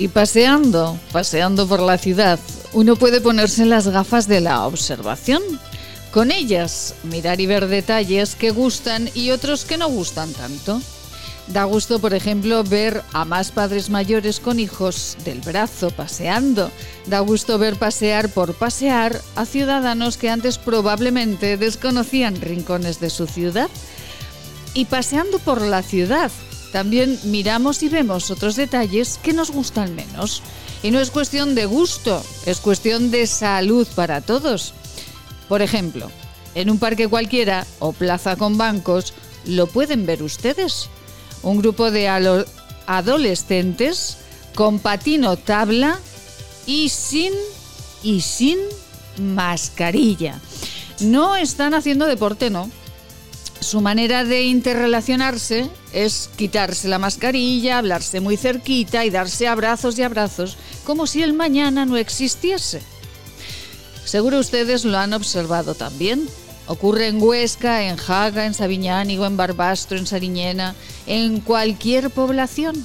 [0.00, 2.38] Y paseando, paseando por la ciudad,
[2.72, 5.42] uno puede ponerse las gafas de la observación.
[6.10, 10.80] Con ellas, mirar y ver detalles que gustan y otros que no gustan tanto.
[11.48, 16.70] Da gusto, por ejemplo, ver a más padres mayores con hijos del brazo paseando.
[17.04, 23.26] Da gusto ver pasear por pasear a ciudadanos que antes probablemente desconocían rincones de su
[23.26, 23.68] ciudad.
[24.72, 26.30] Y paseando por la ciudad,
[26.72, 30.42] también miramos y vemos otros detalles que nos gustan menos.
[30.82, 34.72] Y no es cuestión de gusto, es cuestión de salud para todos.
[35.48, 36.10] Por ejemplo,
[36.54, 39.12] en un parque cualquiera o plaza con bancos,
[39.44, 40.88] lo pueden ver ustedes
[41.42, 42.08] un grupo de
[42.86, 44.18] adolescentes
[44.54, 45.98] con patino tabla
[46.66, 47.32] y sin
[48.02, 48.58] y sin
[49.18, 50.38] mascarilla.
[51.00, 52.70] No están haciendo deporte, no.
[53.60, 60.02] Su manera de interrelacionarse es quitarse la mascarilla, hablarse muy cerquita y darse abrazos y
[60.02, 62.82] abrazos, como si el mañana no existiese.
[64.04, 66.28] Seguro ustedes lo han observado también.
[66.66, 70.74] Ocurre en Huesca, en Jaga, en Sabiñánigo, en Barbastro, en Sariñena,
[71.06, 72.84] en cualquier población.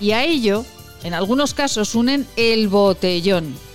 [0.00, 0.64] Y a ello,
[1.04, 3.65] en algunos casos, unen el botellón.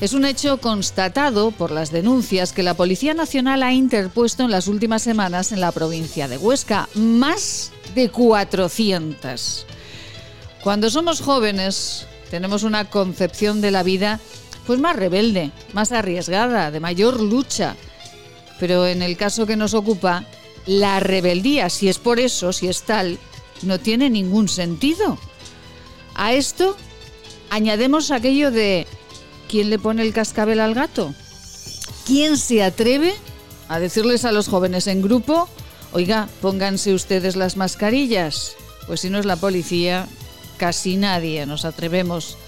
[0.00, 4.66] Es un hecho constatado por las denuncias que la Policía Nacional ha interpuesto en las
[4.66, 6.88] últimas semanas en la provincia de Huesca.
[6.94, 9.66] Más de 400.
[10.62, 14.20] Cuando somos jóvenes, tenemos una concepción de la vida
[14.66, 17.76] pues más rebelde, más arriesgada, de mayor lucha
[18.60, 20.26] pero en el caso que nos ocupa,
[20.66, 23.18] la rebeldía, si es por eso, si es tal,
[23.62, 25.18] no tiene ningún sentido.
[26.14, 26.76] A esto
[27.48, 28.86] añademos aquello de
[29.50, 31.12] ¿quién le pone el cascabel al gato?
[32.06, 33.12] ¿Quién se atreve
[33.68, 35.48] a decirles a los jóvenes en grupo,
[35.92, 38.52] oiga, pónganse ustedes las mascarillas?
[38.86, 40.06] Pues si no es la policía,
[40.56, 42.38] casi nadie nos atrevemos.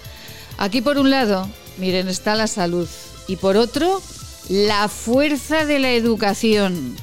[0.57, 2.87] Aquí por un lado, miren, está la salud
[3.27, 4.01] y por otro,
[4.47, 6.95] la fuerza de la educación.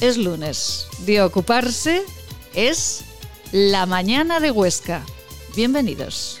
[0.00, 0.86] Es lunes.
[1.00, 2.02] De ocuparse
[2.54, 3.02] es
[3.50, 5.04] la mañana de Huesca.
[5.56, 6.40] Bienvenidos.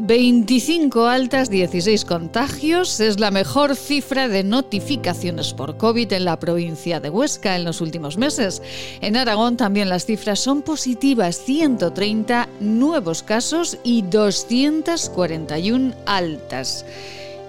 [0.00, 7.00] 25 altas, 16 contagios es la mejor cifra de notificaciones por COVID en la provincia
[7.00, 8.62] de Huesca en los últimos meses.
[9.00, 16.84] En Aragón también las cifras son positivas, 130 nuevos casos y 241 altas.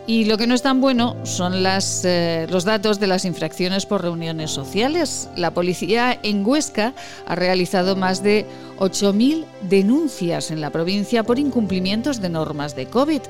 [0.09, 4.01] Y lo que no es tan bueno son eh, los datos de las infracciones por
[4.01, 5.29] reuniones sociales.
[5.35, 6.95] La policía en Huesca
[7.27, 8.47] ha realizado más de
[8.79, 13.21] 8.000 denuncias en la provincia por incumplimientos de normas de COVID.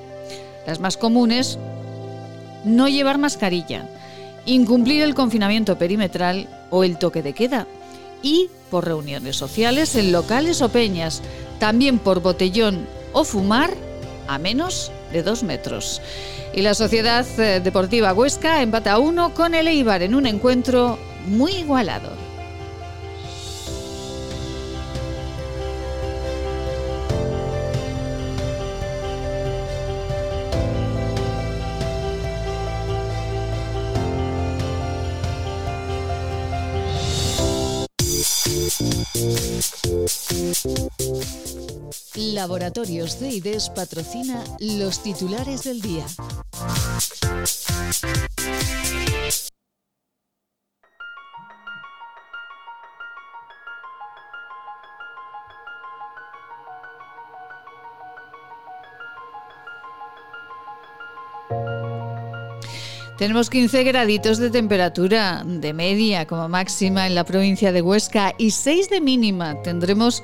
[0.66, 1.60] Las más comunes,
[2.64, 3.86] no llevar mascarilla,
[4.46, 7.68] incumplir el confinamiento perimetral o el toque de queda
[8.24, 11.24] y por reuniones sociales en locales o peñas,
[11.60, 13.74] también por botellón o fumar
[14.30, 16.02] a menos de dos metros.
[16.54, 20.98] Y la Sociedad eh, Deportiva Huesca empata a uno con el Eibar en un encuentro
[21.28, 22.29] muy igualado.
[42.16, 46.06] Laboratorios de IDES patrocina los titulares del día.
[63.20, 68.52] Tenemos 15 graditos de temperatura de media como máxima en la provincia de Huesca y
[68.52, 69.62] 6 de mínima.
[69.62, 70.24] Tendremos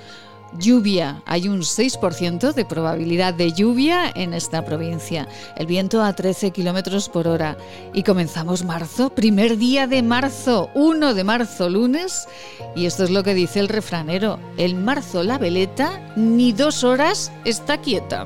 [0.57, 1.21] lluvia.
[1.25, 5.27] Hay un 6% de probabilidad de lluvia en esta provincia.
[5.57, 7.57] El viento a 13 kilómetros por hora.
[7.93, 12.29] Y comenzamos marzo, primer día de marzo, 1 de marzo, lunes.
[12.77, 17.29] Y esto es lo que dice el refranero: el marzo la veleta ni dos horas
[17.43, 18.25] está quieta.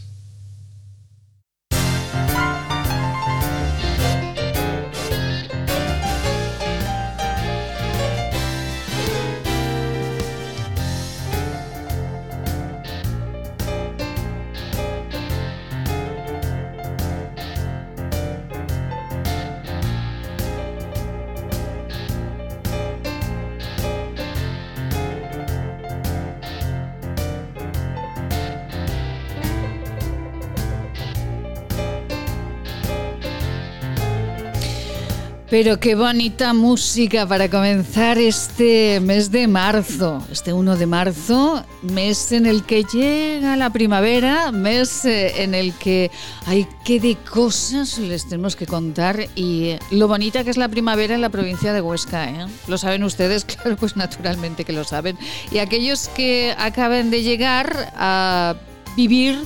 [35.51, 42.31] Pero qué bonita música para comenzar este mes de marzo, este 1 de marzo, mes
[42.31, 46.09] en el que llega la primavera, mes eh, en el que
[46.45, 51.15] hay que de cosas les tenemos que contar y lo bonita que es la primavera
[51.15, 52.29] en la provincia de Huesca.
[52.29, 52.47] ¿eh?
[52.69, 53.45] ¿Lo saben ustedes?
[53.51, 55.17] Claro, pues naturalmente que lo saben.
[55.51, 58.55] Y aquellos que acaben de llegar a
[58.95, 59.37] vivir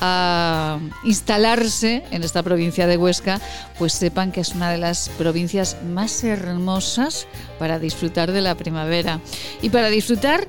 [0.00, 3.40] a instalarse en esta provincia de Huesca,
[3.78, 7.26] pues sepan que es una de las provincias más hermosas
[7.58, 9.20] para disfrutar de la primavera
[9.62, 10.48] y para disfrutar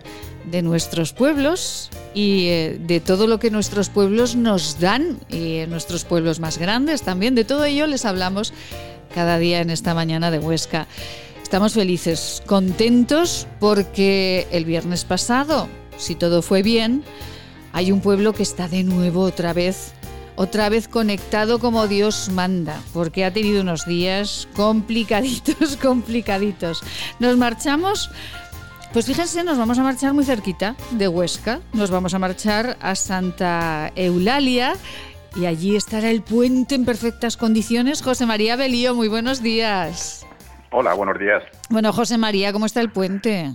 [0.50, 6.06] de nuestros pueblos y eh, de todo lo que nuestros pueblos nos dan y nuestros
[6.06, 7.36] pueblos más grandes también.
[7.36, 8.54] De todo ello les hablamos
[9.14, 10.88] cada día en esta mañana de Huesca.
[11.44, 15.68] Estamos felices, contentos porque el viernes pasado,
[15.98, 17.04] si todo fue bien,
[17.80, 19.94] hay un pueblo que está de nuevo otra vez,
[20.36, 26.84] otra vez conectado como Dios manda, porque ha tenido unos días complicaditos, complicaditos.
[27.20, 28.12] Nos marchamos,
[28.92, 32.96] pues fíjense, nos vamos a marchar muy cerquita de Huesca, nos vamos a marchar a
[32.96, 34.74] Santa Eulalia.
[35.38, 38.02] Y allí estará el puente en perfectas condiciones.
[38.02, 40.26] José María Belío, muy buenos días.
[40.72, 41.44] Hola, buenos días.
[41.70, 43.54] Bueno, José María, ¿cómo está el puente?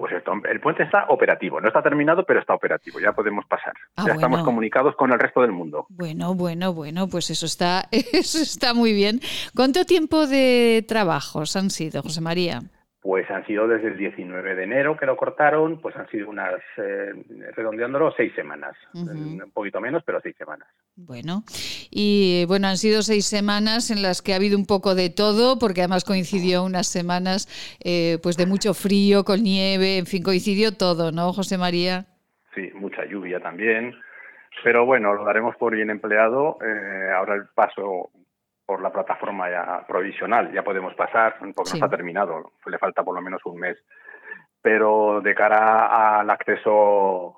[0.00, 0.14] Pues
[0.50, 3.74] el puente está operativo, no está terminado, pero está operativo, ya podemos pasar.
[3.96, 5.84] Ah, ya estamos comunicados con el resto del mundo.
[5.90, 9.20] Bueno, bueno, bueno, pues eso está, eso está muy bien.
[9.54, 12.62] ¿Cuánto tiempo de trabajos han sido, José María?
[13.02, 16.60] Pues han sido desde el 19 de enero que lo cortaron, pues han sido unas,
[16.76, 17.12] eh,
[17.56, 18.76] redondeándolo, seis semanas.
[18.92, 20.68] Un poquito menos, pero seis semanas.
[20.96, 21.44] Bueno,
[21.90, 25.58] y bueno, han sido seis semanas en las que ha habido un poco de todo,
[25.58, 27.48] porque además coincidió unas semanas
[27.82, 32.04] eh, pues de mucho frío, con nieve, en fin, coincidió todo, ¿no, José María?
[32.54, 33.94] Sí, mucha lluvia también.
[34.62, 36.58] Pero bueno, lo daremos por bien empleado.
[36.62, 38.10] Eh, ahora el paso
[38.70, 41.80] por la plataforma ya provisional, ya podemos pasar, porque Sí.
[41.80, 43.76] no está terminado, le falta por lo menos un mes.
[44.62, 47.36] Pero de cara al acceso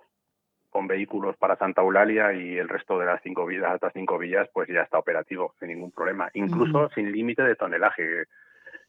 [0.68, 4.46] con vehículos para Santa Eulalia y el resto de las cinco villas, otras cinco villas,
[4.52, 6.28] pues ya está operativo, sin ningún problema.
[6.34, 8.24] Incluso sin límite de tonelaje, que,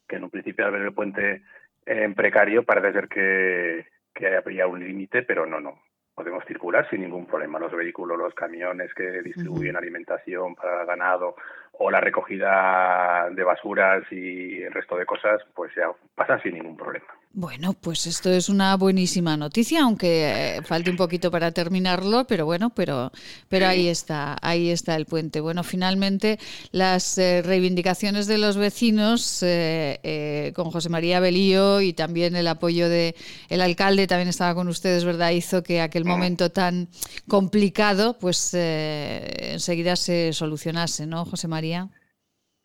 [0.06, 1.40] que en un principio al ver el puente
[1.86, 5.78] en precario parece ser que, que habría un límite, pero no, no.
[6.14, 7.58] Podemos circular sin ningún problema.
[7.58, 11.34] Los vehículos, los camiones que distribuyen alimentación para ganado
[11.72, 16.76] o la recogida de basuras y el resto de cosas, pues ya pasan sin ningún
[16.76, 17.06] problema.
[17.36, 22.46] Bueno, pues esto es una buenísima noticia, aunque eh, falte un poquito para terminarlo, pero
[22.46, 23.10] bueno, pero,
[23.48, 25.40] pero ahí está, ahí está el puente.
[25.40, 26.38] Bueno, finalmente
[26.70, 32.46] las eh, reivindicaciones de los vecinos eh, eh, con José María Belío y también el
[32.46, 33.16] apoyo de
[33.48, 35.32] el alcalde también estaba con ustedes, ¿verdad?
[35.32, 36.86] Hizo que aquel momento tan
[37.26, 41.88] complicado, pues eh, enseguida se solucionase, ¿no, José María?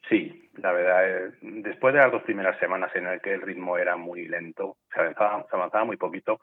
[0.07, 3.95] Sí, la verdad, después de las dos primeras semanas en el que el ritmo era
[3.95, 6.39] muy lento, se avanzaba, se avanzaba muy poquito,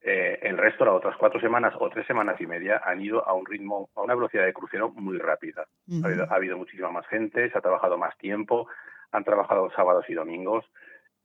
[0.00, 3.32] eh, el resto, las otras cuatro semanas o tres semanas y media, han ido a
[3.34, 5.66] un ritmo, a una velocidad de crucero muy rápida.
[6.02, 8.68] Ha, habido, ha habido muchísima más gente, se ha trabajado más tiempo,
[9.12, 10.64] han trabajado sábados y domingos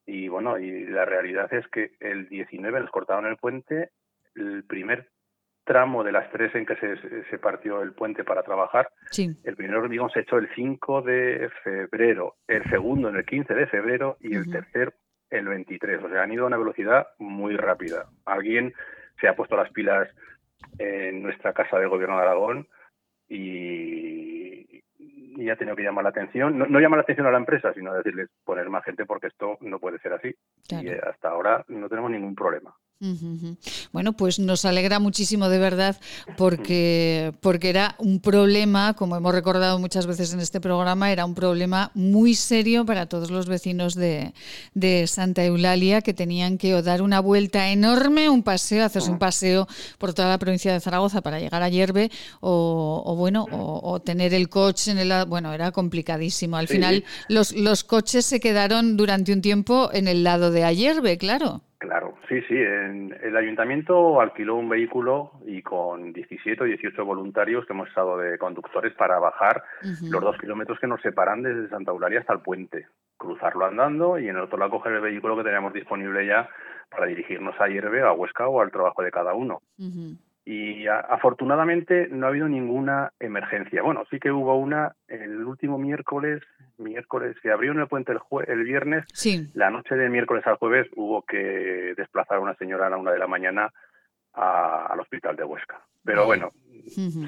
[0.06, 3.90] Y bueno, y la realidad es que el 19 nos cortaron el puente,
[4.36, 5.10] el primer
[5.68, 9.30] tramo de las tres en que se, se partió el puente para trabajar, Sí.
[9.44, 13.68] el primer hormigón se echó el 5 de febrero, el segundo en el 15 de
[13.68, 14.94] febrero y el tercer
[15.30, 16.04] el 23.
[16.04, 18.06] O sea, han ido a una velocidad muy rápida.
[18.26, 18.74] Alguien
[19.22, 20.08] se ha puesto las pilas
[20.80, 22.68] en nuestra casa de gobierno de Aragón
[23.28, 26.58] y, y ha tenido que llamar la atención.
[26.58, 29.58] No, no llamar la atención a la empresa, sino decirles poner más gente porque esto
[29.62, 30.34] no puede ser así.
[30.68, 30.88] Claro.
[30.88, 32.74] Y hasta ahora no tenemos ningún problema.
[33.92, 35.98] Bueno, pues nos alegra muchísimo de verdad
[36.36, 41.36] porque, porque era un problema, como hemos recordado muchas veces en este programa, era un
[41.36, 44.34] problema muy serio para todos los vecinos de,
[44.74, 49.68] de Santa Eulalia que tenían que dar una vuelta enorme, un paseo, hacerse un paseo
[49.98, 54.00] por toda la provincia de Zaragoza para llegar a Hierve o, o bueno, o, o
[54.00, 55.10] tener el coche en el...
[55.10, 56.58] lado- Bueno, era complicadísimo.
[56.58, 61.18] Al final los, los coches se quedaron durante un tiempo en el lado de Ayerbe,
[61.18, 61.62] claro.
[61.80, 62.56] Claro, sí, sí.
[62.56, 68.18] en- el ayuntamiento alquiló un vehículo y con 17 o 18 voluntarios que hemos estado
[68.18, 69.64] de conductores para bajar
[70.12, 74.28] los dos kilómetros que nos separan desde Santa Eulalia hasta el puente, cruzarlo andando y
[74.28, 76.50] en el otro lado coger el vehículo que teníamos disponible ya
[76.90, 79.62] para dirigirnos a Hierve, a Huesca o al trabajo de cada uno.
[80.50, 83.82] Y a- afortunadamente no ha habido ninguna emergencia.
[83.82, 86.42] Bueno, sí que hubo una el último miércoles,
[86.78, 89.50] miércoles se abrió en el puente el, jue- el viernes Sí.
[89.56, 93.12] la noche de miércoles al jueves hubo que desplazar a una señora a la una
[93.12, 93.74] de la mañana
[94.34, 95.82] a- al hospital de Huesca.
[96.06, 96.52] Pero bueno,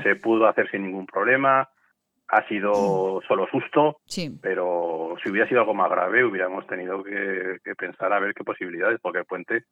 [0.02, 1.68] se pudo hacer sin ningún problema.
[2.30, 4.40] Ha sido solo susto, Sí.
[4.42, 8.46] pero si hubiera sido algo más grave hubiéramos tenido que, que pensar a ver qué
[8.46, 9.66] posibilidades, porque el puente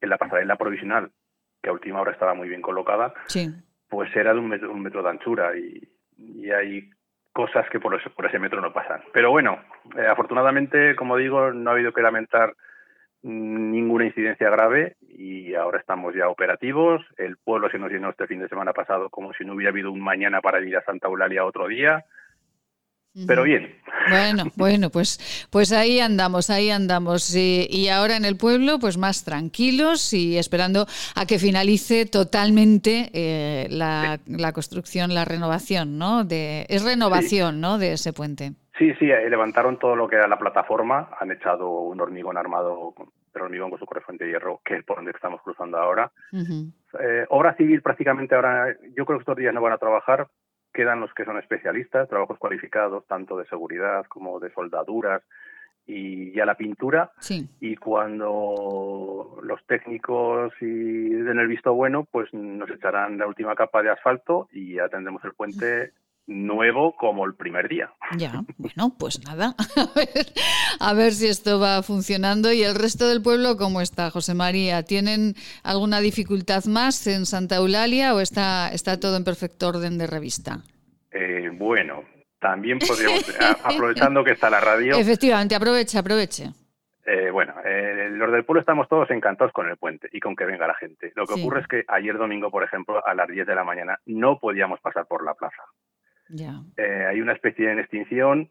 [0.00, 1.10] en la pasarela provisional,
[1.62, 3.48] que a última hora estaba muy bien colocada, Sí.
[3.88, 5.80] pues era de un metro, un metro de anchura y,
[6.16, 6.90] y hay
[7.32, 9.02] cosas que por ese, por ese metro no pasan.
[9.12, 9.58] Pero bueno,
[9.96, 12.54] eh, afortunadamente, como digo, no ha habido que lamentar
[13.22, 17.04] ninguna incidencia grave y ahora estamos ya operativos.
[17.18, 19.92] El pueblo se nos llenó este fin de semana pasado como si no hubiera habido
[19.92, 22.04] un mañana para ir a Santa Eulalia otro día.
[23.26, 23.74] Pero bien,
[24.08, 27.34] Bueno, bueno, pues, pues ahí andamos, ahí andamos.
[27.34, 30.86] Y, y ahora en el pueblo, pues más tranquilos y esperando
[31.16, 36.24] a que finalice totalmente eh, la, la construcción, la renovación, ¿no?
[36.24, 37.78] De, es renovación, ¿no?
[37.78, 38.52] De ese puente.
[38.78, 42.92] sí, sí, eh, levantaron todo lo que era la plataforma, han echado un hormigón armado,
[42.96, 46.10] con- pero hormigón con su correspondiente hierro, que es por donde estamos cruzando ahora.
[46.32, 50.26] Eh, obra civil prácticamente ahora, yo creo que estos días no van a trabajar,
[50.72, 55.22] quedan los que son especialistas, trabajos cualificados, tanto de seguridad como de soldaduras
[55.86, 57.12] y ya la pintura.
[57.18, 57.48] Sí.
[57.60, 63.82] Y cuando los técnicos y den el visto bueno, pues nos echarán la última capa
[63.82, 65.92] de asfalto y ya tendremos el puente
[66.30, 67.92] nuevo como el primer día.
[68.16, 70.26] Ya, bueno, pues nada, a ver,
[70.78, 72.52] a ver si esto va funcionando.
[72.52, 74.82] ¿Y el resto del pueblo cómo está, José María?
[74.84, 75.34] ¿Tienen
[75.64, 80.60] alguna dificultad más en Santa Eulalia o está, está todo en perfecto orden de revista?
[81.10, 82.04] Eh, bueno,
[82.38, 83.24] también podríamos,
[83.64, 86.50] aprovechando que está la radio, Efectivamente, aproveche, aproveche.
[87.04, 90.44] Eh, bueno, eh, los del pueblo estamos todos encantados con el puente y con que
[90.44, 91.12] venga la gente.
[91.16, 91.40] Lo que Sí.
[91.40, 94.78] ocurre es que ayer domingo, por ejemplo, a las 10 de la mañana no podíamos
[94.80, 95.62] pasar por la plaza.
[96.76, 98.50] Eh, hay una especie en extinción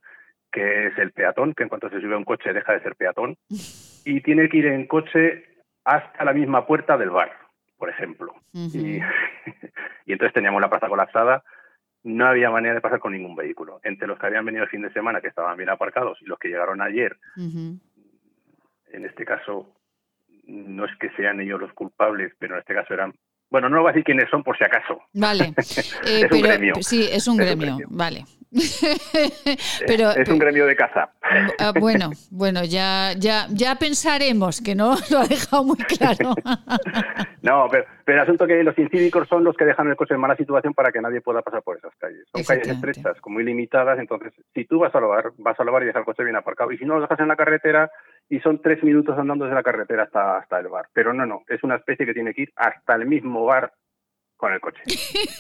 [0.52, 2.96] que es el peatón, que en cuanto se sube a un coche deja de ser
[2.96, 5.46] peatón y tiene que ir en coche
[5.84, 7.32] hasta la misma puerta del bar,
[7.78, 8.34] por ejemplo.
[8.54, 9.00] Y,
[10.06, 11.44] y entonces teníamos la plaza colapsada.
[12.04, 13.80] No había manera de pasar con ningún vehículo.
[13.84, 16.40] Entre los que habían venido el fin de semana, que estaban bien aparcados, y los
[16.40, 17.18] que llegaron ayer,
[18.92, 19.76] en este caso
[20.48, 23.14] no es que sean ellos los culpables, pero en este caso eran,
[23.50, 25.02] bueno, no voy a decir quiénes son por si acaso.
[25.14, 25.54] Vale.
[26.06, 26.74] Eh, Es un pero, gremio.
[26.82, 28.24] Sí, es un Es un gremio, vale.
[29.86, 31.12] pero, es un gremio de caza.
[31.60, 36.34] Ah, bueno, bueno, ya, ya, ya pensaremos que no lo ha dejado muy claro.
[37.42, 40.20] No, pero, pero el asunto que los incívicos son los que dejan el coche en
[40.20, 42.28] mala situación para que nadie pueda pasar por esas calles.
[42.34, 45.86] Son calles estrechas, muy limitadas, entonces si tú vas a lavar, vas a lavar y
[45.86, 46.72] dejar el coche bien aparcado.
[46.74, 47.90] Y si no lo dejas en la carretera
[48.30, 50.88] y son tres minutos andando desde la carretera hasta, hasta el bar.
[50.94, 53.74] Pero no, no, es una especie que tiene que ir hasta el mismo bar
[54.38, 54.82] con el coche.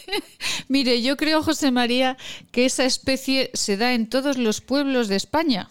[0.67, 2.17] Mire, yo creo, José María,
[2.51, 5.67] que esa especie se da en todos los pueblos de España.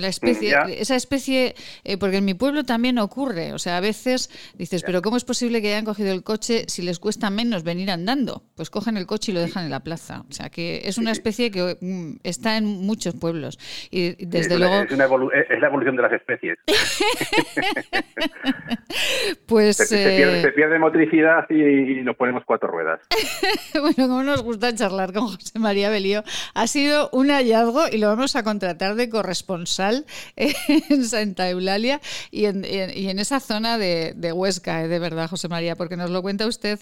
[0.00, 0.62] La especie, Ya.
[0.62, 1.54] esa especie,
[1.84, 3.52] eh, porque en mi pueblo también ocurre.
[3.52, 6.82] O sea, a veces dices, pero ¿cómo es posible que hayan cogido el coche si
[6.82, 8.42] les cuesta menos venir andando?
[8.56, 10.24] Pues cogen el coche y lo dejan en la plaza.
[10.28, 13.58] O sea, que es una especie que mm, está en muchos pueblos.
[13.90, 16.58] Y desde es, una- luego, es, una evolu- es la evolución de las especies.
[19.46, 19.76] pues...
[19.76, 23.00] Se, se pierde, eh, se pierde motricidad y, y nos ponemos cuatro ruedas.
[23.80, 26.22] Bueno, como nos gusta charlar con José María Belío,
[26.54, 29.89] ha sido un hallazgo y lo vamos a contratar de corresponsal
[30.36, 32.64] En Santa Eulalia y en,
[33.18, 36.80] esa zona de, Huesca, de verdad, José María, porque nos lo cuenta usted,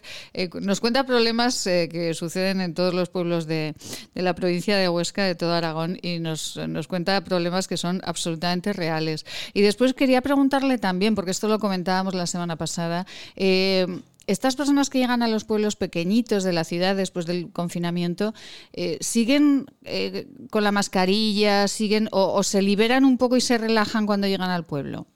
[0.61, 3.75] nos cuenta problemas que suceden en todos los pueblos de,
[4.15, 8.73] la provincia de Huesca, de todo Aragón, y nos, nos cuenta problemas que son absolutamente
[8.73, 9.27] reales.
[9.53, 13.87] Y después quería preguntarle también, porque esto lo comentábamos la semana pasada, eh,
[14.29, 18.33] estas personas que llegan a los pueblos pequeñitos de la ciudad después del confinamiento,
[18.75, 24.07] eh, ¿siguen eh, con la mascarilla, siguen o, se liberan un poco y se relajan
[24.07, 25.07] cuando llegan al pueblo?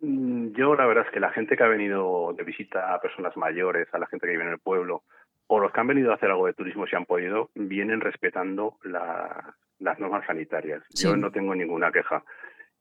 [0.00, 3.36] Mm, yo la verdad es que la gente que ha venido de visita a personas
[3.36, 5.02] mayores, a la gente que vive en el pueblo,
[5.46, 8.76] o los que han venido a hacer algo de turismo si han podido, vienen respetando
[8.82, 10.82] las normas sanitarias.
[10.90, 12.22] Yo no tengo ninguna queja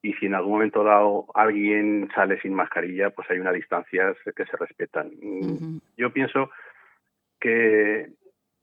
[0.02, 4.46] y si en algún momento dado alguien sale sin mascarilla, pues hay una distancia que
[4.46, 5.12] se respetan.
[5.22, 6.52] Mm, yo pienso
[7.40, 8.10] que,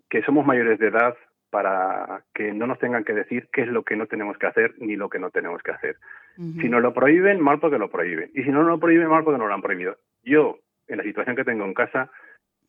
[0.08, 1.16] que somos mayores de edad
[1.50, 4.74] para que no nos tengan que decir qué es lo que no tenemos que hacer
[4.78, 5.96] ni lo que no tenemos que hacer.
[6.36, 8.32] Si nos lo prohíben, mal porque lo prohíben.
[8.34, 9.96] Y si no lo prohíben, mal porque no lo han prohibido.
[10.24, 12.10] Yo, en la situación que tengo en casa,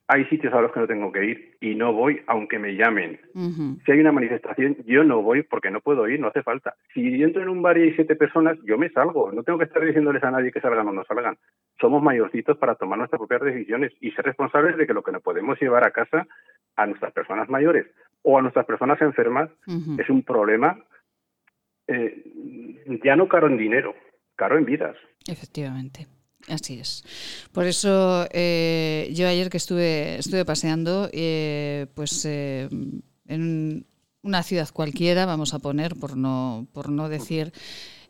[0.08, 3.20] hay sitios a los que no tengo que ir y no voy aunque me llamen.
[3.86, 6.76] Si hay una manifestación, yo no voy porque no puedo ir, no hace falta.
[6.94, 9.32] Si entro en un bar y hay siete personas, yo me salgo.
[9.32, 11.38] No tengo que estar diciéndoles a nadie que salgan o no salgan.
[11.80, 15.22] Somos mayorcitos para tomar nuestras propias decisiones y ser responsables de que lo que no
[15.22, 16.28] podemos llevar a casa
[16.76, 17.88] a nuestras personas mayores
[18.22, 19.50] o a nuestras personas enfermas
[19.98, 20.78] es un problema
[21.88, 22.24] eh,
[23.04, 23.96] ya no caro en dinero,
[24.36, 24.96] caro en vidas.
[25.28, 26.08] Efectivamente.
[26.48, 27.04] Así es.
[27.52, 32.70] Por eso eh, yo ayer que estuve, estuve paseando, eh, pues eh,
[33.28, 33.86] en
[34.22, 37.52] una ciudad cualquiera, vamos a poner, por no, por no decir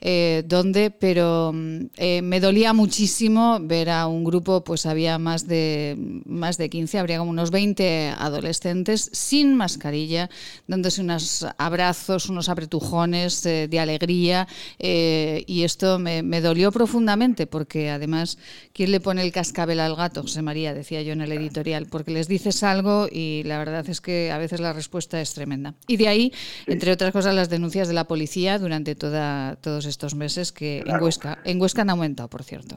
[0.01, 5.47] eh, dónde, pero mm, eh, me dolía muchísimo ver a un grupo, pues había más
[5.47, 10.29] de, más de 15, habría como unos 20 adolescentes sin mascarilla,
[10.67, 18.37] dándose unos abrazos, unos apretujones eh, de alegría, y esto me, dolió profundamente, porque además,
[18.73, 20.21] ¿quién le pone el cascabel al gato?
[20.21, 24.01] José María, decía yo en el editorial, porque les dices algo y la verdad es
[24.01, 25.73] que a veces la respuesta es tremenda.
[25.87, 26.33] Y de ahí,
[26.67, 31.01] entre otras cosas, las denuncias de la policía durante toda, todos estos meses que en,
[31.01, 32.75] Huesca, en Huesca han aumentado, por cierto.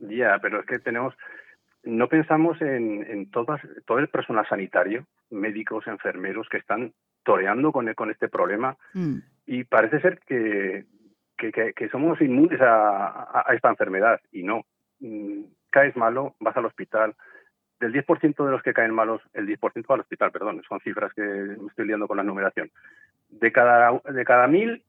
[0.00, 1.14] Ya, pero es que tenemos,
[1.82, 7.92] no pensamos en, en todas, todo el personal sanitario, médicos, enfermeros que están toreando con,
[7.94, 9.16] con este problema mm.
[9.46, 10.84] y parece ser que,
[11.36, 14.64] que, somos inmunes a, a, esta enfermedad y no.
[15.00, 17.16] Mm, caes malo, vas al hospital,
[17.80, 21.12] del 10% de los que caen malos, el 10% va al hospital, perdón, son cifras
[21.14, 22.70] que me estoy liando con la numeración.
[23.28, 24.84] De cada, de cada mil,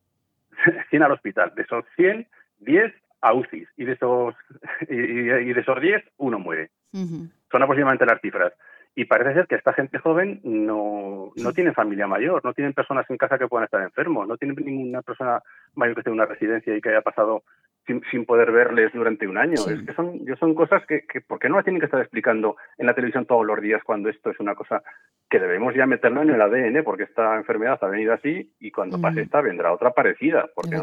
[0.89, 1.53] 100 al hospital.
[1.55, 2.27] De esos 100,
[2.59, 3.67] 10 a UCI.
[3.77, 4.35] Y de esos,
[4.89, 6.71] y, de esos 10, uno muere.
[6.91, 8.53] Son aproximadamente las cifras.
[8.95, 13.05] Y parece ser que esta gente joven no, no tiene familia mayor, no tienen personas
[13.09, 15.41] en casa que puedan estar enfermos, no tienen ninguna persona
[15.75, 17.43] mayor que esté en una residencia y que haya pasado
[17.85, 19.53] sin, poder verles durante un año.
[19.53, 22.55] Es que son, son cosas que, que, ¿por qué no las tienen que estar explicando
[22.77, 24.81] en la televisión todos los días cuando esto es una cosa
[25.29, 26.83] que debemos ya meterlo en el ADN?
[26.83, 30.49] Porque esta enfermedad ha venido así y cuando pase esta vendrá otra parecida.
[30.55, 30.77] Porque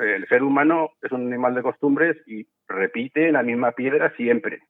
[0.00, 4.60] el ser humano es un animal de costumbres y repite la misma piedra siempre.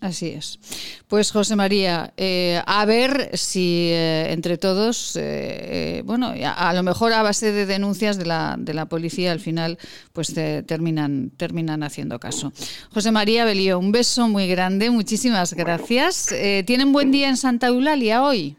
[0.00, 0.60] Así es.
[1.08, 7.12] Pues José María, eh, a ver si eh, entre todos, eh, bueno, a, lo mejor
[7.12, 9.76] a base de denuncias de la, de la policía al final,
[10.12, 10.32] pues
[10.66, 12.52] terminan, terminan haciendo caso.
[12.92, 16.32] José María Belío, un beso muy grande, muchísimas gracias.
[16.64, 18.56] ¿Tienen buen día en Santa Eulalia hoy?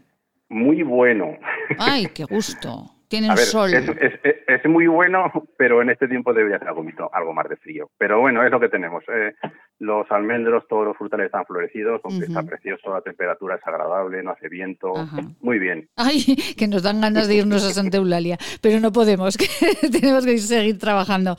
[0.50, 1.38] Muy bueno.
[1.78, 2.99] Ay, qué gusto.
[3.10, 3.74] Tienen sol.
[3.74, 7.90] Es, muy bueno, pero en este tiempo debería ser algo, algo más de frío.
[7.98, 9.02] Pero bueno, es lo que tenemos.
[9.12, 9.34] Eh,
[9.80, 14.48] los almendros, todos los frutales están florecidos, está precioso, la temperatura es agradable, no hace
[14.48, 14.92] viento.
[15.40, 15.88] Muy bien.
[15.96, 19.48] Ay, que nos dan ganas de irnos a Santa Eulalia, pero no podemos, que
[19.88, 21.34] tenemos que seguir trabajando.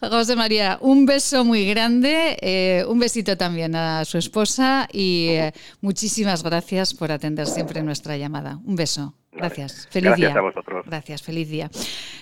[0.00, 5.52] José María, un beso muy grande, eh, un besito también a su esposa y eh,
[5.80, 8.58] muchísimas gracias por atender siempre nuestra llamada.
[8.64, 9.14] Un beso.
[9.32, 9.88] Gracias.
[9.90, 10.38] Feliz Gracias día.
[10.38, 10.84] a vosotros.
[10.86, 11.70] Gracias, feliz día.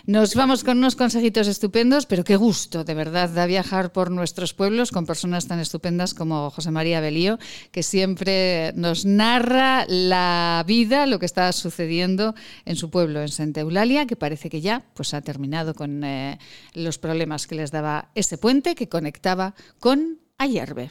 [0.07, 4.55] Nos vamos con unos consejitos estupendos, pero qué gusto, de verdad, da viajar por nuestros
[4.55, 7.39] pueblos con personas tan estupendas como José María Belío,
[7.73, 13.61] que siempre nos narra la vida, lo que está sucediendo en su pueblo, en Santa
[13.61, 16.39] Eulalia, que parece que ya pues, ha terminado con eh,
[16.75, 20.91] los problemas que les daba ese puente que conectaba con Ayerbe.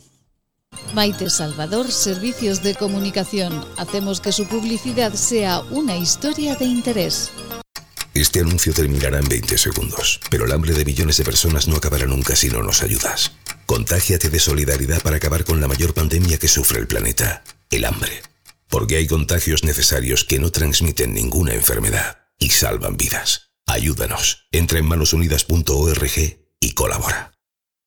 [0.94, 3.66] Maite Salvador, Servicios de Comunicación.
[3.78, 7.32] Hacemos que su publicidad sea una historia de interés.
[8.14, 12.06] Este anuncio terminará en 20 segundos, pero el hambre de millones de personas no acabará
[12.06, 13.32] nunca si no nos ayudas.
[13.66, 18.22] Contágiate de solidaridad para acabar con la mayor pandemia que sufre el planeta, el hambre.
[18.68, 23.52] Porque hay contagios necesarios que no transmiten ninguna enfermedad y salvan vidas.
[23.68, 24.48] Ayúdanos.
[24.52, 27.39] Entra en manosunidas.org y colabora.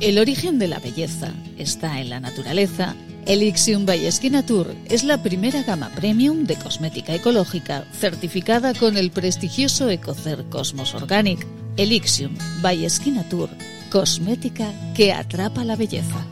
[0.00, 2.94] El origen de la belleza está en la naturaleza
[3.26, 4.08] Elixium by
[4.46, 10.94] Tour es la primera gama premium de cosmética ecológica certificada con el prestigioso Ecocer Cosmos
[10.94, 11.44] Organic.
[11.76, 12.86] Elixium by
[13.28, 13.50] Tour,
[13.90, 16.24] cosmética que atrapa la belleza.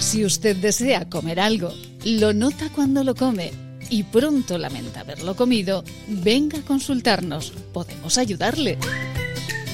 [0.00, 3.50] Si usted desea comer algo, lo nota cuando lo come
[3.90, 7.52] y pronto lamenta haberlo comido, venga a consultarnos.
[7.72, 8.78] Podemos ayudarle.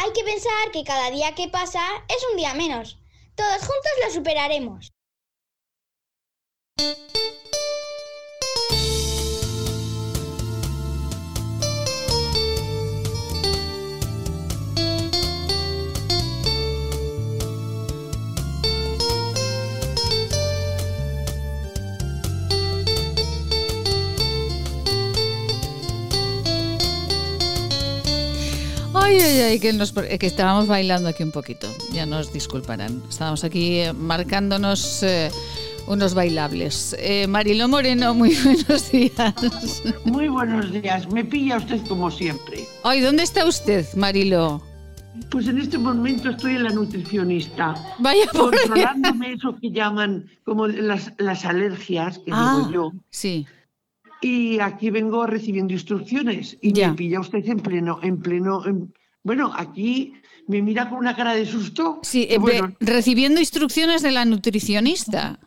[0.00, 2.98] Hay que pensar que cada día que pasa es un día menos.
[3.34, 4.92] Todos juntos lo superaremos.
[29.08, 31.66] Ay, ay, ay, que, nos, que estábamos bailando aquí un poquito.
[31.94, 33.02] Ya nos disculparán.
[33.08, 35.30] Estábamos aquí eh, marcándonos eh,
[35.86, 36.94] unos bailables.
[36.98, 39.34] Eh, Mariló Moreno, muy buenos días.
[40.04, 41.10] Muy buenos días.
[41.10, 42.66] Me pilla usted como siempre.
[42.84, 44.62] Ay, ¿dónde está usted, Mariló?
[45.30, 47.74] Pues en este momento estoy en la nutricionista.
[48.00, 52.92] Vaya por Controlándome eso que llaman como las, las alergias, que ah, digo yo.
[53.08, 53.46] Sí.
[54.20, 56.90] Y aquí vengo recibiendo instrucciones y Ya.
[56.90, 58.92] me pilla usted en pleno, en pleno, en-
[59.22, 60.14] bueno, aquí
[60.46, 62.00] me mira con una cara de susto.
[62.02, 65.38] Sí, eh, bueno, recibiendo instrucciones de la nutricionista.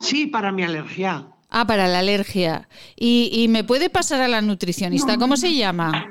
[0.00, 1.26] sí, para mi alergia.
[1.52, 2.68] Ah, para la alergia.
[2.94, 5.16] ¿Y, y me puede pasar a la nutricionista?
[5.18, 6.06] ¿Cómo se llama?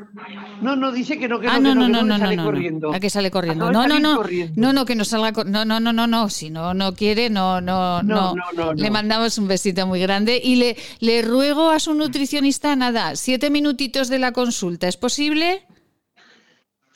[0.61, 2.35] No, no, dice que no, que no, Ah, no, que no, no, no, que sale
[2.35, 2.93] no, corriendo.
[2.93, 3.71] A que sale corriendo.
[3.71, 4.17] No, no, no.
[4.17, 4.53] corriendo.
[4.61, 5.31] No, no, que no salga.
[5.45, 6.27] No, no, no, no, no.
[6.29, 8.35] Si no, no quiere, no, no, no.
[8.35, 11.93] No, no, no, Le mandamos un besito muy grande y le, le ruego a su
[11.93, 14.89] nutricionista nada, siete minutitos de la consulta.
[14.89, 15.65] ¿Es posible?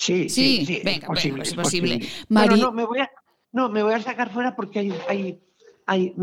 [0.05, 1.95] Sí, Sí, sí, sí, venga, es posible, bueno, es es posible.
[1.99, 2.25] posible.
[2.29, 3.11] Mari- Pero no, me voy a,
[3.53, 5.39] no, me voy a sacar fuera porque hay, hay,
[5.85, 6.13] hay,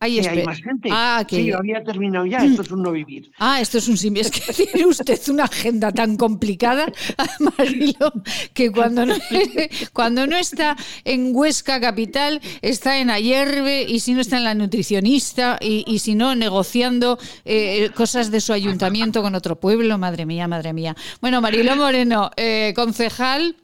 [0.00, 0.88] Hay que hay espe- más gente.
[0.92, 3.30] Ah, que- Sí, había terminado ya, esto es un no vivir.
[3.38, 4.16] Ah, esto es un sim.
[4.16, 6.86] Es que tiene usted una agenda tan complicada,
[7.58, 8.12] Marilo,
[8.54, 9.14] que cuando no,
[9.92, 14.54] cuando no está en Huesca capital, está en Ayerbe y si no está en la
[14.54, 19.98] nutricionista y, y si no negociando eh, cosas de su ayuntamiento con otro pueblo.
[19.98, 20.96] Madre mía, madre mía.
[21.20, 23.56] Bueno, Marilo Moreno, eh, concejal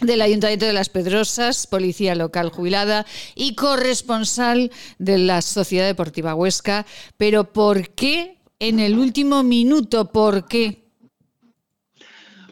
[0.00, 6.84] del Ayuntamiento de Las Pedrosas, policía local jubilada y corresponsal de la Sociedad Deportiva Huesca.
[7.16, 10.10] Pero ¿por qué en el último minuto?
[10.12, 10.84] ¿Por qué?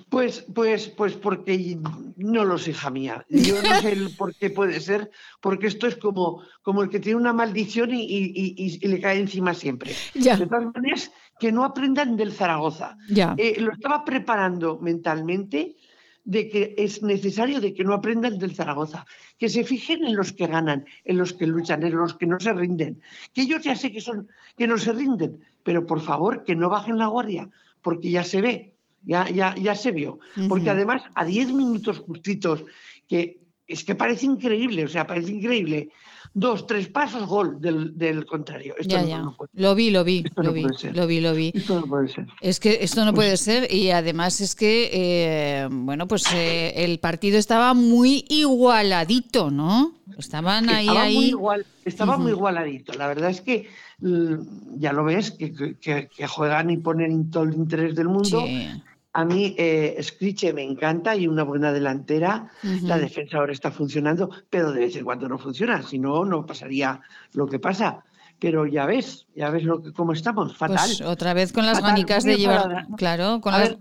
[0.08, 1.78] Pues, pues, pues porque
[2.16, 3.24] no lo sé, hija mía.
[3.30, 7.00] Yo no sé el por qué puede ser, porque esto es como, como el que
[7.00, 9.94] tiene una maldición y, y- y- y le cae encima siempre.
[10.14, 10.36] Ya.
[10.36, 12.98] De todas maneras, que no aprendan del Zaragoza.
[13.08, 13.34] Ya.
[13.38, 15.76] Eh, lo estaba preparando mentalmente
[16.24, 19.06] de que es necesario de que no aprendan del Zaragoza,
[19.38, 22.38] que se fijen en los que ganan, en los que luchan, en los que no
[22.38, 26.44] se rinden, que ellos ya sé que son que no se rinden, pero por favor
[26.44, 27.50] que no bajen la guardia,
[27.82, 32.64] porque ya se ve, ya ya ya se vio, porque además a 10 minutos justitos
[33.08, 35.90] que es que parece increíble, o sea, parece increíble.
[36.34, 38.74] Dos, tres pasos, gol del, del contrario.
[38.78, 39.18] Esto Ya, no, ya.
[39.18, 40.62] no puede, Lo vi, lo vi, Esto lo no vi,
[40.94, 41.52] lo vi, lo vi.
[41.54, 42.26] esto no puede ser.
[42.40, 46.98] Es que esto no puede ser y además es que, eh, bueno, pues eh, el
[47.00, 49.92] partido estaba muy igualadito, ¿no?
[50.18, 51.14] Estaban ahí, estaba ahí.
[51.16, 52.92] muy igual, estaba muy igualadito.
[52.94, 53.68] La verdad es que
[54.00, 58.42] mm, ya lo ves, que, que- que juegan y ponen todo el interés del mundo.
[58.46, 58.68] Sí.
[59.14, 62.48] A mí eh, Scriche me encanta y una buena delantera.
[62.82, 65.82] La defensa ahora está funcionando, pero de vez en cuando no funciona.
[65.82, 67.00] Si no, no pasaría
[67.34, 68.04] lo que pasa.
[68.38, 70.76] Pero ya ves, ya ves lo que, cómo estamos, fatal.
[70.78, 72.86] Pues otra vez con las Fatal, ganicas muy de llevar, enfadada.
[72.96, 73.78] claro, con A las, ver.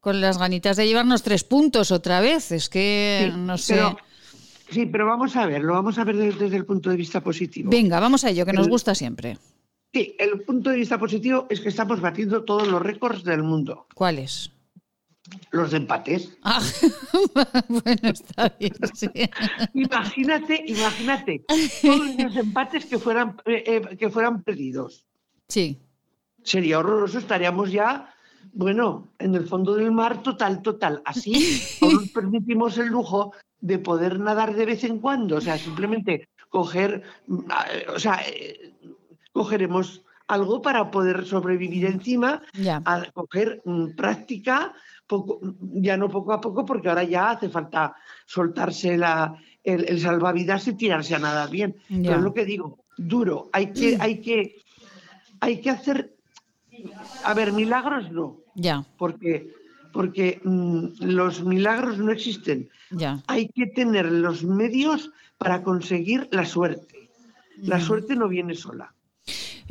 [0.00, 2.52] con las ganitas de llevarnos tres puntos otra vez.
[2.52, 3.74] Es que Sí, no sé.
[3.74, 3.96] pero-
[4.70, 7.70] sí, pero vamos a ver, lo vamos a ver desde, el punto de vista positivo.
[7.70, 9.38] Venga, vamos a ello, que nos gusta siempre.
[9.92, 13.86] Sí, el punto de vista positivo es que estamos batiendo todos los récords del mundo.
[13.94, 14.52] ¿Cuáles?
[15.50, 16.36] Los de empates.
[16.42, 16.60] Ah,
[17.68, 19.08] bueno, está bien, sí.
[19.74, 21.44] Imagínate, imagínate,
[21.82, 25.06] todos los empates que fueran, eh, eh, que fueran perdidos.
[25.48, 25.80] Sí.
[26.42, 28.14] Sería horroroso, estaríamos ya,
[28.52, 31.02] bueno, en el fondo del mar total, total.
[31.04, 35.58] Así no nos permitimos el lujo de poder nadar de vez en cuando, o sea,
[35.58, 38.20] simplemente coger, mm, eh, o sea,
[39.32, 42.82] cogeremos algo para poder sobrevivir encima, Ya.
[42.84, 44.72] a coger mm, práctica,
[45.06, 45.40] poco,
[45.72, 50.68] ya no poco a poco, porque ahora ya hace falta soltarse la, el, el salvavidas
[50.68, 51.74] y tirarse a nadar bien.
[51.88, 54.56] Pero es lo que digo, duro, hay que, hay que,
[55.40, 56.14] hay que hacer,
[57.24, 59.50] a ver, milagros no, Ya, porque,
[59.92, 62.68] porque mm, los milagros no existen.
[62.90, 63.20] ya.
[63.26, 67.10] Hay que tener los medios para conseguir la suerte.
[67.62, 67.82] La Mm.
[67.82, 68.94] suerte no viene sola.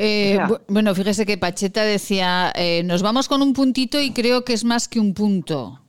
[0.02, 4.46] Eh, bu- bueno, fíjese que Pacheta decía, eh, nos vamos con un puntito y creo
[4.46, 5.82] que es más que un punto.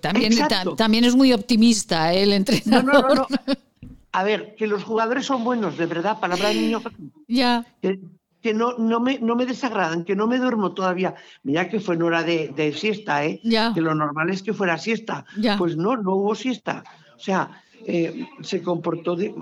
[0.00, 0.32] También,
[0.76, 2.22] también es muy optimista ¿eh?
[2.22, 2.86] el No, entrenador.
[2.86, 3.26] no, no, no.
[4.12, 6.80] A ver, que los jugadores son buenos, de verdad, palabra de niño.
[7.28, 8.00] Ya, Que,
[8.42, 11.14] que no, no, me, no me desagradan, que no me duermo todavía.
[11.42, 13.38] Mira que fue en hora de, de siesta, ¿eh?
[13.44, 13.72] Ya.
[13.74, 15.26] Que lo normal es que fuera siesta.
[15.38, 15.58] Ya.
[15.58, 16.84] Pues no, no hubo siesta.
[17.16, 19.34] O sea, eh, se comportó de-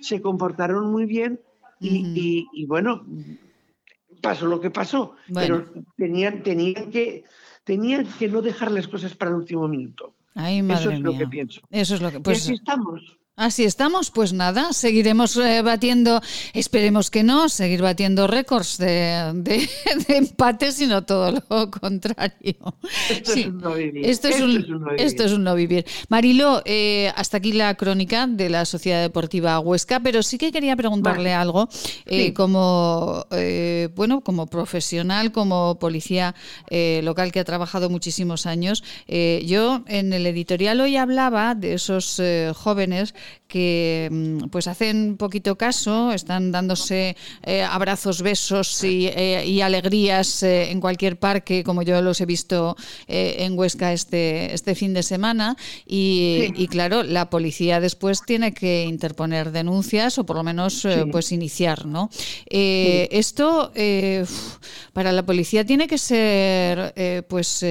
[0.00, 1.40] se comportaron muy bien
[1.80, 3.04] y- y bueno,
[4.20, 5.14] pasó lo que pasó.
[5.28, 5.64] Bueno.
[5.66, 7.24] Pero tenían, tenían que
[7.64, 10.14] tenían que no dejar las cosas para el último minuto.
[10.34, 11.60] ay, madre Eso es lo que pienso.
[11.70, 12.16] Eso es lo que...
[12.16, 13.17] y Pues estamos.
[13.38, 16.20] Así estamos, pues nada, seguiremos eh, batiendo,
[16.52, 19.68] esperemos que no, seguir batiendo récords de, de,
[20.08, 22.56] de empates, sino todo lo contrario.
[23.10, 23.40] Esto Sí.
[23.40, 24.06] es un no vivir.
[24.06, 25.00] Esto es, un, no vivir.
[25.06, 25.86] esto es un no vivir.
[26.08, 30.76] Marilo, eh, hasta aquí la crónica de la Sociedad Deportiva Huesca, pero sí que quería
[30.76, 31.34] preguntarle Vale.
[31.34, 31.68] algo
[32.06, 32.32] eh, Sí.
[32.32, 36.34] como eh, bueno, como profesional, como policía
[36.70, 38.82] eh, local que ha trabajado muchísimos años.
[39.06, 42.20] yo en el editorial hoy hablaba de esos
[42.54, 43.14] jóvenes
[43.48, 50.42] que mm, pues hacen poquito caso, están dándose eh, abrazos, besos y, eh, y alegrías
[50.42, 55.02] eh, en cualquier parque, como yo los he visto en Huesca este, este fin de
[55.02, 55.56] semana.
[55.86, 56.52] Y, Sí.
[56.56, 60.88] y claro, la policía después tiene que interponer denuncias o por lo menos Sí.
[61.10, 62.10] pues iniciar, ¿no?
[62.50, 63.72] Esto
[64.92, 67.64] para la policía tiene que ser pues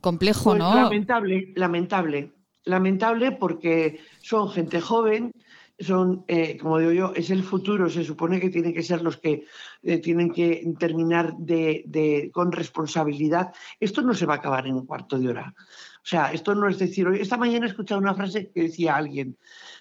[0.00, 0.74] complejo, Pues ¿no?
[0.74, 2.32] Lamentable, lamentable.
[2.64, 5.32] Lamentable porque son gente joven,
[5.80, 9.16] son, eh, como digo yo, es el futuro, se supone que tienen que ser los
[9.16, 9.44] que
[9.82, 13.52] eh, tienen que terminar de, de- con responsabilidad.
[13.80, 15.54] Esto no se va a acabar en un cuarto de hora.
[15.56, 18.96] O sea, esto no es decir, hoy- esta mañana he escuchado una frase que decía
[18.96, 19.36] alguien,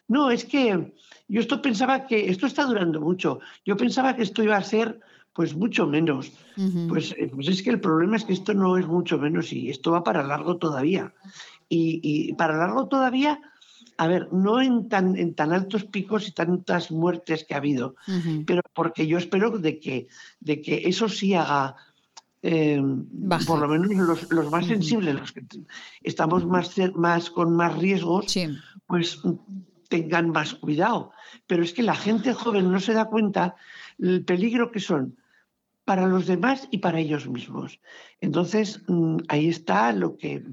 [0.08, 0.94] no, es que
[1.28, 5.00] yo esto pensaba que esto está durando mucho, yo pensaba que esto iba a ser
[5.34, 6.32] pues mucho menos.
[6.90, 9.70] Pues, eh, pues es que el problema es que esto no es mucho menos y
[9.70, 11.14] esto va para largo todavía.
[11.70, 13.42] Y, y para largo todavía,
[13.98, 17.96] a ver, no en tan, en tan altos picos y tantas muertes que ha habido,
[18.46, 20.08] pero porque yo espero de que,
[20.40, 21.76] de que eso sí haga,
[22.44, 22.82] eh,
[23.48, 25.44] por lo menos los, los más sensibles, los que
[26.04, 28.48] estamos más, más con más riesgos, Sí.
[28.86, 29.20] pues
[29.90, 31.12] tengan más cuidado.
[31.48, 33.56] Pero es que la gente joven no se da cuenta
[33.98, 35.18] el peligro que son
[35.86, 37.80] para los demás y para ellos mismos.
[38.20, 40.44] Entonces, mm, ahí está lo que...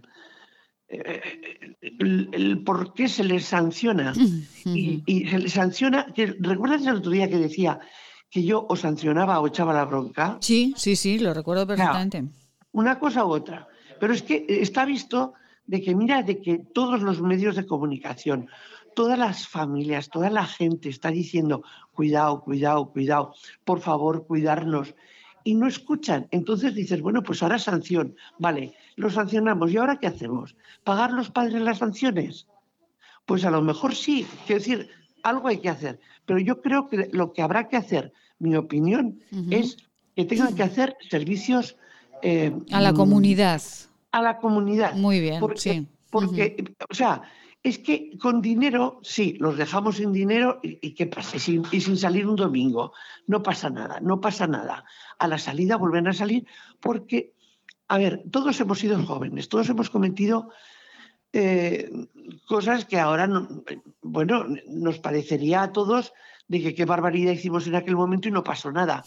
[0.94, 4.12] eh, el, el por qué se les sanciona.
[4.66, 6.06] Y, y se les sanciona...
[6.14, 7.80] que- ¿Recuerdas el otro día que decía
[8.30, 10.38] que yo o sancionaba o echaba la bronca?
[10.40, 12.24] Sí, sí, sí, lo recuerdo perfectamente.
[12.72, 13.68] una cosa u otra.
[14.00, 15.34] Pero es que está visto
[15.66, 18.48] de que, mira, de que todos los medios de comunicación,
[18.96, 24.94] todas las familias, toda la gente está diciendo, cuidado, cuidado, cuidado, por favor, cuidarnos.
[25.44, 26.26] Y no escuchan.
[26.30, 28.16] Entonces dices, bueno, pues ahora sanción.
[28.38, 29.70] Vale, lo sancionamos.
[29.70, 30.56] ¿Y ahora qué hacemos?
[30.84, 32.46] ¿Pagar los padres las sanciones?
[33.26, 34.26] Pues a lo mejor sí.
[34.46, 34.88] Quiero decir,
[35.22, 36.00] algo hay que hacer.
[36.26, 39.76] Pero yo creo que lo que habrá que hacer, mi opinión, es
[40.16, 41.76] que tengan que hacer servicios
[42.22, 43.60] eh, A la comunidad.
[44.12, 44.94] a la comunidad.
[44.94, 45.86] Muy bien, porque, sí.
[46.10, 47.22] Porque, o sea,
[47.64, 51.36] es que con dinero, sí, los dejamos sin dinero y, y ¿qué pasa?
[51.36, 52.92] Y sin, y sin salir un domingo.
[53.26, 54.84] No pasa nada, no pasa nada.
[55.18, 56.46] A la salida vuelven a salir
[56.78, 57.32] porque,
[57.88, 60.50] a ver, todos hemos sido jóvenes, todos hemos cometido
[61.32, 61.90] eh,
[62.46, 63.48] cosas que ahora, no-
[64.02, 66.12] bueno, nos parecería a todos
[66.46, 69.02] de que qué barbaridad hicimos en aquel momento y no pasó nada.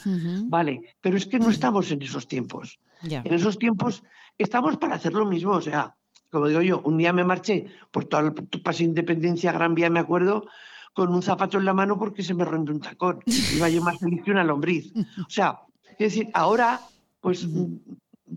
[0.50, 2.80] Vale, pero es que no estamos en esos tiempos.
[3.24, 4.04] En esos tiempos
[4.38, 5.52] estamos para hacer lo mismo.
[5.52, 5.96] O sea,
[6.32, 10.00] como digo yo, un día me marché por todo el Paseo Independencia, Gran Vía, me
[10.00, 10.46] acuerdo,
[10.94, 13.20] con un zapato en la mano porque se me rompió un tacón.
[13.56, 14.92] Iba yo más feliz que una lombriz.
[14.96, 15.60] O sea,
[15.92, 16.82] Es decir, ahora,
[17.22, 17.48] pues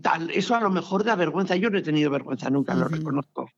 [0.01, 1.55] tal, eso a lo mejor da vergüenza.
[1.55, 3.49] Yo no he tenido vergüenza nunca, lo reconozco.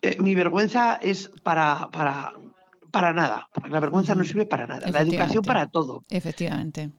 [0.00, 2.32] Eh, mi vergüenza es para, para,
[2.90, 3.48] para nada.
[3.68, 4.90] La vergüenza no sirve para nada.
[4.90, 6.04] La educación para todo.
[6.10, 6.90] Efectivamente.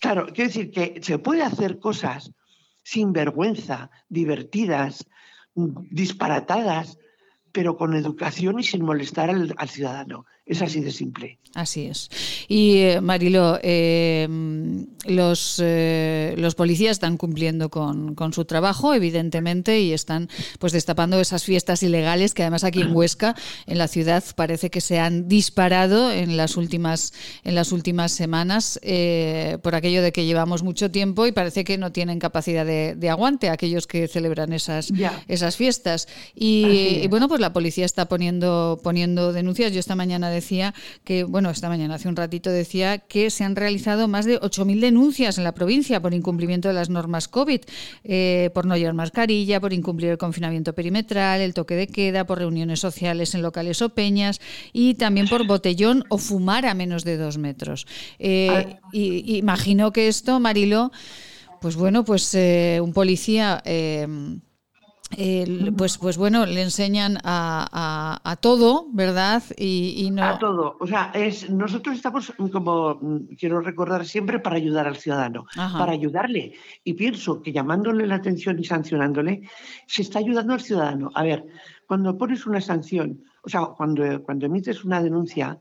[0.00, 2.32] Claro, quiero decir que se puede hacer cosas
[2.82, 5.06] sin vergüenza, divertidas,
[5.54, 6.98] disparatadas,
[7.52, 10.26] pero con educación y sin molestar al, ciudadano.
[10.44, 11.38] Es así de simple.
[11.54, 12.08] Así es.
[12.48, 14.26] Y eh, Marilo, eh,
[15.04, 20.28] los, eh, los policías están cumpliendo con, su trabajo, evidentemente, y están
[20.58, 24.80] pues destapando esas fiestas ilegales que además aquí en Huesca, en la ciudad, parece que
[24.80, 27.12] se han disparado en las últimas,
[27.44, 28.80] en las últimas semanas
[29.62, 33.50] por aquello de que llevamos mucho tiempo y parece que no tienen capacidad de, aguante
[33.50, 34.92] aquellos que celebran esas,
[35.28, 36.08] esas fiestas.
[36.34, 39.72] Y, y, bueno, pues la policía está poniendo, poniendo denuncias.
[39.72, 43.56] Yo esta mañana decía que, bueno, esta mañana, hace un ratito decía que se han
[43.56, 47.60] realizado más de 8.000 denuncias en la provincia por incumplimiento de las normas COVID,
[48.04, 52.38] eh, por no llevar mascarilla, por incumplir el confinamiento perimetral, el toque de queda, por
[52.38, 54.40] reuniones sociales en locales o peñas
[54.72, 57.86] y también por botellón o fumar a menos de dos metros.
[58.18, 60.92] Eh, y, imagino que esto, Marilo,
[61.60, 63.62] pues bueno, pues eh, un policía
[65.76, 69.42] pues, pues bueno, le enseñan a, a, todo, ¿verdad?
[69.56, 70.24] Y, no...
[70.24, 70.76] A todo.
[70.80, 75.92] O sea, es, nosotros estamos, como mm, quiero recordar siempre, para ayudar al ciudadano, para
[75.92, 76.54] ayudarle.
[76.84, 79.42] Y pienso que llamándole la atención y sancionándole,
[79.86, 81.10] se está ayudando al ciudadano.
[81.14, 81.46] A ver,
[81.86, 85.60] cuando pones una sanción, o sea, cuando, cuando emites una denuncia,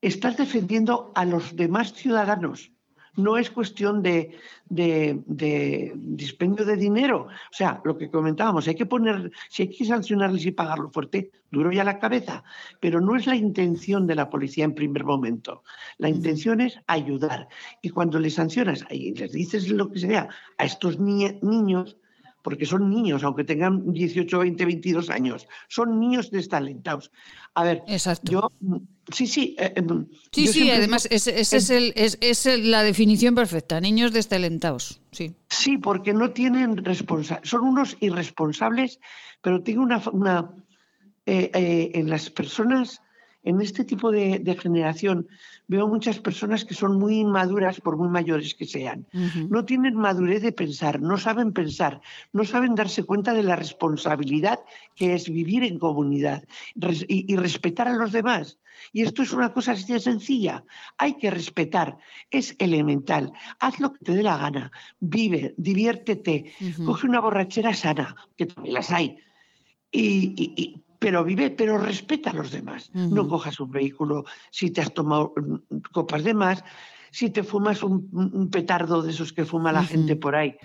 [0.00, 2.73] estás defendiendo a los demás ciudadanos
[3.16, 4.36] no es cuestión de,
[4.68, 7.28] dispendio de dinero.
[7.28, 11.30] O sea, lo que comentábamos, hay que poner, si hay que sancionarles y pagarlo fuerte,
[11.50, 12.44] duro ya la cabeza,
[12.80, 15.62] pero no es la intención de la policía en primer momento.
[15.98, 17.48] La intención es ayudar.
[17.82, 21.96] Y cuando les sancionas y les dices lo que sea a estos niños,
[22.44, 27.10] porque son niños, aunque tengan 18, 20, 22 años, son niños destalentados.
[27.54, 27.82] A ver,
[28.24, 28.52] yo
[29.12, 29.56] Sí, sí.
[29.58, 35.00] Eh, em, sí, sí, además, ese, es, el, es, la definición perfecta, niños destalentados.
[35.10, 39.00] Sí, sí porque no tienen responsabilidad, son unos irresponsables,
[39.40, 40.02] pero tienen una.
[40.12, 40.50] una
[41.26, 43.00] eh, eh, en las personas
[43.44, 45.28] en este tipo de, generación
[45.68, 49.06] veo muchas personas que son muy inmaduras por muy mayores que sean.
[49.48, 52.00] No tienen madurez de pensar, no saben pensar,
[52.32, 54.60] no saben darse cuenta de la responsabilidad
[54.94, 56.44] que es vivir en comunidad
[57.08, 58.58] y, respetar a los demás.
[58.92, 60.64] Y esto es una cosa así de sencilla.
[60.98, 61.98] Hay que respetar,
[62.30, 63.32] es elemental.
[63.60, 66.52] Haz lo que te dé la gana, vive, diviértete,
[66.84, 69.18] coge una borrachera sana, que también las hay.
[69.92, 72.90] y, pero vive, pero respeta a los demás.
[72.94, 76.64] No cojas un vehículo si te has tomado mm, copas de más,
[77.10, 80.56] si te fumas un, petardo de esos que fuma la gente por ahí,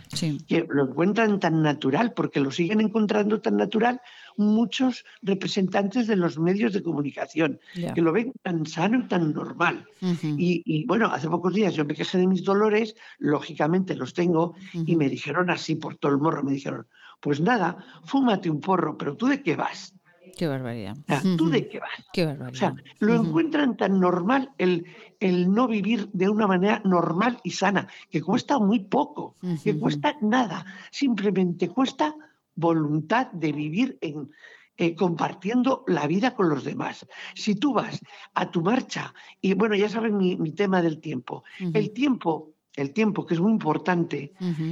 [0.48, 4.02] que lo encuentran tan natural, porque lo siguen encontrando tan natural
[4.36, 7.60] muchos representantes de los medios de comunicación,
[7.94, 9.86] que lo ven tan sano y tan normal.
[10.02, 14.56] y, y, bueno, hace pocos días yo me quejé de mis dolores, lógicamente los tengo,
[14.74, 16.88] y me dijeron así por todo el morro, me dijeron,
[17.20, 19.94] pues nada, fúmate un porro, pero tú de qué vas?
[20.38, 20.98] Qué barbaridad.
[21.38, 22.06] ¿Tú de qué vas?
[22.14, 22.54] Qué barbaridad.
[22.54, 24.86] O sea, lo encuentran tan normal el,
[25.20, 30.16] el no vivir de una manera normal y sana, que cuesta muy poco, que cuesta
[30.22, 32.16] nada, simplemente cuesta
[32.56, 34.30] voluntad de vivir en,
[34.78, 37.06] eh, compartiendo la vida con los demás.
[37.36, 38.00] Si tú vas
[38.34, 43.26] a tu marcha, y bueno, ya saben mi, tema del tiempo, el tiempo el tiempo,
[43.26, 44.32] que es muy importante,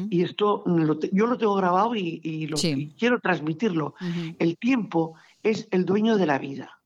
[0.10, 0.63] y esto
[1.12, 2.56] yo lo tengo grabado y, lo,
[2.98, 3.96] quiero transmitirlo.
[4.40, 5.15] El tiempo
[5.50, 6.79] es el dueño de la vida,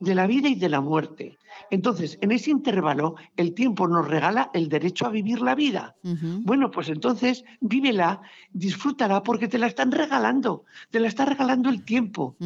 [0.00, 1.38] de la vida y de la muerte.
[1.70, 5.96] Entonces, en ese intervalo, el tiempo nos regala el derecho a vivir la vida.
[6.02, 11.84] Bueno, pues entonces, vívela, disfrútala, porque te la están regalando, te la está regalando el
[11.84, 12.36] tiempo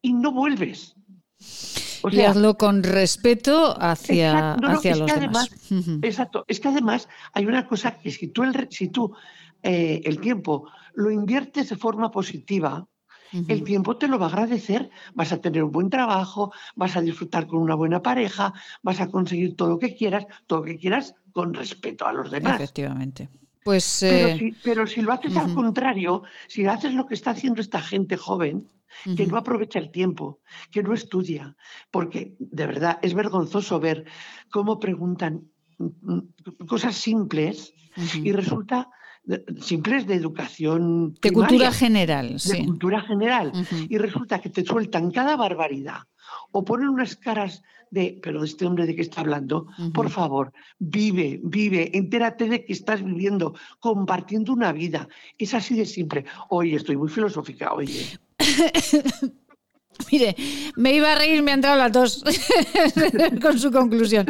[0.00, 0.94] y no vuelves.
[2.02, 5.50] O y hazlo con respeto hacia, hacia los demás.
[6.02, 6.44] Exacto.
[6.48, 9.12] Es que además hay una cosa que si tú el, si tú,
[9.62, 12.86] eh, el tiempo lo inviertes de forma positiva,
[13.48, 14.90] el tiempo te lo va a agradecer.
[15.14, 18.52] Vas a tener un buen trabajo, vas a disfrutar con una buena pareja,
[18.82, 22.30] vas a conseguir todo lo que quieras, todo lo que quieras con respeto a los
[22.30, 22.56] demás.
[22.56, 23.28] Efectivamente.
[23.64, 24.04] Pues,
[24.64, 28.68] pero, si, lo haces al contrario, si haces lo que está haciendo esta gente joven,
[29.16, 31.56] que no aprovecha el tiempo, que no estudia,
[31.90, 34.04] porque de verdad es vergonzoso ver
[34.50, 37.72] cómo preguntan mm, mm, cosas simples
[38.14, 38.90] y resulta
[39.60, 41.14] simples de educación.
[41.20, 43.52] De cultura general, De cultura general.
[43.88, 46.02] Y resulta que te sueltan cada barbaridad
[46.50, 51.40] o ponen unas caras de, pero este hombre de qué está hablando, por favor, vive,
[51.44, 55.08] vive, entérate de que estás viviendo, compartiendo una vida.
[55.36, 56.24] Es así de simple.
[56.48, 58.18] Oye, estoy muy filosófica, oye.
[60.12, 60.36] Mire,
[60.76, 62.24] me iba a reír, me ha entrado las dos
[63.42, 64.26] con su conclusión.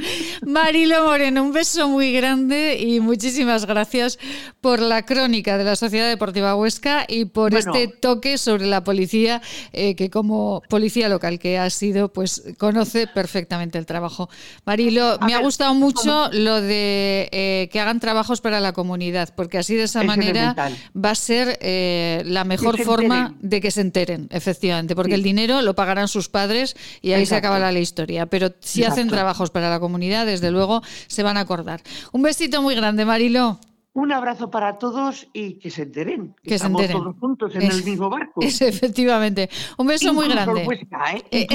[0.46, 4.18] Marilo Moreno, un beso muy grande y muchísimas gracias
[4.60, 9.42] por la crónica de la Sociedad Deportiva Huesca y por este toque sobre la policía,
[9.72, 14.28] eh, que como policía local que ha sido, pues conoce perfectamente el trabajo.
[14.64, 19.58] Marilo, me ha gustado mucho lo de eh, que hagan trabajos para la comunidad, porque
[19.58, 20.54] así de esa manera
[20.94, 25.51] va a ser eh, la mejor forma de que se enteren, efectivamente, porque el dinero
[25.60, 28.26] lo pagarán sus padres y ahí se acaba la historia.
[28.26, 31.82] Pero si hacen trabajos para la comunidad, desde luego se van a acordar.
[32.12, 33.58] Un besito muy grande, Marilo.
[33.94, 36.34] Un abrazo para todos y que se enteren.
[36.42, 36.96] Que, se enteren.
[36.96, 38.40] todos juntos en el mismo barco.
[38.40, 39.50] Es, efectivamente.
[39.76, 40.62] Un beso muy grande.
[40.62, 41.24] El Huesca, ¿eh?
[41.30, 41.46] eh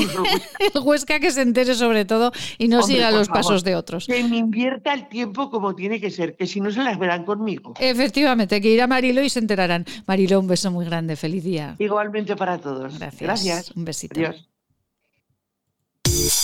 [0.74, 4.06] el Huesca que se entere sobre todo y no siga los pasos de otros.
[4.06, 7.26] Que me invierta el tiempo como tiene que ser, que si no se las verán
[7.26, 7.74] conmigo.
[7.80, 9.86] Efectivamente, que irá Marilo y se enterarán.
[10.06, 11.16] Marilo, un beso muy grande.
[11.16, 11.76] Feliz día.
[11.80, 13.00] Igualmente para todos.
[13.00, 13.22] Gracias.
[13.22, 13.72] Gracias.
[13.72, 14.20] Un besito.
[14.20, 14.48] Adiós.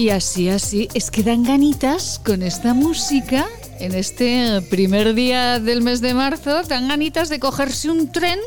[0.00, 3.46] Y así, así, es que dan ganitas con esta música.
[3.80, 8.38] En este primer día del mes de marzo, dan ganitas de cogerse un tren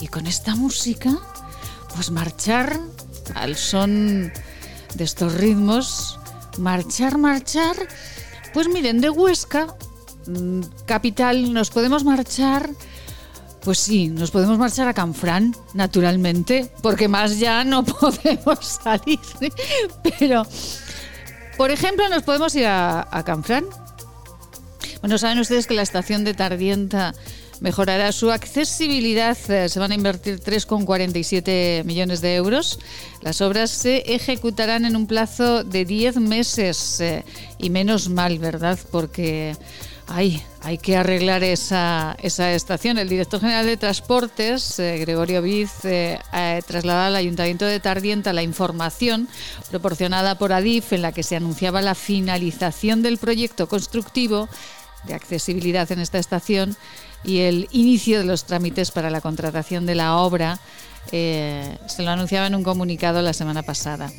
[0.00, 1.16] y con esta música,
[1.94, 2.80] pues marchar
[3.36, 4.32] al son
[4.96, 6.18] de estos ritmos,
[6.58, 7.76] marchar, marchar,
[8.52, 9.68] pues miren, de Huesca,
[10.26, 12.70] mm, capital, nos podemos marchar
[13.64, 19.18] pues sí, nos podemos marchar a Canfrán, naturalmente, porque más ya no podemos salir.
[20.18, 20.46] Pero,
[21.56, 23.64] por ejemplo, nos podemos ir a, Canfrán.
[25.00, 27.14] Bueno, saben ustedes que la estación de Tardienta
[27.60, 29.36] mejorará su accesibilidad.
[29.48, 32.78] Eh, se van a invertir 3,47 millones de euros.
[33.22, 37.00] Las obras se ejecutarán en un plazo de 10 meses.
[37.00, 37.24] Eh,
[37.58, 38.78] y menos mal, ¿verdad?
[38.90, 39.56] Porque
[40.06, 42.98] Ay, hay que arreglar esa, esa estación.
[42.98, 46.18] El director general de Transportes, eh, Gregorio Viz, eh,
[46.66, 49.28] trasladado al Ayuntamiento de Tardienta la información
[49.70, 54.48] proporcionada por ADIF en la que se anunciaba la finalización del proyecto constructivo
[55.04, 56.76] de accesibilidad en esta estación
[57.24, 60.60] y el inicio de los trámites para la contratación de la obra.
[61.12, 64.10] Eh, se lo anunciaba en un comunicado la semana pasada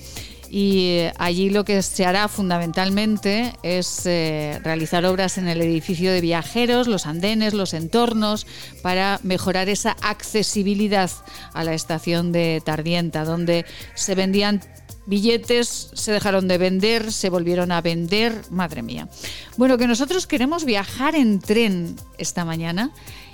[0.57, 6.21] y allí lo que se hará fundamentalmente es eh, realizar obras en el edificio de
[6.21, 8.47] viajeros, los andenes, los entornos,
[8.81, 11.11] para mejorar esa accesibilidad
[11.51, 14.61] a la estación de Tardienta, donde se vendían
[15.05, 19.09] billetes, se dejaron de vender, se volvieron a vender, madre mía.
[19.57, 22.91] Bueno, que nosotros queremos viajar en tren esta mañana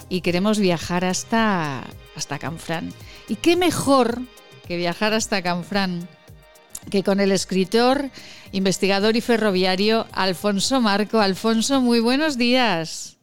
[0.10, 1.84] y queremos viajar hasta,
[2.16, 2.92] hasta Canfrán.
[3.30, 4.24] Y qué mejor
[4.68, 6.10] que viajar hasta Canfrán
[6.90, 8.10] que con el escritor,
[8.52, 11.20] investigador y ferroviario Alfonso Marco.
[11.20, 13.21] Alfonso, muy buenos días.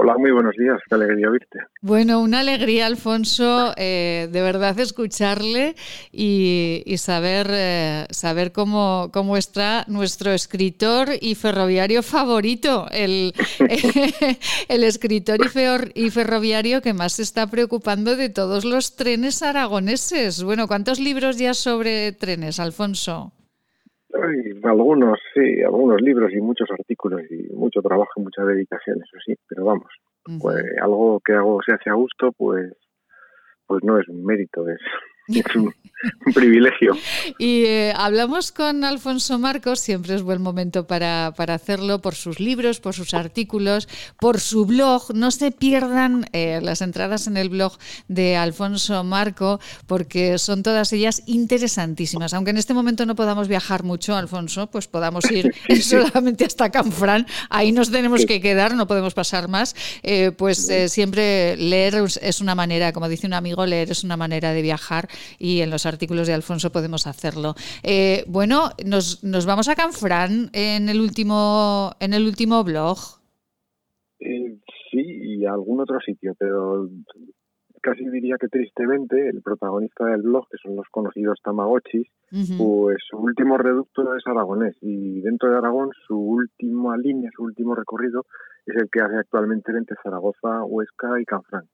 [0.00, 1.58] Hola, muy buenos días, qué alegría verte.
[1.82, 5.74] Bueno, una alegría, Alfonso, eh, de verdad escucharle
[6.12, 13.34] y, saber, eh, saber cómo, cómo está nuestro escritor y ferroviario favorito, el,
[14.68, 15.40] el escritor
[15.96, 20.44] y, y ferroviario que más se está preocupando de todos los trenes aragoneses.
[20.44, 23.32] Bueno, ¿cuántos libros ya sobre trenes, Alfonso?
[24.62, 29.34] Algunos, sí, algunos libros y muchos artículos y mucho trabajo y mucha dedicación, eso sí,
[29.48, 29.88] pero vamos,
[30.40, 32.72] pues algo que hago se hace a gusto, pues,
[33.66, 34.80] pues no es un mérito, es,
[35.28, 35.74] es un,
[36.34, 36.96] privilegio.
[37.38, 42.40] Y eh, hablamos con Alfonso Marcos, siempre es buen momento para, para, hacerlo, por sus
[42.40, 45.14] libros, por sus artículos, por su blog.
[45.14, 47.76] No se pierdan eh, las entradas en el blog
[48.08, 52.34] de Alfonso Marco, porque son todas ellas interesantísimas.
[52.34, 55.52] Aunque en este momento no podamos viajar mucho, Alfonso, pues podamos ir
[55.82, 59.76] solamente hasta Canfrán, ahí nos tenemos que quedar, no podemos pasar más.
[60.02, 64.52] Eh, pues siempre leer es una manera, como dice un amigo, leer es una manera
[64.52, 65.08] de viajar
[65.38, 67.54] y en los artículos de Alfonso podemos hacerlo.
[67.82, 72.98] Eh, bueno, nos, nos, vamos a Canfrán en el último, en el último blog.
[74.20, 74.58] Eh,
[74.90, 76.88] sí, y a algún otro sitio, pero
[77.80, 82.08] casi diría que tristemente el protagonista del blog, que son los conocidos Tamagotchis,
[82.58, 87.74] pues su último reducto es aragonés y dentro de Aragón su última línea, su último
[87.74, 88.26] recorrido
[88.66, 91.64] es el que hace actualmente entre Zaragoza, Huesca y Canfrán.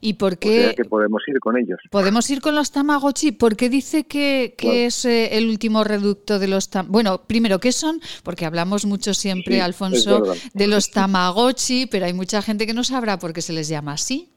[0.00, 0.74] ¿Y por qué?
[0.76, 1.78] que podemos ir con ellos.
[1.90, 3.32] Podemos ir con los Tamagotchi.
[3.32, 6.92] ¿Por qué dice que, es eh, el último reducto de los Tamagotchi?
[6.92, 8.00] Bueno, primero, ¿qué son?
[8.22, 10.22] Porque hablamos mucho siempre, Alfonso,
[10.54, 13.92] de los Tamagotchi, pero hay mucha gente que no sabrá por qué se les llama
[13.92, 14.32] así.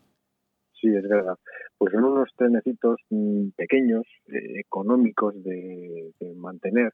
[0.81, 1.37] Sí, es verdad.
[1.77, 6.93] Pues son unos trenecitos mm, pequeños, eh, económicos de, de mantener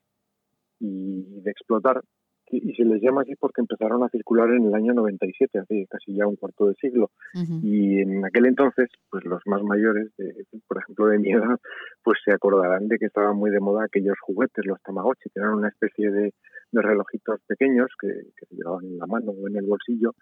[0.79, 2.01] y de explotar
[2.51, 6.15] y se les llama así porque empezaron a circular en el año 97, hace casi
[6.15, 7.11] ya un cuarto de siglo.
[7.63, 10.11] Y en aquel entonces, pues los más mayores,
[10.67, 11.59] por ejemplo de mi edad,
[12.03, 15.53] pues se acordarán de que estaban muy de moda aquellos juguetes, los Tamagotchi, que eran
[15.53, 16.33] una especie de,
[16.71, 20.13] relojitos pequeños que, se llevaban en la mano o en el bolsillo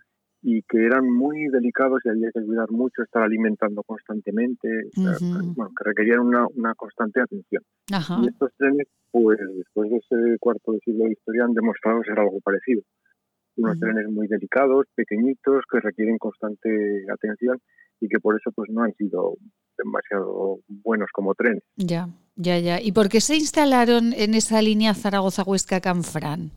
[0.42, 5.84] y que eran muy delicados y había que cuidar mucho, estar alimentando constantemente, bueno, que
[5.84, 7.64] requerían una, una constante atención.
[7.90, 12.20] Y estos trenes, pues después de ese cuarto de siglo de historia, han demostrado ser
[12.20, 12.82] algo parecido.
[13.58, 16.70] Unos trenes muy delicados, pequeñitos, que requieren constante
[17.12, 17.60] atención
[18.00, 19.34] y que por eso pues no han sido
[19.76, 21.64] demasiado buenos como trenes.
[21.76, 22.80] Ya, ya, ya.
[22.80, 26.52] ¿Y por qué se instalaron en esa línea Zaragoza-Huesca-Canfrán?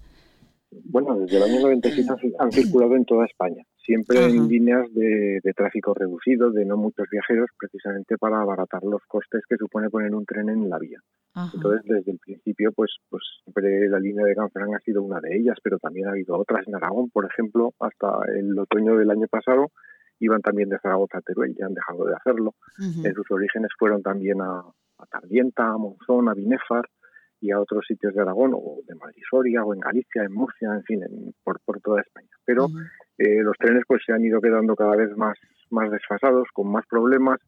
[0.84, 5.94] Bueno, desde el año 97 han circulado en toda España, siempre en líneas de, tráfico
[5.94, 10.48] reducido, de no muchos viajeros, precisamente para abaratar los costes que supone poner un tren
[10.48, 11.00] en la vía.
[11.54, 15.36] Entonces, desde el principio, pues, pues siempre la línea de Canfrán ha sido una de
[15.36, 19.26] ellas, pero también ha habido otras en Aragón, por ejemplo, hasta el otoño del año
[19.28, 19.70] pasado
[20.20, 22.54] iban también de Zaragoza a Teruel, ya han dejado de hacerlo.
[22.78, 26.84] En sus orígenes fueron también a, a Tardienta, a Monzón, a Binéfar,
[27.40, 30.74] y a otros sitios de Aragón o de Madrid Soria o en Galicia, en Murcia,
[30.74, 31.00] en fin,
[31.42, 32.28] por, por toda España.
[32.44, 32.66] Pero
[33.18, 35.38] eh, los trenes pues se han ido quedando cada vez más,
[35.70, 37.40] más desfasados, con más problemas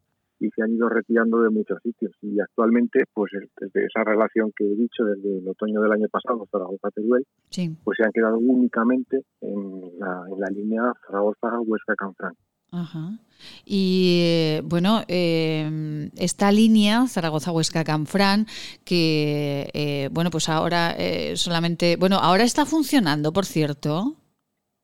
[0.42, 2.12] y se han ido retirando de muchos sitios.
[2.20, 3.30] Y actualmente, pues
[3.60, 7.24] desde esa relación que he dicho, desde el otoño del año pasado, Zaragoza-Teruel,
[7.84, 12.34] pues se han quedado únicamente en la, en la línea Zaragoza-Huesca-Canfrán.
[12.72, 13.12] Ajá.
[13.64, 18.46] Y bueno, em, esta línea Zaragoza-Huesca-Canfrán,
[18.84, 24.16] que eh, bueno, pues ahora eh, solamente, bueno, ahora está funcionando, por cierto,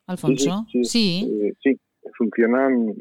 [0.07, 0.67] Alfonso.
[0.71, 1.25] Sí, sí,
[1.63, 1.71] sí.
[1.71, 1.77] Eh,
[2.17, 2.95] funcionan.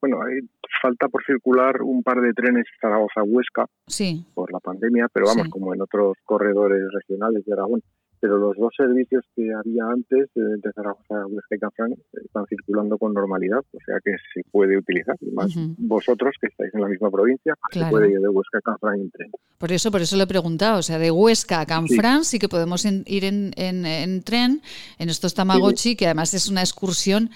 [0.00, 0.40] Bueno, hay
[0.82, 4.26] falta por circular un par de trenes Zaragoza-Huesca sí.
[4.34, 7.82] por la pandemia, pero vamos, como en otros corredores regionales de Aragón
[8.24, 11.94] pero los dos servicios que había antes de Zaragoza, Huesca y Canfrán
[12.24, 15.14] están circulando con normalidad, o sea que se puede utilizar.
[15.34, 18.98] más vosotros que estáis en la misma provincia, se puede ir de Huesca a Canfrán
[18.98, 19.30] en tren.
[19.58, 22.48] Por eso, por eso le he preguntado, o sea, de Huesca a Canfrán sí, que
[22.48, 24.62] podemos ir en, en, tren,
[24.98, 27.28] en estos Tamagotchi, que además es una excursión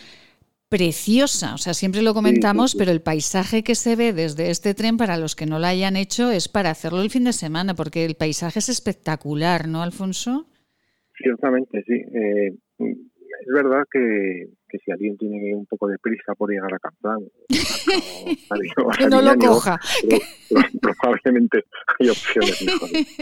[0.71, 1.53] preciosa.
[1.53, 5.19] O sea, siempre lo comentamos, pero el paisaje que se ve desde este tren, para
[5.19, 8.15] los que no lo hayan hecho, es para hacerlo el fin de semana, porque el
[8.15, 10.47] paisaje es espectacular, ¿no, Alfonso?
[11.23, 11.95] Ciertamente, sí.
[11.95, 16.79] Eh, es verdad que, que, si alguien tiene un poco de prisa por llegar a
[16.79, 17.21] Canfrán,
[18.99, 19.79] que no lo coja.
[20.81, 21.65] probablemente
[21.99, 23.17] hay opciones mejores.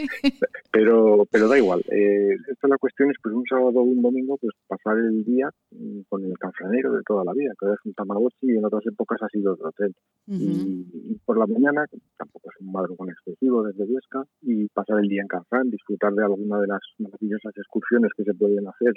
[0.71, 1.83] Pero, pero da igual.
[1.91, 5.51] Eh, esta la cuestión es pues un sábado o un domingo pues pasar el día
[5.71, 8.87] mm, con el canfranero de toda la vida, que es un Tamagotchi y en otras
[8.87, 9.95] épocas ha sido otro tren.
[10.27, 11.85] y, por la mañana,
[12.17, 16.25] tampoco es un madrugón excesivo desde Huesca, y pasar el día en Canfrán, disfrutar de
[16.25, 18.93] alguna de las maravillosas excursiones que se pueden hacer,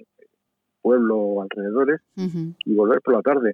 [0.90, 2.02] pueblo o alrededores,
[2.66, 3.54] y volver por la tarde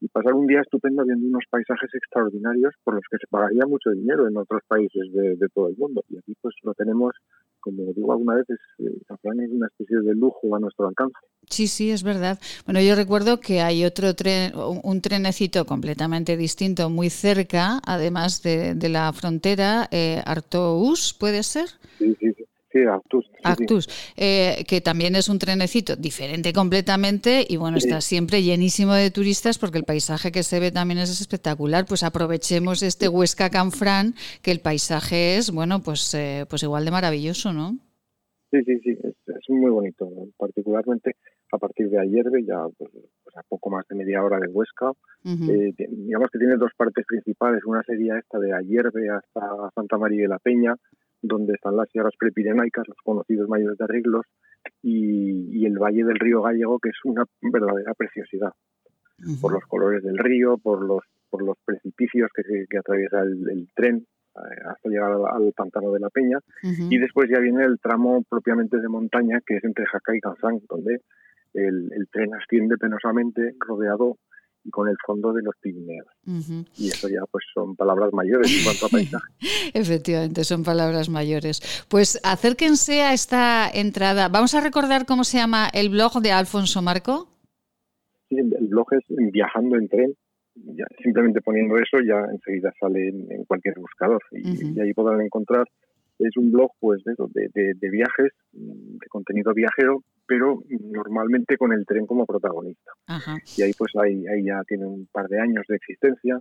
[0.00, 3.90] y pasar un día estupendo viendo unos paisajes extraordinarios por los que se pagaría mucho
[3.90, 6.02] dinero en otros países de, todo el mundo.
[6.08, 7.14] Y aquí pues lo tenemos,
[7.60, 11.18] como digo alguna vez, es, eh, es una especie de lujo a nuestro alcance.
[11.50, 12.38] Sí, sí, es verdad.
[12.64, 18.88] Bueno, yo recuerdo que hay otro tren, un trenecito completamente distinto, muy cerca, además de,
[18.88, 21.68] la frontera, eh, Artous, ¿puede ser?
[21.98, 22.44] Sí, sí, sí.
[22.72, 23.28] Sí, Actus.
[23.42, 29.10] Actus, eh, que también es un trenecito diferente completamente y bueno, está siempre llenísimo de
[29.10, 31.84] turistas porque el paisaje que se ve también es espectacular.
[31.86, 36.92] Pues aprovechemos este Huesca Canfrán, que el paisaje es, bueno, pues, eh, pues igual de
[36.92, 37.76] maravilloso, ¿no?
[38.52, 41.16] Sí, sí, sí, es, muy bonito, particularmente
[41.52, 42.90] a partir de ayer, ya pues,
[43.24, 44.92] pues, a poco más de media hora de Huesca.
[45.24, 50.22] Eh, digamos que tiene dos partes principales, una sería esta de Ayerbe hasta Santa María
[50.22, 50.76] de la Peña,
[51.22, 54.26] donde están las sierras prepirenaicas, los conocidos mayores de arreglos,
[54.82, 58.52] y, el valle del río Gallego, que es una verdadera preciosidad,
[59.40, 64.06] por los colores del río, por los, por los precipicios que, que atraviesa el, tren
[64.36, 68.78] eh, hasta llegar al, pantano de la Peña, y después ya viene el tramo propiamente
[68.78, 71.00] de montaña, que es entre Jaca y Canzán, donde
[71.54, 74.16] el, el tren asciende penosamente rodeado
[74.64, 76.06] y con el fondo de los Pirineos.
[76.76, 79.32] Y eso ya pues son palabras mayores en cuanto a paisaje.
[79.74, 81.86] Efectivamente, son palabras mayores.
[81.88, 84.28] Pues acérquense a esta entrada.
[84.28, 87.28] Vamos a recordar cómo se llama el blog de Alfonso Marco.
[88.28, 90.14] Sí, el blog es Viajando en tren.
[90.54, 95.64] Ya, simplemente poniendo eso ya enseguida sale en, cualquier buscador y, ahí podrán encontrar
[96.26, 97.14] es un blog pues de,
[97.54, 102.92] de, de, viajes, de contenido viajero, pero normalmente con el tren como protagonista.
[103.56, 106.40] Y ahí pues ahí, ahí ya tiene un par de años de existencia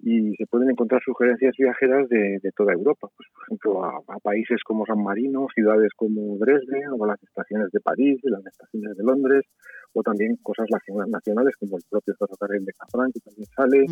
[0.00, 4.86] y se pueden encontrar sugerencias viajeras de, toda Europa, pues por ejemplo a, países como
[4.86, 9.44] San Marino, ciudades como Dresden o las estaciones de París, las estaciones de Londres,
[9.92, 10.66] o también cosas
[11.08, 13.86] nacionales como el propio ferrocarril de Cafrán que también sale,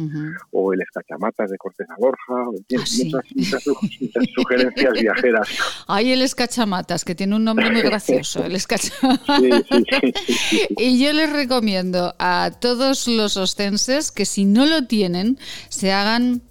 [0.53, 3.64] o el Escachamatas de Cortés a Borja, o ah, muchas,
[4.34, 5.49] sugerencias viajeras.
[5.86, 9.40] Hay el Escachamatas, que tiene un nombre muy gracioso, el Escachamatas.
[10.76, 15.38] y yo les recomiendo a todos los ostenses que si no lo tienen,
[15.68, 16.42] se hagan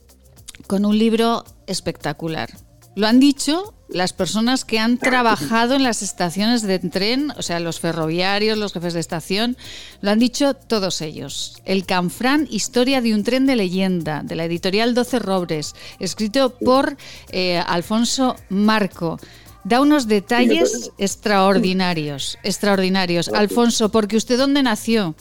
[0.67, 2.64] con un libro espectacular.
[2.95, 7.59] Lo han dicho las personas que han trabajado en las estaciones de tren, o sea,
[7.59, 9.57] los ferroviarios, los jefes de estación,
[10.01, 11.61] lo han dicho todos ellos.
[11.65, 16.97] El Canfrán, Historia de un tren de leyenda, de la editorial 12 Robres, escrito por
[17.31, 19.19] eh, Alfonso Marco.
[19.65, 23.29] Da unos detalles extraordinarios, extraordinarios.
[23.29, 25.15] Alfonso, porque usted dónde nació?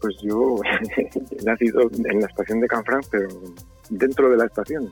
[0.00, 0.56] Pues yo
[0.96, 3.28] he nacido en la estación de Canfrán, pero
[3.90, 4.90] dentro de la estación.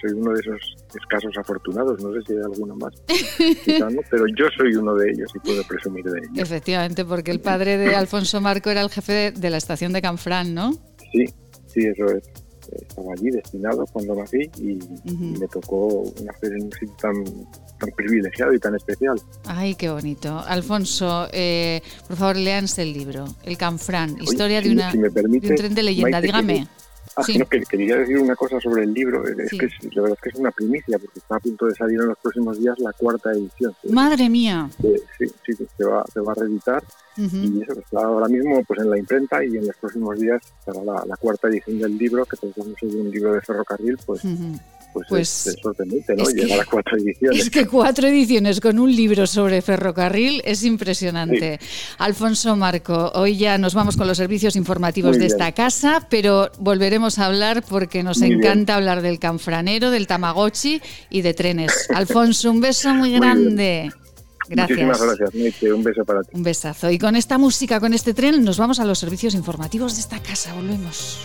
[0.00, 2.92] Soy uno de esos escasos afortunados, no sé si hay alguno más,
[4.10, 6.42] pero yo soy uno de ellos y puedo presumir de ello.
[6.42, 10.52] Efectivamente, porque el padre de Alfonso Marco era el jefe de la estación de Canfrán,
[10.52, 10.72] ¿no?
[11.12, 11.24] Sí,
[11.66, 12.28] sí, eso es.
[12.70, 14.78] Estaba allí destinado cuando nací y,
[15.10, 17.24] me tocó nacer en un sitio tan,
[17.78, 19.20] tan privilegiado y tan especial.
[19.44, 20.38] Ay, qué bonito.
[20.46, 25.74] Alfonso, eh, por favor, léanse el libro, El Canfrán, historia de, una, de un tren
[25.74, 26.20] de leyenda.
[26.20, 26.68] Dígame.
[27.16, 29.26] Ah, no, que quería decir una cosa sobre el libro.
[29.26, 32.00] Es que la verdad es que es una primicia, porque está a punto de salir
[32.00, 33.74] en los próximos días la cuarta edición.
[33.90, 34.70] ¡Madre mía!
[34.80, 36.82] sí, sí, se va, se va a reeditar.
[37.20, 40.82] Y eso está ahora mismo pues en la imprenta y en los próximos días estará
[40.82, 44.22] la, cuarta edición del libro, que es un libro de ferrocarril, pues
[44.92, 46.24] pues, pues, es, sorprendente, ¿no?
[46.24, 47.42] Llegar a cuatro ediciones.
[47.42, 51.60] Es que cuatro ediciones con un libro sobre ferrocarril es impresionante.
[51.98, 57.18] Alfonso Marco, hoy ya nos vamos con los servicios informativos de esta casa, pero volveremos
[57.18, 61.88] a hablar porque nos encanta hablar del canfranero, del Tamagotchi y de trenes.
[61.94, 63.92] Alfonso, un beso muy grande.
[64.50, 64.80] Gracias.
[64.80, 66.30] Muchísimas gracias, Un beso para ti.
[66.32, 66.90] Un besazo.
[66.90, 70.20] Y con esta música, con este tren, nos vamos a los servicios informativos de esta
[70.20, 70.52] casa.
[70.54, 71.20] Volvemos.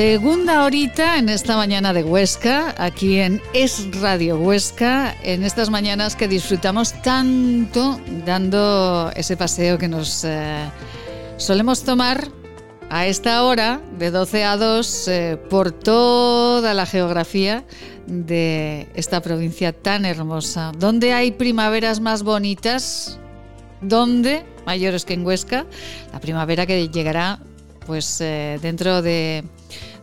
[0.00, 6.16] Segunda horita en esta mañana de Huesca, aquí en Es Radio Huesca, en estas mañanas
[6.16, 10.70] que disfrutamos tanto dando ese paseo que nos eh,
[11.36, 12.28] solemos tomar
[12.88, 17.66] a esta hora, de 12 a 2, eh, por toda la geografía
[18.06, 20.72] de esta provincia tan hermosa.
[20.78, 23.18] ¿Dónde hay primaveras más bonitas?
[23.82, 24.46] ¿Dónde?
[24.64, 25.66] Mayores que en Huesca.
[26.10, 27.38] La primavera que llegará
[27.86, 29.44] pues eh, dentro de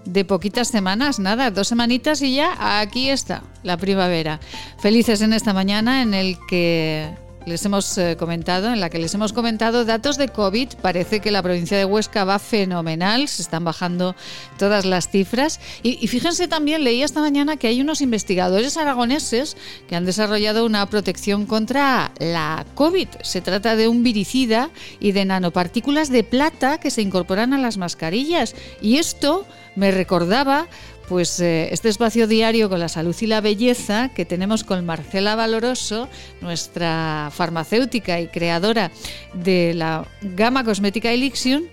[0.08, 4.39] de poquitas semanas, nada, dos semanitas y ya aquí está la primavera.
[4.80, 7.14] Felices en esta mañana en el que
[7.48, 10.74] les hemos eh, comentado, en la que les hemos comentado datos de COVID.
[10.82, 14.16] Parece que la provincia de Huesca va fenomenal, se están bajando
[14.60, 15.62] todas las cifras.
[15.82, 19.56] Y, y, fíjense también, leí esta mañana que hay unos investigadores aragoneses
[19.88, 23.08] que han desarrollado una protección contra la COVID.
[23.22, 24.70] Se trata de un viricida
[25.00, 28.56] y de nanopartículas de plata que se incorporan a las mascarillas.
[28.82, 29.45] Y esto
[29.78, 30.68] me recordaba
[31.08, 35.36] pues eh, este espacio diario con la salud y la belleza que tenemos con Marcela
[35.36, 36.10] Valoroso,
[36.41, 38.91] nuestra farmacéutica y creadora
[39.34, 41.66] de la gama cosmética Elixion,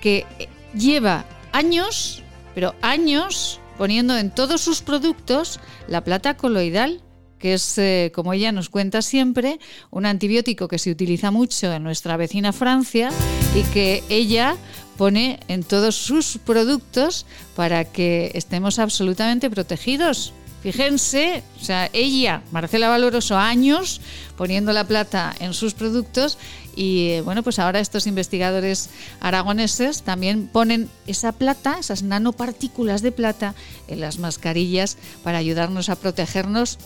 [0.00, 0.26] que
[0.74, 2.22] lleva años,
[2.54, 7.00] pero años, poniendo en todos sus productos la plata coloidal
[7.44, 9.58] que es, eh, como ella nos cuenta siempre,
[9.90, 13.10] un antibiótico que se utiliza mucho en nuestra vecina Francia
[13.54, 14.56] y que ella
[14.96, 20.32] pone en todos sus productos para que estemos absolutamente protegidos.
[20.62, 24.00] Fíjense, o sea, ella, Marcela Valoroso, años
[24.38, 26.38] poniendo la plata en sus productos
[26.74, 28.88] y eh, bueno, pues ahora estos investigadores
[29.20, 33.54] aragoneses también ponen esa plata, esas nanopartículas de plata
[33.88, 36.78] en las mascarillas para ayudarnos a protegernos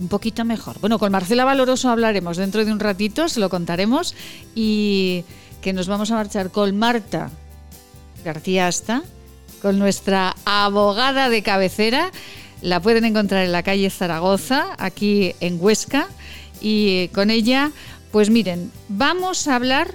[0.00, 0.80] un poquito mejor.
[0.80, 4.14] Bueno, con Marcela Valoroso hablaremos dentro de un ratito, se lo contaremos
[4.54, 5.24] y
[5.64, 7.30] que nos vamos a marchar con Marta
[8.22, 9.02] García Asta,
[9.62, 12.12] con nuestra abogada de cabecera.
[12.60, 16.06] La pueden encontrar en la calle Zaragoza, aquí en Huesca,
[16.60, 17.72] y con ella,
[18.12, 19.88] pues miren, vamos a hablar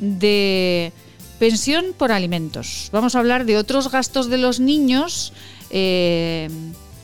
[0.00, 0.92] de
[1.38, 2.90] pensión por alimentos.
[2.92, 5.32] Vamos a hablar de otros gastos de los niños.
[5.70, 6.50] Eh,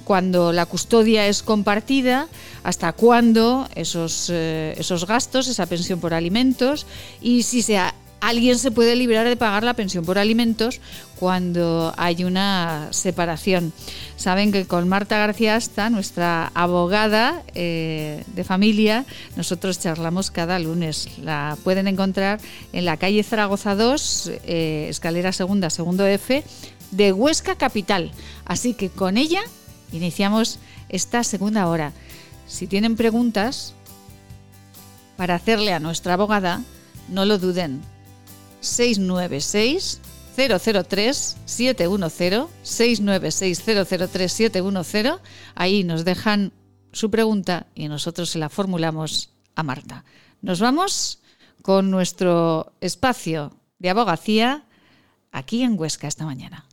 [0.07, 2.29] cuando la custodia es compartida,
[2.63, 6.87] hasta cuándo esos, eh, esos gastos, esa pensión por alimentos,
[7.21, 7.65] y si
[8.21, 10.81] alguien se puede librar de pagar la pensión por alimentos
[11.19, 13.73] cuando hay una separación.
[14.17, 19.05] Saben que con Marta García Asta, nuestra abogada eh, de familia,
[19.35, 21.09] nosotros charlamos cada lunes.
[21.21, 22.39] La pueden encontrar
[22.73, 26.45] en la calle Zaragoza 2, eh, escalera segunda, segundo F,
[26.93, 28.13] de Huesca Capital.
[28.45, 29.43] Así que con ella
[29.93, 30.59] Iniciamos
[30.89, 31.93] esta segunda hora.
[32.47, 33.75] Si tienen preguntas
[35.17, 36.63] para hacerle a nuestra abogada,
[37.09, 37.83] no lo duden.
[38.61, 40.01] 696
[40.37, 45.21] 003 710 696 003 710
[45.55, 46.53] ahí nos dejan
[46.93, 50.05] su pregunta y nosotros se la formulamos a Marta.
[50.43, 51.21] Nos vamos
[51.63, 54.65] con nuestro espacio de abogacía
[55.33, 56.67] aquí en Huesca esta mañana.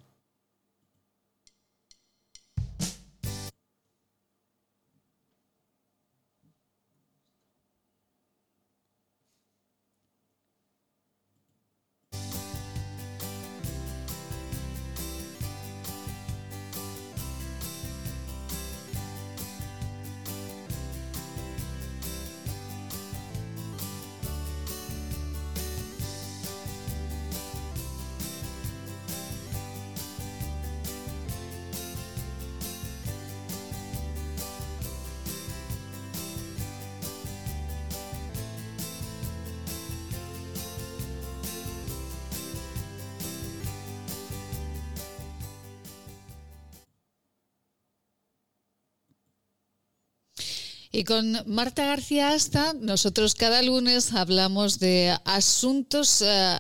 [50.95, 56.59] Y con Marta García Asta, nosotros cada lunes hablamos de asuntos eh,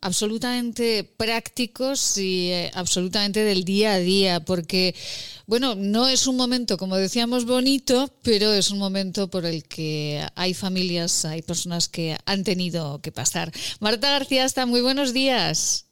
[0.00, 4.94] absolutamente prácticos y eh, absolutamente del día a día, porque,
[5.46, 10.26] bueno, no es un momento, como decíamos, bonito, pero es un momento por el que
[10.36, 13.52] hay familias, hay personas que han tenido que pasar.
[13.80, 15.85] Marta García Asta, muy buenos días.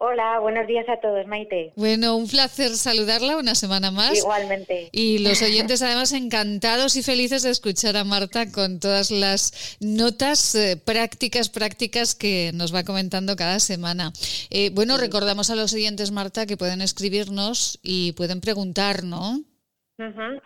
[0.00, 1.72] Hola, buenos días a todos, Maite.
[1.74, 4.16] Bueno, un placer saludarla una semana más.
[4.16, 4.90] Igualmente.
[4.92, 10.54] Y los oyentes además encantados y felices de escuchar a Marta con todas las notas
[10.54, 14.12] eh, prácticas, prácticas que nos va comentando cada semana.
[14.50, 19.40] Eh, bueno, recordamos a los oyentes, Marta, que pueden escribirnos y pueden preguntar, ¿no?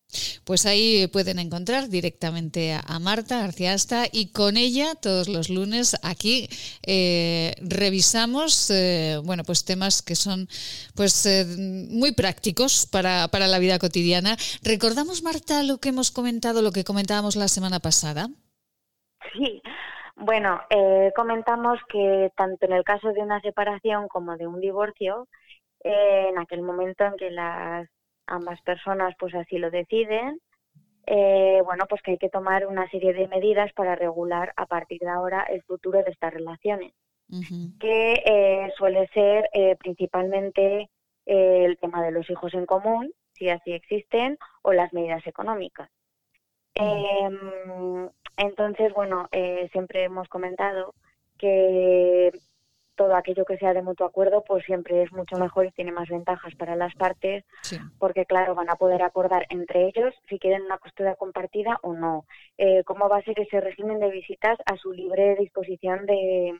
[0.45, 5.95] Pues ahí pueden encontrar directamente a, Marta García Asta y con ella todos los lunes
[6.03, 6.47] aquí
[6.85, 10.47] eh, revisamos eh, bueno pues temas que son
[10.95, 11.45] pues eh,
[11.89, 14.35] muy prácticos para, para la vida cotidiana.
[14.63, 18.27] Recordamos Marta lo que hemos comentado, lo que comentábamos la semana pasada.
[19.33, 19.61] Sí,
[20.15, 25.27] bueno, eh, comentamos que tanto en el caso de una separación como de un divorcio,
[25.83, 27.87] eh, en aquel momento en que las
[28.33, 30.39] ambas personas pues así lo deciden,
[31.05, 34.99] eh, bueno, pues que hay que tomar una serie de medidas para regular a partir
[34.99, 36.93] de ahora el futuro de estas relaciones,
[37.79, 40.89] que eh, suele ser eh, principalmente
[41.25, 45.89] eh, el tema de los hijos en común, si así existen, o las medidas económicas.
[46.75, 49.27] Em, entonces, bueno,
[49.71, 50.93] siempre hemos comentado
[51.37, 52.31] que
[52.95, 56.09] todo aquello que sea de mutuo acuerdo, pues siempre es mucho mejor y tiene más
[56.09, 57.43] ventajas para las partes,
[57.97, 62.25] porque claro, van a poder acordar entre ellos si quieren una custodia compartida o no,
[62.57, 66.59] eh, cómo va a ser ese régimen de visitas a su libre disposición de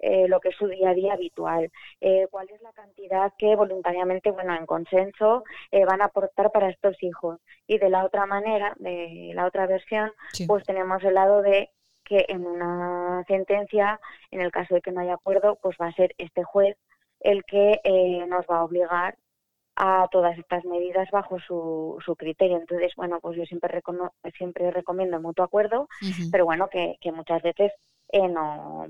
[0.00, 1.70] eh, lo que es su día a día habitual,
[2.00, 6.68] eh, cuál es la cantidad que voluntariamente, bueno, en consenso, eh, van a aportar para
[6.68, 7.40] estos hijos.
[7.66, 10.12] Y de la otra manera, de la otra versión,
[10.46, 11.70] pues tenemos el lado de
[12.04, 14.00] que en una sentencia,
[14.30, 16.76] en el caso de que no haya acuerdo, pues va a ser este juez
[17.20, 19.16] el que eh, nos va a obligar
[19.76, 22.58] a todas estas medidas bajo su, su criterio.
[22.58, 25.88] Entonces, bueno, pues yo siempre recono- siempre recomiendo el mutuo acuerdo,
[26.30, 27.72] pero bueno, que, que muchas veces
[28.12, 28.86] eh, no,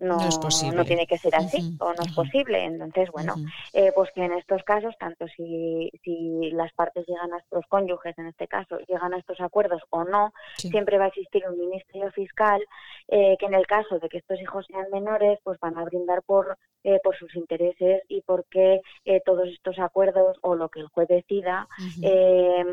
[0.00, 0.76] no, No es posible.
[0.76, 2.64] no tiene que ser así o no es posible.
[2.64, 3.34] Entonces, bueno,
[3.72, 8.18] eh, pues que en estos casos, tanto si, si las partes llegan a los cónyuges,
[8.18, 12.10] en este caso, llegan a estos acuerdos o no, siempre va a existir un ministerio
[12.12, 12.60] fiscal
[13.08, 16.22] eh, que en el caso de que estos hijos sean menores, pues van a brindar
[16.22, 20.88] por, eh, por sus intereses y porque eh, todos estos acuerdos o lo que el
[20.88, 21.68] juez decida
[22.02, 22.64] eh,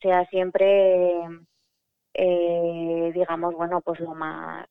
[0.00, 1.22] sea siempre,
[2.14, 4.66] digamos, bueno, pues lo más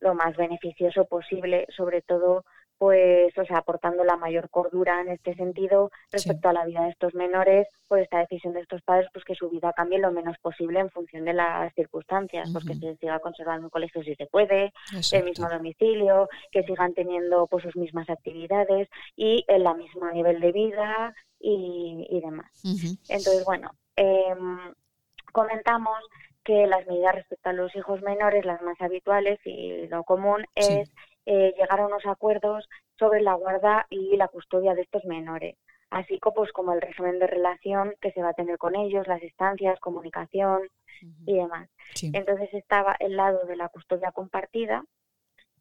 [0.00, 2.44] lo más beneficioso posible, sobre todo
[2.78, 6.90] pues, o sea, aportando la mayor cordura en este sentido respecto a la vida de
[6.90, 10.36] estos menores, por esta decisión de estos padres, pues que su vida cambie lo menos
[10.38, 14.26] posible en función de las circunstancias, pues que se siga conservando un colegio si se
[14.26, 14.72] puede,
[15.12, 20.40] el mismo domicilio, que sigan teniendo pues sus mismas actividades y el la mismo nivel
[20.40, 22.50] de vida y, y demás.
[23.08, 24.74] Entonces, bueno, em,
[25.32, 25.98] comentamos
[26.46, 30.90] que las medidas respecto a los hijos menores, las más habituales y lo común, es
[31.26, 32.68] eh, llegar a unos acuerdos
[32.98, 35.56] sobre la guarda y la custodia de estos menores,
[35.90, 39.08] así como, pues, como el régimen de relación que se va a tener con ellos,
[39.08, 40.62] las estancias, comunicación
[41.26, 41.68] y demás.
[42.00, 44.84] Entonces estaba el lado de la custodia compartida,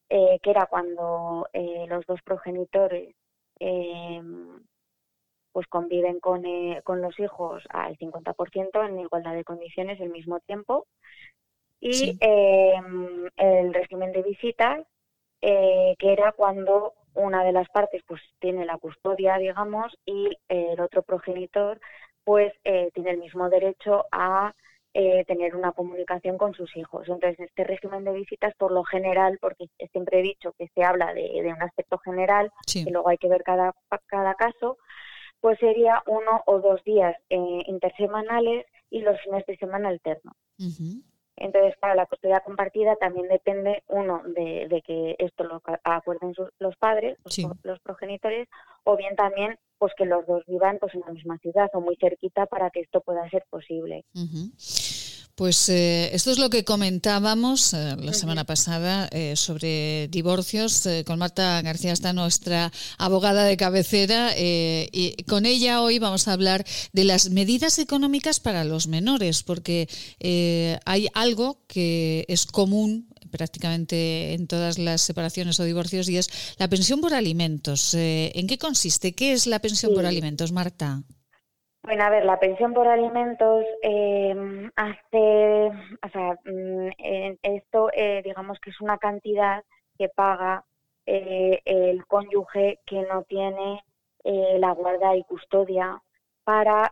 [0.10, 3.16] eh, que era cuando eh, los dos progenitores
[3.60, 4.22] eh,
[5.56, 10.42] pues conviven con, eh, con los hijos al 50% en igualdad de condiciones al mismo
[10.42, 10.86] tiempo.
[11.80, 12.74] Y eh,
[13.38, 14.86] el régimen de visitas,
[15.40, 20.78] eh, que era cuando una de las partes pues tiene la custodia, digamos, y el
[20.82, 21.80] otro progenitor
[22.26, 24.54] pues eh, tiene el mismo derecho a
[24.94, 27.08] eh, tener una comunicación con sus hijos.
[27.08, 31.14] Entonces, este régimen de visitas, por lo general, porque siempre he dicho que se habla
[31.14, 33.74] de, de un aspecto general, y luego hay que ver cada,
[34.08, 34.78] cada caso,
[35.46, 40.34] pues sería uno o dos días eh, intersemanales y los fines de semana alternos.
[41.36, 46.50] Entonces, para la custodia compartida también depende, uno, de, de que esto lo acuerden sus-
[46.58, 48.48] los padres, los, pro- los progenitores,
[48.86, 51.96] o bien también pues que los dos vivan pues en la misma ciudad o muy
[51.98, 54.04] cerquita para que esto pueda ser posible.
[54.16, 54.50] Ujú.
[55.36, 60.86] Pues eh, esto es lo que comentábamos eh, la semana pasada eh, sobre divorcios.
[60.86, 66.34] eh, con Marta García está nuestra abogada de cabecera y con ella hoy vamos a
[66.34, 69.90] hablar de las medidas económicas para los menores, porque
[70.86, 76.70] hay algo que es común prácticamente en todas las separaciones o divorcios y es la
[76.70, 77.94] pensión por alimentos.
[77.94, 79.14] ¿En qué consiste?
[79.14, 81.04] ¿Qué es la pensión por alimentos, Marta?
[81.86, 85.72] Bueno, a ver, la pensión por alimentos eh, hace,
[86.02, 86.90] o sea, mm,
[87.44, 89.64] esto eh, digamos que es una cantidad
[89.96, 90.64] que paga
[91.06, 93.84] eh, el cónyuge que no tiene
[94.24, 96.02] la guarda y custodia
[96.44, 96.92] para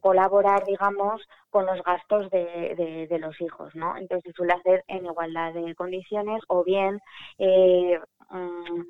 [0.00, 1.20] colaborar, digamos,
[1.50, 3.98] con los gastos de, los hijos, ¿no?
[3.98, 7.00] Entonces se suele hacer en igualdad de condiciones o bien
[7.38, 8.80] mm,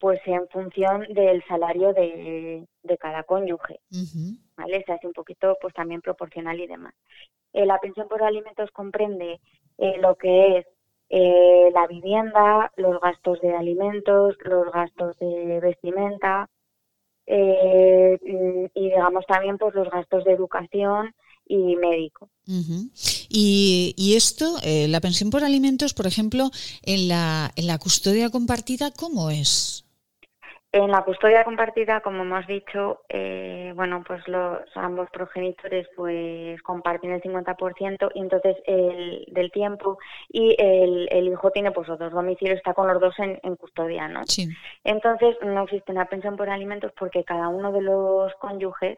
[0.00, 2.66] pues en función del salario de,
[2.98, 3.80] cada cónyuge,
[4.56, 4.82] ¿vale?
[4.84, 6.94] Se hace un poquito pues también proporcional y demás.
[7.52, 9.40] Eh, la pensión por alimentos comprende
[9.78, 10.66] eh, lo que es
[11.10, 16.48] eh, la vivienda, los gastos de alimentos, los gastos de vestimenta
[17.26, 21.14] y digamos también pues los gastos de educación
[21.46, 22.28] y médico.
[23.28, 26.50] y, y, esto, la pensión por alimentos, por ejemplo,
[26.82, 29.84] en la, en la custodia compartida, ¿cómo es?
[30.72, 37.10] En la custodia compartida, como hemos dicho, eh, bueno, pues los ambos progenitores pues comparten
[37.10, 39.98] el 50% y entonces el del tiempo
[40.28, 44.22] y el, el hijo tiene pues otros domicilios, está con los dos en, custodia, ¿no?
[44.26, 44.48] Sí.
[44.84, 48.96] Entonces no existe una pensión por alimentos porque cada uno de los cónyuges,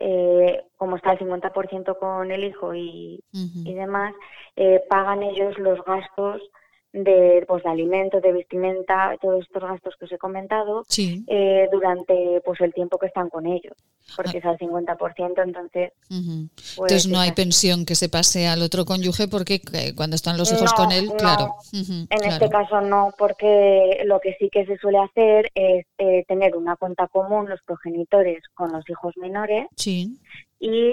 [0.00, 4.12] eh, como está el 50% con el hijo y, y demás,
[4.56, 6.42] eh, pagan ellos los gastos
[6.92, 12.40] de, pues, de alimentos, de vestimenta, todos estos gastos que os he comentado, eh, durante
[12.44, 13.76] pues el tiempo que están con ellos,
[14.16, 14.38] porque ah.
[14.38, 15.92] es al 50%, entonces...
[16.08, 20.36] pues, entonces no hay pensión que se pase al otro cónyuge porque eh, cuando están
[20.36, 21.54] los hijos con él, claro.
[21.72, 26.56] en este caso no, porque lo que sí que se suele hacer es eh, tener
[26.56, 29.66] una cuenta común los progenitores con los hijos menores
[30.58, 30.92] y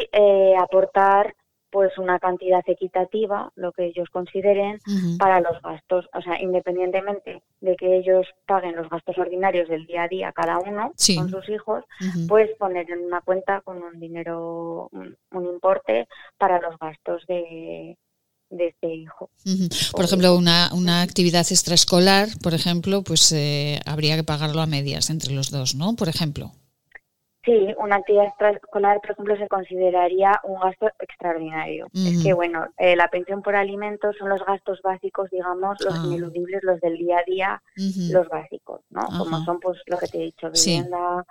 [0.59, 1.33] aportar
[1.69, 4.79] pues una cantidad equitativa, lo que ellos consideren,
[5.17, 6.09] para los gastos.
[6.13, 10.59] O sea, independientemente de que ellos paguen los gastos ordinarios del día a día cada
[10.59, 11.83] uno con sus hijos,
[12.27, 16.07] pues poner en una cuenta con un dinero, un, importe
[16.37, 17.97] para los gastos de,
[18.49, 19.29] de este hijo.
[19.91, 25.09] Por ejemplo, una, una actividad extraescolar, por ejemplo, pues eh, habría que pagarlo a medias
[25.09, 25.95] entre los dos, ¿no?
[25.95, 26.51] Por ejemplo.
[27.47, 31.87] Sí, una actividad extraescolar, por ejemplo, se consideraría un gasto extraordinario.
[31.93, 36.01] Es que, bueno, eh, la pensión por alimentos son los gastos básicos, digamos, los ah.
[36.07, 37.63] ineludibles, los del día a día,
[38.11, 39.07] los básicos, ¿no?
[39.17, 41.25] Como son, pues, lo que te he dicho, vivienda,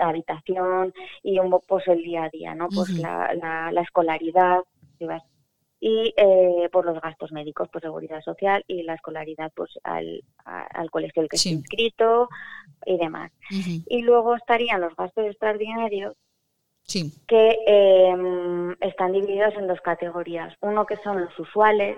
[0.00, 0.92] habitación
[1.22, 2.68] y un pues el día a día, ¿no?
[2.68, 4.58] Pues la, la, la, escolaridad,
[4.98, 5.22] si vas
[5.80, 10.90] y eh, por los gastos médicos, por seguridad social y la escolaridad pues al, al
[10.90, 12.28] colegio el que esté inscrito
[12.84, 13.32] y demás.
[13.86, 16.14] Y luego estarían los gastos extraordinarios
[17.26, 20.54] que em, están divididos en dos categorías.
[20.60, 21.96] Uno que son los usuales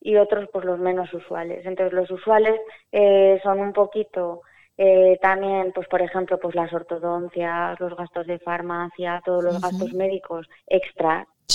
[0.00, 1.64] y otros pues los menos usuales.
[1.66, 2.58] Entonces los usuales
[2.90, 4.40] eh, son un poquito
[4.78, 9.92] eh, también, pues por ejemplo, pues las ortodoncias, los gastos de farmacia, todos los gastos
[9.92, 10.48] médicos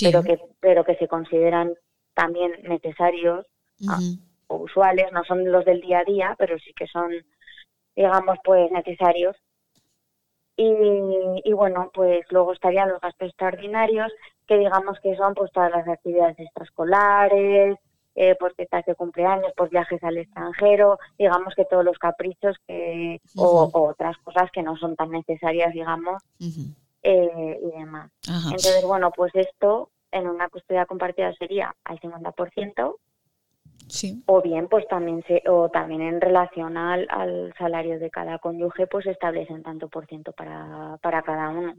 [0.02, 1.74] pero, que, pero que se consideran
[2.14, 3.46] también necesarios
[3.88, 4.00] ah,
[4.48, 7.12] o usuales, no son los del día a día, pero sí que son,
[7.96, 9.36] digamos, pues necesarios.
[10.58, 10.72] Y,
[11.44, 14.12] y bueno, pues luego estarían los gastos extraordinarios,
[14.48, 17.78] que digamos que son pues todas las actividades extraescolares,
[18.16, 23.20] eh, pues fiestas de cumpleaños, pues viajes al extranjero, digamos que todos los caprichos que,
[23.36, 26.24] o, otras cosas que no son tan necesarias, digamos,
[27.06, 28.12] eh, y demás.
[28.28, 32.96] Entonces, bueno, pues esto en una custodia compartida sería al 50%,
[34.26, 38.88] o bien, pues también se, o también en relación al, al, salario de cada cónyuge,
[38.88, 41.76] pues establecen tanto por ciento para, para cada uno.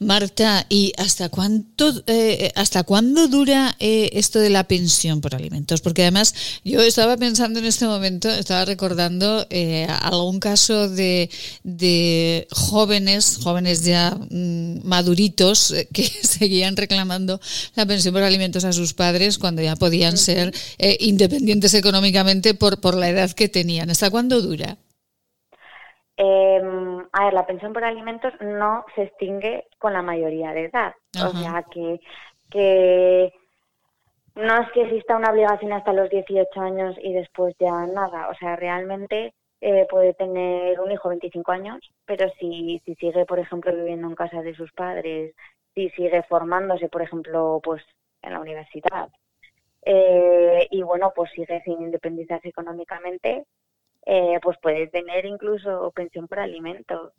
[0.00, 5.80] Marta, ¿y hasta cuánto, eh, hasta cuándo dura eh, esto de la pensión por alimentos?
[5.80, 11.30] Porque además yo estaba pensando en este momento, estaba recordando eh, algún caso de,
[11.62, 17.40] de jóvenes, jóvenes ya mm, maduritos, que seguían reclamando
[17.74, 20.52] la pensión por alimentos a sus padres cuando ya podían ser
[21.00, 21.23] independientes
[21.74, 23.90] económicamente por, por la edad que tenían.
[23.90, 24.76] ¿Hasta cuándo dura?
[26.16, 26.60] Eh,
[27.12, 30.94] a ver, la pensión por alimentos no se extingue con la mayoría de edad.
[31.16, 32.00] O sea, que,
[32.50, 33.32] que
[34.34, 38.28] no es que exista una obligación hasta los 18 años y después ya nada.
[38.28, 43.38] O sea, realmente eh, puede tener un hijo 25 años, pero si, si sigue, por
[43.38, 45.34] ejemplo, viviendo en casa de sus padres,
[45.74, 47.82] si sigue formándose, por ejemplo, pues
[48.22, 49.08] en la universidad,
[49.84, 53.44] eh, y bueno, pues sigue sin independizarse económicamente,
[54.06, 57.12] eh, pues puede tener incluso pensión por alimentos.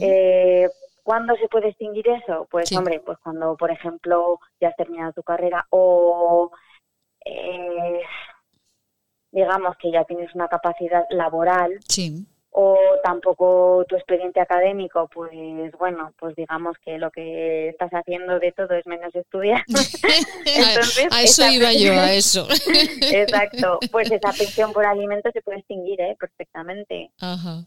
[0.00, 0.68] eh,
[1.02, 2.46] ¿Cuándo se puede extinguir eso?
[2.50, 6.50] Pues hombre, pues cuando, por ejemplo, ya has terminado tu carrera o
[7.24, 8.02] eh,
[9.32, 11.78] digamos que ya tienes una capacidad laboral
[12.60, 15.30] o tampoco tu expediente académico, pues
[15.78, 19.62] bueno, pues digamos que lo que estás haciendo de todo es menos estudiar.
[20.44, 22.48] Entonces, a, eso iba yo, a eso.
[23.12, 26.16] Exacto, pues esa pensión por alimentos se puede extinguir ¿eh?
[26.18, 27.12] perfectamente.
[27.20, 27.62] Ajá.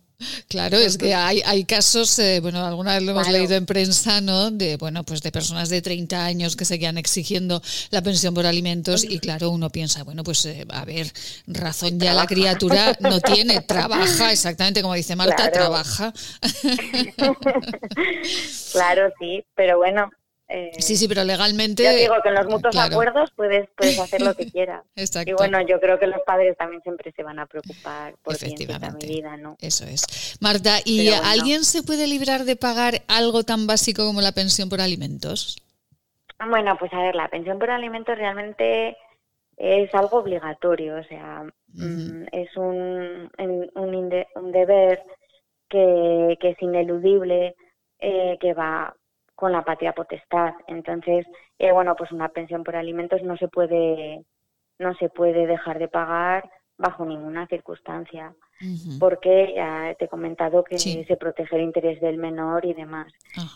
[0.48, 4.22] Claro, es que hay, hay casos, eh, bueno, alguna vez lo hemos leído en prensa,
[4.22, 4.52] ¿no?
[4.52, 9.04] De, bueno, pues de personas de 30 años que seguían exigiendo la pensión por alimentos
[9.04, 11.12] y claro, uno piensa, bueno, pues eh, a ver,
[11.48, 16.14] razón ya la criatura no tiene, trabaja, exactamente como dice Marta, trabaja.
[18.72, 20.10] claro, sí, pero bueno,
[20.54, 21.84] eh, sí, sí, pero legalmente.
[21.84, 24.84] Yo digo que en los mutuos acuerdos puedes, puedes hacer lo que quieras.
[24.98, 25.32] Exacto.
[25.32, 29.08] Y bueno, yo creo que los padres también siempre se van a preocupar por Efectivamente.
[29.08, 29.56] medida, ¿no?
[29.62, 30.38] Eso es.
[30.42, 34.82] Marta, ¿y alguien se puede librar de pagar algo tan básico como la pensión por
[34.82, 35.58] alimentos?
[36.46, 38.98] Bueno, pues a ver, la pensión por alimentos realmente
[39.56, 45.04] es algo obligatorio, o sea, mm, es un, un, un deber
[45.70, 47.56] que, que, es ineludible,
[48.00, 48.96] eh, que va
[49.42, 50.54] con la patria potestad.
[50.68, 51.26] Entonces,
[51.58, 54.24] eh, bueno, pues una pensión por alimentos no se puede
[54.78, 58.36] no se puede dejar de pagar bajo ninguna circunstancia,
[59.00, 63.12] porque ya te he comentado que se protege el interés del menor y demás.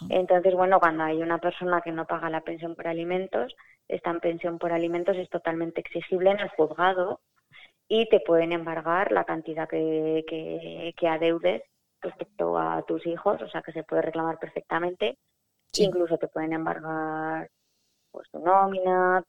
[0.09, 3.55] Entonces, bueno, cuando hay una persona que no paga la pensión por alimentos,
[3.87, 7.19] esta pensión por alimentos es totalmente exigible en el juzgado
[7.87, 11.61] y te pueden embargar la cantidad que, que, que adeudes
[12.01, 15.17] respecto a tus hijos, o sea que se puede reclamar perfectamente
[15.83, 17.49] Incluso te pueden embargar
[18.11, 19.23] pues tu nómina,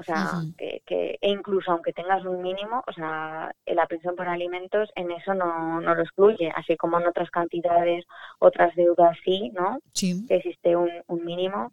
[0.00, 4.28] o sea, que, que, e incluso aunque tengas un mínimo, o sea, la pensión por
[4.28, 8.06] alimentos en eso no, no lo excluye, así como en otras cantidades,
[8.38, 9.78] otras deudas sí, ¿no?
[9.92, 10.26] Sí.
[10.26, 11.70] Que existe un, un mínimo.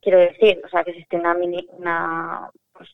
[0.00, 1.34] Quiero decir, o sea, que existe una,
[1.70, 2.90] una pues,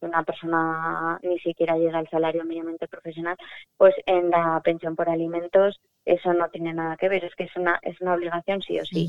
[0.00, 3.36] una persona ni siquiera llega al salario mínimamente profesional,
[3.76, 7.56] pues en la pensión por alimentos eso no tiene nada que ver, es que es
[7.56, 9.08] una, es una obligación sí o sí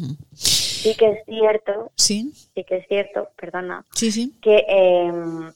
[0.84, 4.38] sí que es cierto, sí, sí que es cierto, perdona, sí, sí.
[4.42, 5.52] que em,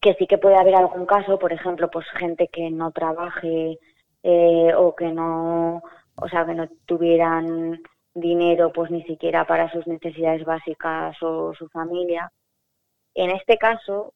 [0.00, 3.78] que sí que puede haber algún caso, por ejemplo, pues gente que no trabaje
[4.22, 5.82] eh, o que no,
[6.16, 7.80] o sea, que no tuvieran
[8.14, 12.30] dinero, pues ni siquiera para sus necesidades básicas o su familia.
[13.14, 14.14] En este caso,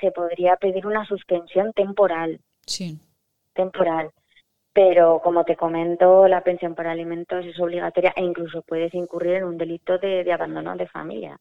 [0.00, 2.40] se podría pedir una suspensión temporal.
[2.66, 2.98] Sí.
[3.54, 4.10] Temporal
[4.74, 9.44] pero como te comento, la pensión por alimentos es obligatoria e incluso puedes incurrir en
[9.44, 11.38] un delito de, abandono de familia.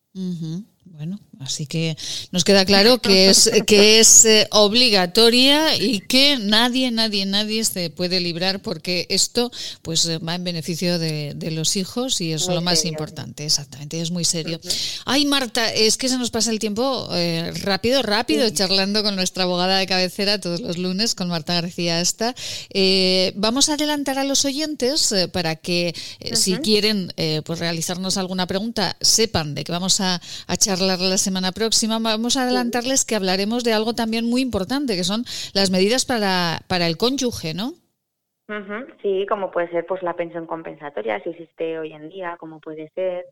[0.85, 1.97] Bueno, así que
[2.31, 7.89] nos queda claro que es que es eh, obligatoria y que nadie, nadie, nadie se
[7.89, 9.51] puede librar porque esto
[9.81, 14.26] pues va en beneficio de, los hijos y es lo más importante, exactamente, es muy
[14.26, 14.60] serio.
[15.05, 19.43] Ay, Marta, es que se nos pasa el tiempo eh, rápido, rápido, charlando con nuestra
[19.43, 22.35] abogada de cabecera todos los lunes, con Marta García esta.
[22.69, 25.95] Eh, vamos a adelantar a los oyentes para que
[26.34, 27.11] si quieren
[27.45, 32.37] pues realizarnos alguna pregunta, sepan de que vamos a, a charlar la semana próxima, vamos
[32.37, 36.87] a adelantarles que hablaremos de algo también muy importante, que son las medidas para, para
[36.87, 37.73] el cónyuge, ¿no?
[39.01, 42.89] Sí, como puede ser pues la pensión compensatoria, si existe hoy en día, como puede
[42.89, 43.25] ser.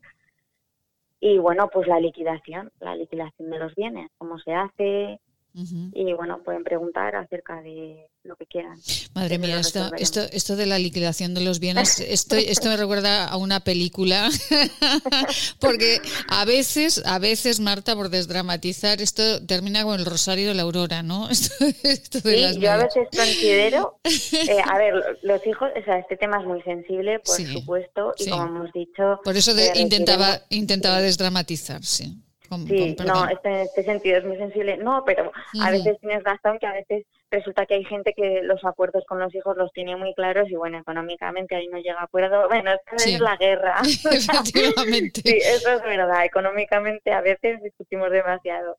[1.20, 5.20] Y bueno, pues la liquidación, la liquidación de los bienes, cómo se hace.
[5.54, 8.78] Y bueno, pueden preguntar acerca de lo que quieran.
[9.14, 13.26] Madre mía, esto, esto, esto de la liquidación de los bienes, esto, esto me recuerda
[13.26, 14.30] a una película,
[15.60, 20.62] porque a veces, a veces, Marta, por desdramatizar, esto termina con el Rosario de la
[20.62, 21.28] Aurora, ¿no?
[21.30, 26.38] Esto, sí, yo a veces considero, eh, a ver, los hijos, o sea, este tema
[26.40, 29.20] es muy sensible, por supuesto, y como hemos dicho...
[29.24, 32.22] Por eso intentaba, intentaba desdramatizar, sí.
[32.66, 34.76] Sí, no, este, en este sentido es muy sensible.
[34.76, 38.62] No, pero a veces tienes razón que a veces resulta que hay gente que los
[38.64, 42.04] acuerdos con los hijos los tiene muy claros y bueno, económicamente ahí no llega a
[42.04, 42.46] acuerdo.
[42.48, 43.80] Bueno, esto es la guerra.
[43.82, 45.22] Efectivamente.
[45.24, 46.24] sí, eso es verdad.
[46.24, 48.76] Económicamente a veces discutimos demasiado.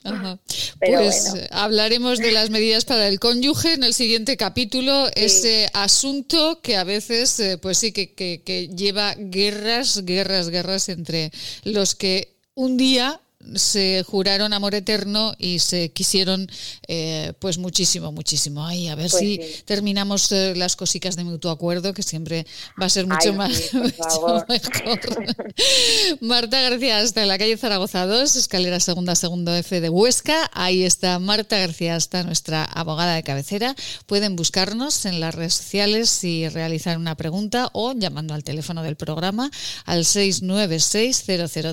[0.80, 5.08] pues hablaremos de las medidas para el cónyuge en el siguiente capítulo.
[5.16, 10.90] Ese asunto que a veces, eh, pues sí, que, que, que lleva guerras, guerras, guerras
[10.90, 11.32] entre
[11.64, 13.20] los que un día
[13.56, 16.48] se juraron amor eterno y se quisieron
[16.88, 18.66] eh, pues muchísimo, muchísimo.
[18.66, 22.46] Ay, a ver pues si terminamos eh, las cositas de mutuo acuerdo, que siempre
[22.82, 24.48] va a ser mucho más mejor.
[26.22, 30.50] Marta García hasta en la calle Zaragoza 2, escalera segunda, segundo F de Huesca.
[30.54, 33.76] Ahí está Marta García hasta nuestra abogada de cabecera.
[34.06, 38.96] Pueden buscarnos en las redes sociales y realizar una pregunta o llamando al teléfono del
[38.96, 39.52] programa
[39.86, 41.26] al 696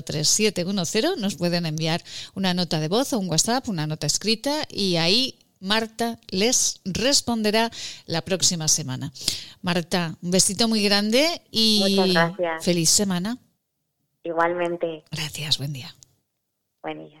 [0.05, 0.39] 003
[1.17, 2.03] Nos pueden enviar
[2.35, 7.69] una nota de voz o un WhatsApp, una nota escrita y ahí Marta les responderá
[8.07, 9.11] la próxima semana.
[9.61, 12.15] Marta, un besito muy grande y
[12.61, 13.37] feliz semana.
[14.23, 15.03] Igualmente.
[15.11, 15.95] Gracias, buen día.
[16.81, 17.20] Buen día.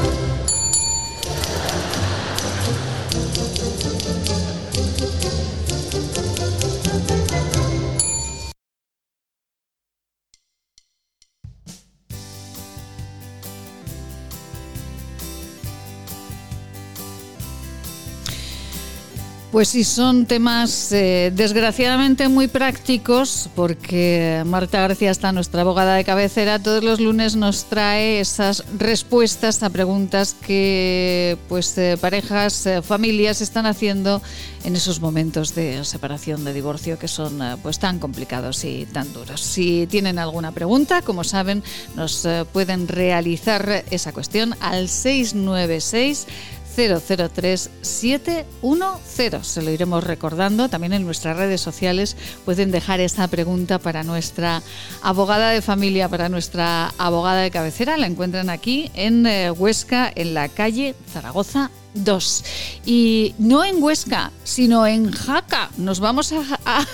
[19.51, 26.05] Pues sí, son temas eh, desgraciadamente muy prácticos porque Marta García está nuestra abogada de
[26.05, 26.57] cabecera.
[26.57, 33.41] Todos los lunes nos trae esas respuestas a preguntas que pues eh, parejas, eh, familias
[33.41, 34.21] están haciendo
[34.63, 39.41] en esos momentos de separación, de divorcio que son pues tan complicados y tan duros.
[39.41, 41.61] Si tienen alguna pregunta, como saben,
[41.95, 46.27] nos pueden realizar esa cuestión al 696
[46.75, 49.43] 003710.
[49.43, 50.67] Se lo iremos recordando.
[50.69, 54.63] También en nuestras redes sociales pueden dejar esa pregunta para nuestra
[55.01, 57.97] abogada de familia, para nuestra abogada de cabecera.
[57.97, 62.43] La encuentran aquí en eh, Huesca, en la calle Zaragoza 2.
[62.85, 65.69] Y no en Huesca, sino en Jaca.
[65.77, 66.33] Nos vamos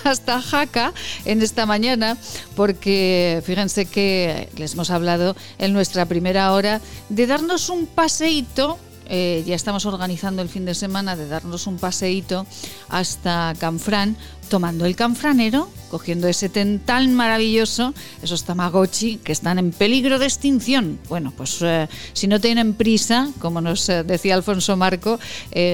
[0.03, 0.93] hasta Jaca
[1.25, 2.17] en esta mañana
[2.55, 8.77] porque fíjense que les hemos hablado en nuestra primera hora de darnos un paseíto
[9.09, 12.45] eh, ya estamos organizando el fin de semana de darnos un paseíto
[12.89, 14.17] hasta Canfrán,
[14.49, 20.25] tomando el canfranero, cogiendo ese ten tan maravilloso, esos tamagotchi que están en peligro de
[20.25, 20.99] extinción.
[21.09, 25.19] Bueno, pues eh, si no tienen prisa, como nos eh, decía Alfonso Marco,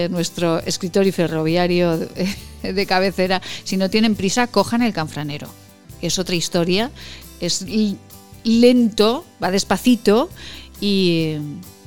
[0.09, 1.97] nuestro escritor y ferroviario
[2.63, 5.47] de, cabecera, si no tienen prisa, cojan el canfranero.
[6.01, 6.91] Es otra historia,
[7.39, 7.65] es
[8.43, 10.29] lento, va despacito
[10.81, 11.37] y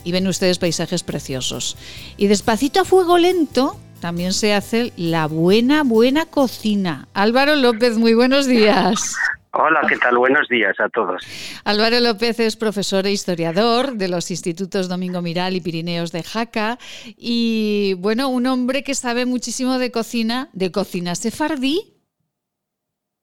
[0.07, 1.77] y ven ustedes paisajes preciosos.
[2.17, 7.09] Y despacito a fuego lento también se hace la buena, buena cocina.
[7.13, 9.17] Álvaro López, muy buenos días.
[9.51, 10.17] Hola, ¿qué tal?
[10.17, 11.27] Buenos días a todos.
[11.65, 16.79] Álvaro López es profesor e historiador de los institutos Domingo Miral y Pirineos de Jaca
[17.17, 21.95] y, bueno, un hombre que sabe muchísimo de cocina, de cocina sefardí.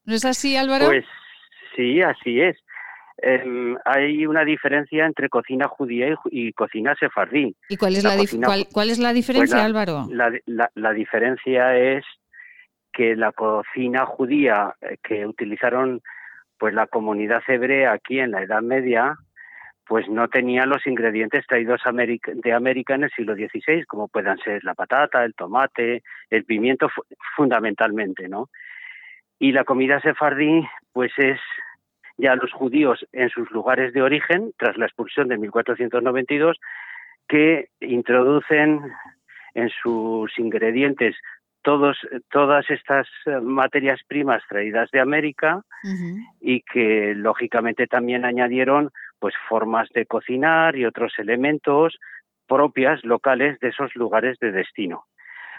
[0.03, 0.87] ¿No es así, Álvaro?
[0.87, 1.05] Pues
[1.77, 2.57] sí, así es.
[3.25, 7.55] Em, hay una diferencia entre cocina judía y, cocina sefardí.
[7.69, 8.17] ¿Y cuál es la,
[8.73, 10.07] cuál, es la diferencia, pues Álvaro?
[10.11, 12.03] La, diferencia es
[12.91, 16.01] que la cocina judía eh, que utilizaron
[16.57, 19.15] pues la comunidad hebrea aquí en la Edad Media
[19.85, 21.79] pues no tenía los ingredientes traídos
[22.25, 26.89] de América en el siglo XVI, como puedan ser la patata, el tomate, el pimiento,
[27.35, 28.49] fundamentalmente, ¿no?
[29.39, 31.39] Y la comida sefardí, pues es
[32.17, 36.57] ya los judíos en sus lugares de origen, tras la expulsión de 1492,
[37.27, 38.81] que introducen
[39.53, 41.15] en sus ingredientes
[41.61, 41.97] todos,
[42.29, 45.63] todas estas eh, materias primas traídas de América
[46.41, 51.97] y que lógicamente también añadieron pues formas de cocinar y otros elementos
[52.47, 55.05] propias locales de esos lugares de destino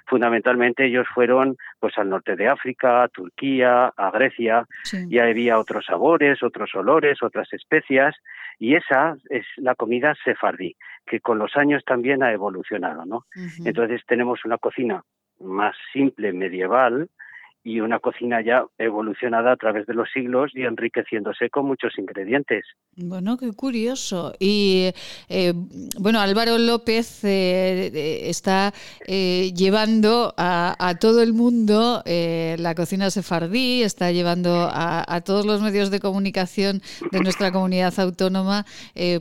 [0.07, 4.67] fundamentalmente ellos fueron pues al norte de África, a Turquía, a Grecia,
[5.09, 8.15] ya había otros sabores, otros olores, otras especias,
[8.59, 10.77] y esa es la comida sefardí,
[11.07, 13.25] que con los años también ha evolucionado, ¿no?
[13.65, 15.03] Entonces tenemos una cocina
[15.41, 17.09] más simple, medieval,
[17.65, 22.67] y una cocina ya evolucionada a través de los siglos y enriqueciéndose con muchos ingredientes.
[22.95, 24.35] Bueno, qué curioso.
[24.39, 24.91] Y
[25.31, 25.55] eh,
[25.99, 28.75] bueno, Álvaro López eh, está
[29.07, 35.91] eh, llevando a, todo el mundo la cocina sefardí, está llevando a, todos los medios
[35.91, 38.67] de comunicación de nuestra comunidad autónoma,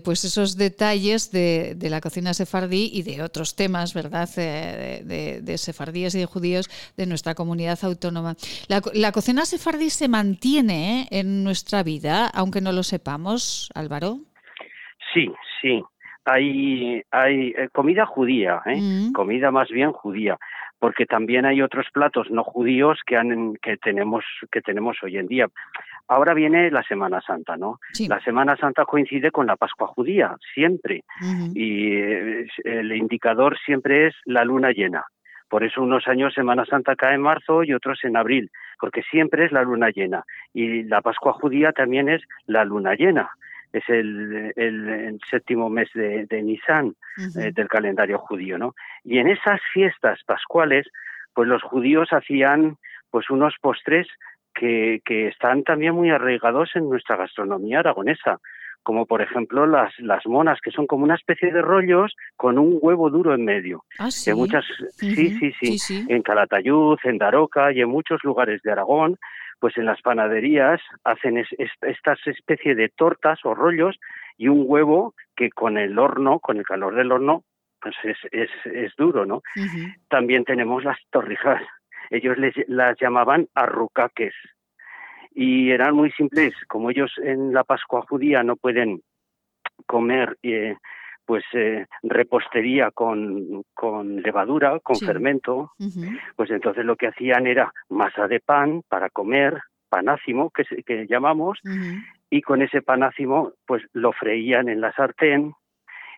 [0.03, 6.15] pues esos detalles de, la cocina sefardí y de otros temas, ¿verdad?, de, de sefardíes
[6.15, 8.32] y de judíos de nuestra comunidad autónoma.
[8.67, 11.19] La, cocina sefardí se mantiene ¿eh?
[11.19, 14.17] en nuestra vida, aunque no lo sepamos, Álvaro.
[15.13, 15.31] Sí,
[15.61, 15.83] sí.
[16.25, 18.79] Hay, hay eh, comida judía, ¿eh?
[18.79, 19.11] mm.
[19.11, 20.37] comida más bien judía,
[20.79, 25.27] porque también hay otros platos no judíos que, han, que, tenemos, que tenemos hoy en
[25.27, 25.47] día.
[26.07, 27.79] Ahora viene la Semana Santa, ¿no?
[28.07, 31.03] La Semana Santa coincide con la Pascua judía, siempre.
[31.55, 31.93] Y
[32.65, 35.05] el indicador siempre es la luna llena.
[35.53, 38.49] Por eso unos años Semana Santa cae en marzo y otros en abril,
[38.79, 40.23] porque siempre es la luna llena.
[40.51, 43.29] Y la Pascua judía también es la luna llena.
[43.71, 46.95] es el, el, séptimo mes de, de Nisan
[47.37, 48.73] eh, del calendario judío, ¿no?
[49.03, 50.87] Y en esas fiestas pascuales,
[51.35, 52.77] pues los judíos hacían
[53.11, 54.07] pues unos postres
[54.55, 58.39] que, que están también muy arraigados en nuestra gastronomía aragonesa
[58.83, 62.77] como por ejemplo las, las monas, que son como una especie de rollos con un
[62.81, 63.83] huevo duro en medio.
[63.97, 64.29] Ah, sí.
[64.29, 64.65] En muchas,
[64.97, 69.17] sí, sí, sí, En Calatayud, en Daroca y en muchos lugares de Aragón,
[69.59, 73.97] pues en las panaderías hacen estas especie de tortas o rollos
[74.37, 77.43] y un huevo que con el horno, con el calor del horno,
[77.81, 79.41] pues es, es, es duro, ¿no?
[80.09, 81.61] También tenemos las torrijas.
[82.09, 84.33] Ellos les, las llamaban arrucaques
[85.35, 86.53] y eran muy simples.
[86.67, 89.01] Como ellos en la Pascua judía no pueden
[89.87, 90.75] comer eh,
[91.25, 95.71] pues eh, repostería con, con levadura, con fermento,
[96.35, 101.59] pues entonces lo que hacían era masa de pan para comer, panácimo que, que llamamos,
[102.29, 105.53] y con ese panácimo pues lo freían en la sartén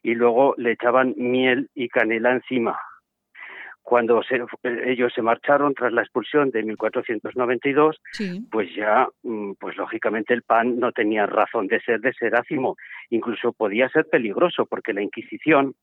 [0.01, 2.79] y luego le echaban miel y canela encima
[3.85, 4.23] cuando
[4.63, 8.01] ellos se marcharon tras la expulsión de 1492,
[8.49, 12.77] pues ya, mm, pues lógicamente el pan no tenía razón de ser de serácimo,
[13.11, 15.75] incluso podía ser peligroso porque la Inquisición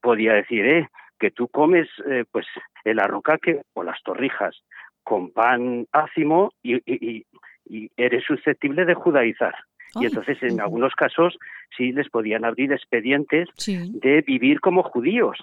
[0.00, 0.88] podía decir, eh,
[1.18, 2.46] que tú comes eh, pues
[2.84, 4.62] el arrocaque o las torrijas
[5.02, 7.26] con pan ácimo y, y,
[7.64, 9.54] y eres susceptible de judaizar
[9.94, 11.38] y entonces en algunos casos
[11.76, 15.38] sí les podían abrir expedientes de vivir como judíos.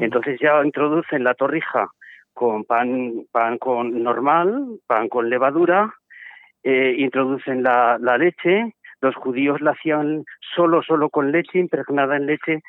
[0.00, 1.90] Entonces ya introducen la torrija
[2.32, 5.92] con pan, pan con normal, pan con levadura,
[6.62, 10.24] eh, introducen la, la leche, los judíos la hacían
[10.54, 12.62] solo, solo con leche, impregnada en leche,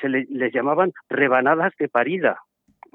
[0.00, 2.40] se les llamaban rebanadas de parida,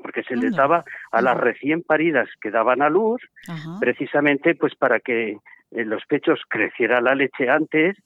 [0.01, 3.21] porque se les daba a las recién paridas que daban a luz,
[3.79, 5.37] precisamente pues para que
[5.75, 7.97] en los pechos creciera la leche antes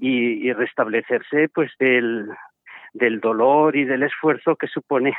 [0.00, 2.28] y, y, restablecerse pues del,
[2.92, 5.14] del dolor y del esfuerzo que supone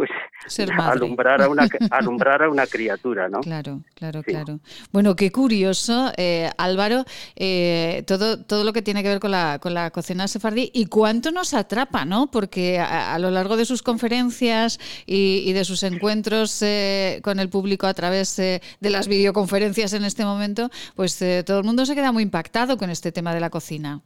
[0.00, 0.10] pues
[0.78, 3.40] alumbrar a una alumbrar a una criatura, ¿no?
[3.40, 4.60] Claro, claro, claro.
[4.92, 7.04] Bueno, qué curioso, eh, Álvaro,
[7.36, 10.86] eh, todo todo lo que tiene que ver con la con la cocina sefardí y
[10.86, 12.30] cuánto nos atrapa, ¿no?
[12.30, 17.86] Porque a, lo largo de sus conferencias y, de sus encuentros eh, con el público
[17.86, 22.22] a través de las videoconferencias en este momento, pues todo el mundo se queda muy
[22.22, 24.00] impactado con este tema de la cocina.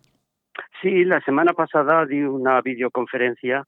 [0.83, 3.66] Sí, la semana pasada di una videoconferencia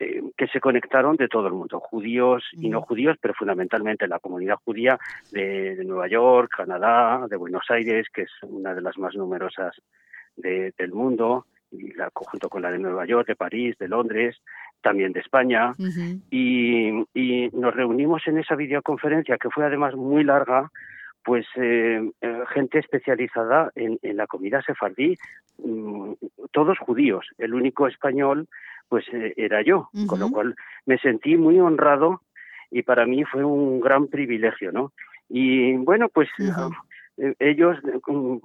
[0.00, 4.18] eh, que se conectaron de todo el mundo, judíos y no judíos, pero fundamentalmente la
[4.18, 4.98] comunidad judía
[5.30, 9.76] de, Nueva York, Canadá, de Buenos Aires, que es una de las más numerosas
[10.36, 14.36] del mundo, y la, junto con la de Nueva York, de París, de Londres,
[14.80, 15.74] también de España,
[16.28, 16.90] y,
[17.52, 20.70] nos reunimos en esa videoconferencia que fue además muy larga,
[21.24, 25.16] pues eh, eh, gente especializada en, la comida sefardí,
[25.58, 26.12] mm,
[26.52, 27.26] todos judíos.
[27.38, 28.48] El único español
[28.88, 30.54] pues eh, era yo, con lo cual
[30.86, 32.22] me sentí muy honrado
[32.70, 34.92] y para mí fue un gran privilegio, ¿no?
[35.28, 36.28] Y bueno, pues
[37.18, 38.38] eh, ellos mm,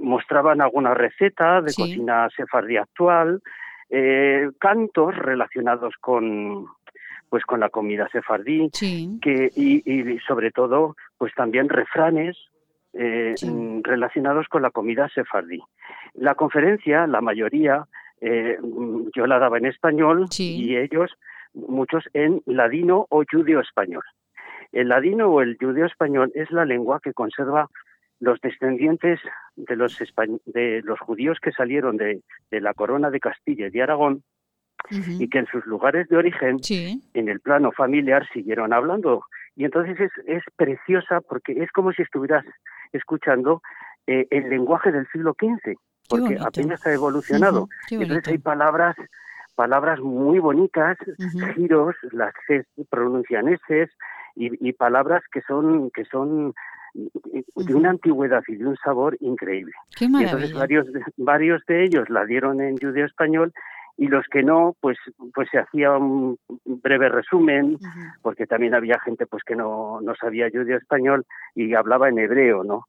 [0.00, 3.42] mostraban alguna receta de cocina sefardí actual,
[3.90, 6.66] eh, cantos relacionados con
[7.28, 8.70] pues con la comida sefardí
[9.20, 12.36] que y, y, sobre todo pues también refranes
[12.92, 15.62] eh, mm, relacionados con la comida sefardí.
[16.14, 17.86] La conferencia, la mayoría,
[18.20, 18.58] eh,
[19.14, 21.12] yo la daba en español y ellos,
[21.54, 24.04] muchos en ladino o judío español.
[24.72, 27.68] El ladino o el judío español es la lengua que conserva
[28.18, 29.20] los descendientes
[29.56, 29.98] de los,
[30.46, 34.22] de los judíos que salieron de, la corona de Castilla y de Aragón
[34.90, 39.24] y que en sus lugares de origen, en el plano familiar, siguieron hablando.
[39.56, 42.44] Y entonces es, es preciosa porque es como si estuvieras
[42.92, 43.62] escuchando
[44.06, 45.76] eh, el lenguaje del siglo XV
[46.08, 47.68] porque apenas ha evolucionado.
[47.90, 48.96] Entonces hay palabras
[49.56, 50.96] palabras muy bonitas,
[51.54, 53.46] giros, las C pronuncian
[54.36, 56.54] y, palabras que son que son
[56.94, 59.72] de una antigüedad y de un sabor increíble.
[59.98, 63.52] y entonces varios varios de ellos la dieron en judeo español
[63.98, 64.98] y los que no pues
[65.34, 67.78] pues se hacía un breve resumen
[68.22, 71.24] porque también había gente pues que no no sabía judeo español
[71.54, 72.84] y hablaba en hebreo no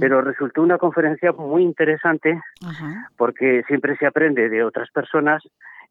[0.00, 2.40] pero resultó una conferencia muy interesante
[3.16, 5.42] porque siempre se aprende de otras personas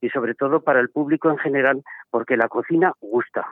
[0.01, 3.45] y sobre todo para el público en general porque la cocina gusta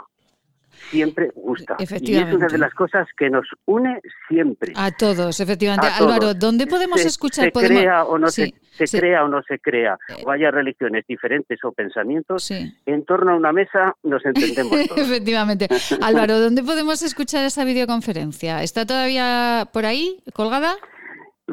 [0.89, 1.75] siempre gusta.
[1.79, 4.73] Y es una de las cosas que nos une siempre.
[4.75, 5.87] A todos, efectivamente.
[5.87, 7.51] Álvaro, ¿dónde podemos escuchar?
[7.53, 8.53] Se, crea o no se,
[8.91, 13.51] crea o no se crea, o haya religiones diferentes o pensamientos, en torno a una
[13.51, 15.09] mesa nos entendemos todos.
[15.09, 15.67] efectivamente.
[16.01, 18.63] Álvaro, ¿dónde podemos escuchar esa videoconferencia?
[18.63, 20.75] ¿Está todavía por ahí, colgada?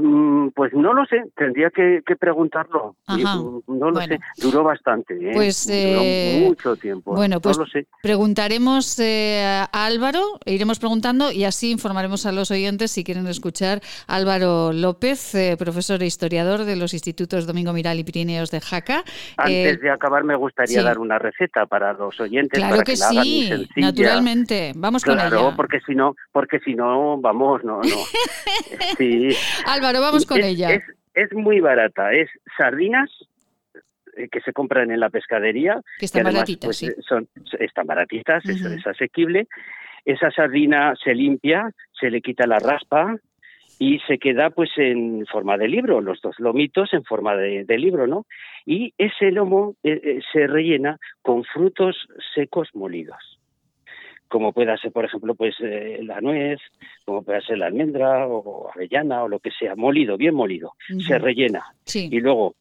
[0.00, 2.96] Mm, pues no lo sé, tendría que, preguntarlo.
[3.08, 5.14] Mm, no lo sé, duró bastante.
[5.14, 5.32] ¿eh?
[5.34, 7.14] Pues duró eh, mucho tiempo.
[7.14, 7.86] Bueno, pues no lo sé.
[8.02, 13.80] preguntaremos eh, a Álvaro, iremos preguntando y así informaremos a los oyentes si quieren escuchar
[14.06, 19.04] Álvaro López, profesor e historiador de los institutos Domingo Miral y Pirineos de Jaca.
[19.36, 22.98] Antes de acabar me gustaría dar una receta para los oyentes claro para que, que,
[22.98, 24.72] la sí, naturalmente.
[24.76, 25.54] Vamos con ella.
[25.56, 27.82] porque si no, porque si no, vamos, no, no.
[28.98, 29.28] sí.
[29.66, 30.82] Álvaro, vamos con ella.
[31.14, 33.10] Es, muy barata, es sardinas
[34.16, 35.80] eh, que se compran en la pescadería.
[35.98, 36.86] Que están baratitas, pues, sí.
[36.86, 37.28] Eh, son,
[37.58, 39.48] están baratitas, es, asequible.
[40.04, 43.16] Esa sardina se limpia, se le quita la raspa
[43.78, 48.06] y se queda pues en forma de libro, los dos lomitos en forma de, libro,
[48.06, 48.26] ¿no?
[48.64, 53.37] Y ese lomo eh, se rellena con frutos secos molidos
[54.28, 56.60] como pueda ser, por ejemplo, pues eh, la nuez,
[57.04, 60.74] como pueda ser la almendra o avellana o lo que sea, molido, bien molido,
[61.06, 61.64] se rellena
[61.94, 62.54] y luego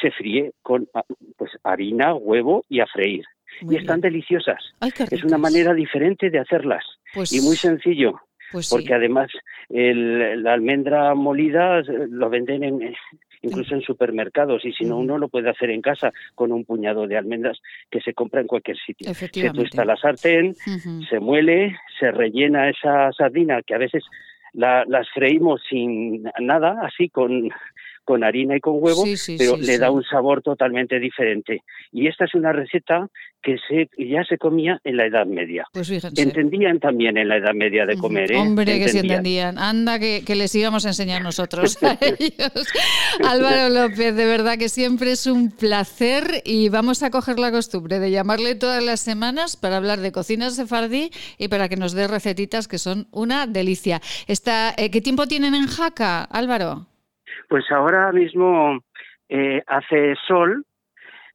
[0.00, 1.04] se fríe con ah,
[1.36, 3.24] pues harina, huevo y a freír.
[3.62, 4.62] y están deliciosas.
[5.10, 8.20] es una manera diferente de hacerlas pues y muy sencillo.
[8.50, 9.30] Pues porque además
[9.68, 12.94] el, la almendra molida eh, lo venden en,
[13.42, 17.06] incluso en supermercados, y si no, uno lo puede hacer en casa con un puñado
[17.06, 17.58] de almendras
[17.90, 19.12] que se compra en cualquier sitio.
[19.14, 24.04] Se tuesta la sartén, se muele, se rellena esa sardina, que a veces
[24.52, 27.50] la, las freímos sin nada, así con
[28.08, 29.04] con harina y con huevo,
[29.36, 31.60] pero le da un sabor totalmente diferente.
[31.92, 33.10] Y esta es una receta
[33.42, 35.66] que se, ya se comía en la Edad Media.
[35.74, 36.22] Pues fíjense.
[36.22, 38.32] Entendían también en la Edad Media de comer.
[38.32, 38.38] ¿eh?
[38.38, 39.58] Hombre, que sí entendían.
[39.58, 42.66] Anda, que, les íbamos a enseñar nosotros a ellos.
[43.22, 47.98] Álvaro López, de verdad que siempre es un placer y vamos a coger la costumbre
[47.98, 52.08] de llamarle todas las semanas para hablar de cocina sefardí y para que nos dé
[52.08, 54.00] recetitas que son una delicia.
[54.28, 56.86] Esta, eh, ¿Qué tiempo tienen en Jaca, Álvaro?
[57.48, 58.80] Pues ahora mismo
[59.28, 60.64] eh, hace sol,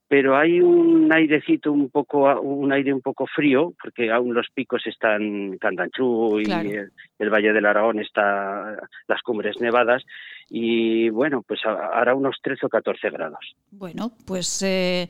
[0.07, 4.85] pero hay un airecito un poco, un aire un poco frío, porque aún los picos
[4.85, 8.77] están Candanchú y el, Valle del Aragón está
[9.07, 10.03] las cumbres nevadas
[10.49, 13.55] y bueno, pues hará unos 13 o 14 grados.
[13.71, 15.07] Bueno, pues eh,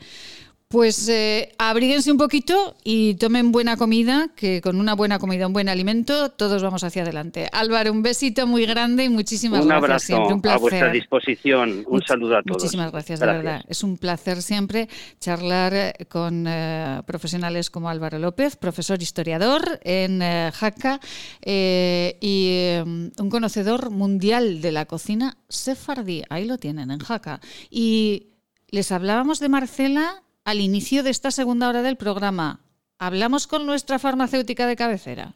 [0.73, 5.53] pues eh, abríguense un poquito y tomen buena comida, que con una buena comida, un
[5.53, 7.47] buen alimento, todos vamos hacia adelante.
[7.51, 9.83] Álvaro, un besito muy grande y muchísimas un gracias.
[9.83, 10.57] Abrazo siempre un placer.
[10.57, 11.85] A vuestra disposición.
[11.85, 12.63] Un saludo a todos.
[12.63, 13.63] Muchísimas gracias, de verdad.
[13.67, 14.89] Es un placer siempre
[15.19, 20.99] charlar eh, con eh, profesionales como Álvaro López, profesor historiador en eh, Jaca
[21.45, 26.23] y un conocedor mundial de la cocina sefardí.
[26.31, 27.41] Ahí lo tienen, en Jaca.
[27.69, 28.31] Y
[28.71, 32.59] les hablábamos de Marcela al inicio de esta segunda hora del programa.
[32.99, 35.35] Hablamos con nuestra farmacéutica de cabecera.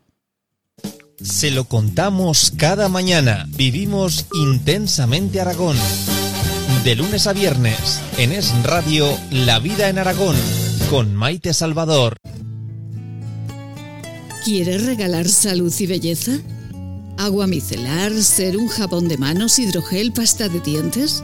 [1.21, 3.45] Se lo contamos cada mañana.
[3.49, 5.77] Vivimos intensamente Aragón.
[6.83, 10.35] De lunes a viernes, en Es Radio, La Vida en Aragón,
[10.89, 12.17] con Maite Salvador.
[14.45, 16.33] ¿Quieres regalar salud y belleza?
[17.17, 21.23] ¿Agua micelar, ser un jabón de manos, hidrogel, pasta de dientes?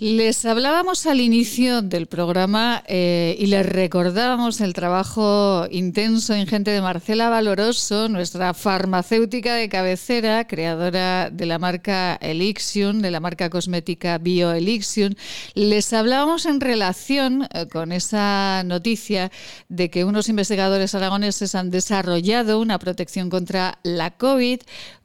[0.00, 6.70] Les hablábamos al inicio del programa eh, y les recordábamos el trabajo intenso e ingente
[6.70, 13.50] de Marcela Valoroso, nuestra farmacéutica de cabecera, creadora de la marca Elixion, de la marca
[13.50, 15.16] cosmética Bio Elixion.
[15.54, 19.32] Les hablábamos en relación eh, con esa noticia
[19.68, 24.60] de que unos investigadores aragoneses han desarrollado una protección contra la COVID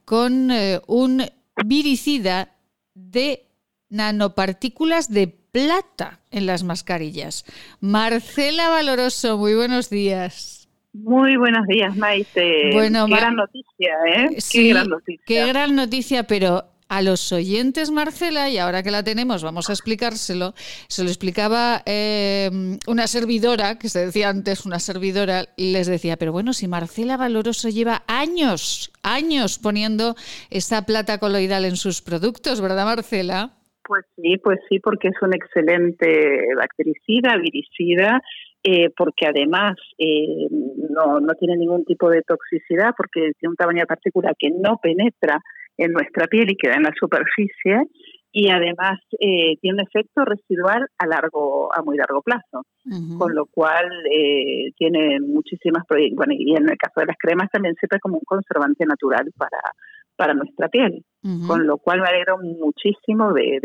[0.06, 1.26] con eh, un
[1.65, 2.56] viricida
[2.94, 3.52] de
[3.94, 7.45] nanopartículas de plata en las mascarillas.
[7.80, 10.68] Marcela Valoroso, muy buenos días.
[10.94, 12.72] Muy buenos días, Maite.
[12.74, 14.38] Bueno, qué gran noticia, ¿eh?
[14.52, 15.24] qué gran noticia.
[15.26, 19.74] Qué gran noticia, pero a los oyentes, Marcela, y ahora que la tenemos, vamos a
[19.74, 20.53] explicárselo.
[20.88, 26.32] Se lo explicaba em, una servidora, que se decía antes, una servidora, les decía, pero
[26.32, 30.15] bueno, si Marcela Valoroso lleva años, años poniendo
[30.52, 33.53] esa plata coloidal en sus productos, ¿verdad, Marcela?
[33.85, 38.22] Pues sí, pues sí, porque es un excelente bactericida, viricida,
[38.64, 40.47] eh, porque además eh,
[40.89, 44.77] no, no tiene ningún tipo de toxicidad, porque tiene un tamaño de partícula que no
[44.81, 45.39] penetra
[45.77, 47.88] en nuestra piel y queda en la superficie.
[48.35, 52.65] y además eh, tiene un efecto residual a largo a muy largo plazo,
[53.19, 57.76] con lo cual eh, tiene muchísimas bueno y en el caso de las cremas también
[57.76, 59.60] sirve como un conservante natural para
[60.15, 61.03] para nuestra piel
[61.48, 63.60] con lo cual me alegro muchísimo de,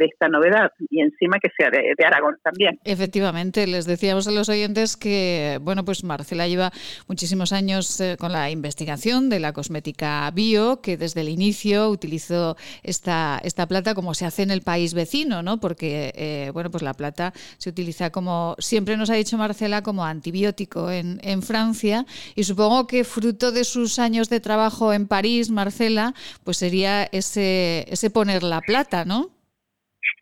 [0.00, 2.80] esta novedad y encima que sea de, Aragón también.
[2.84, 6.72] Efectivamente, les decíamos a los oyentes que, bueno, pues Marcela lleva
[7.06, 12.56] muchísimos años eh, con la investigación de la cosmética bio, que desde el inicio utilizó
[12.82, 15.60] esta, esta plata como se hace en el país vecino, ¿no?
[15.60, 20.04] Porque, eh, bueno, pues la plata se utiliza como, siempre nos ha dicho Marcela, como
[20.04, 22.04] antibiótico en, en Francia
[22.34, 26.14] y supongo que fruto de sus años de trabajo en París, Marcela,
[26.44, 29.30] pues sería ese, ese poner la plata, ¿no?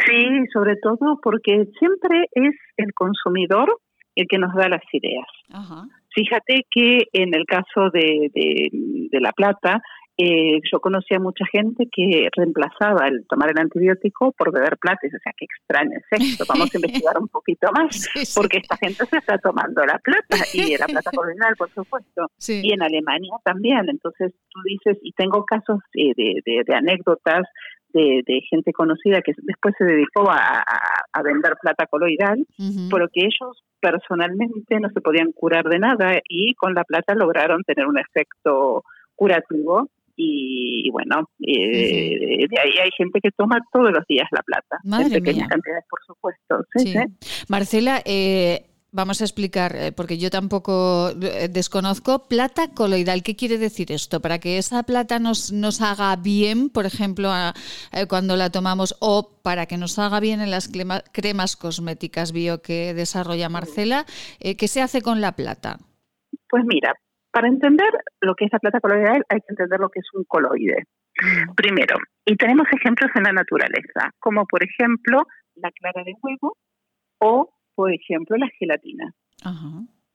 [0.07, 3.79] Sí, sobre todo porque siempre es el consumidor
[4.17, 5.27] el que nos da las ideas.
[6.15, 9.83] Fíjate que en el caso de, de la plata,
[10.17, 15.01] eh, yo conocía mucha gente que reemplazaba el tomar el antibiótico por beber plata.
[15.05, 19.05] o sea, qué extraño es esto, vamos a investigar un poquito más, porque esta gente
[19.07, 23.89] se está tomando la plata, y la plata colonial, por supuesto, y en Alemania también.
[23.89, 26.15] Entonces tú dices, y tengo casos de,
[26.45, 27.43] de, anécdotas
[27.93, 30.65] de, gente conocida que después se dedicó a,
[31.13, 32.47] a, vender plata coloidal,
[32.91, 37.63] pero que ellos personalmente no se podían curar de nada y con la plata lograron
[37.65, 38.85] tener un efecto
[39.15, 44.79] curativo y, bueno, eh, de ahí hay gente que toma todos los días la plata,
[44.85, 46.65] en pequeñas cantidades, por supuesto.
[47.49, 53.23] Marcela, eh, vamos a explicar, eh, porque yo tampoco desconozco, plata coloidal.
[53.25, 54.21] ¿Qué quiere decir esto?
[54.21, 57.31] Para que esa plata nos, nos haga bien, por ejemplo,
[58.09, 60.71] cuando la tomamos, o para que nos haga bien en las
[61.13, 64.07] cremas cosméticas bio que desarrolla Marcela,
[64.39, 65.79] ¿qué se hace con la plata?
[66.49, 66.95] Pues mira,
[67.35, 67.91] para entender
[68.21, 70.85] lo que es la plata coloidal hay que entender lo que es un coloide.
[71.21, 71.55] Mm.
[71.57, 75.25] Primero, y tenemos ejemplos en la naturaleza, como por ejemplo
[75.57, 76.57] la clara de huevo
[77.19, 79.13] o, por ejemplo, la gelatina.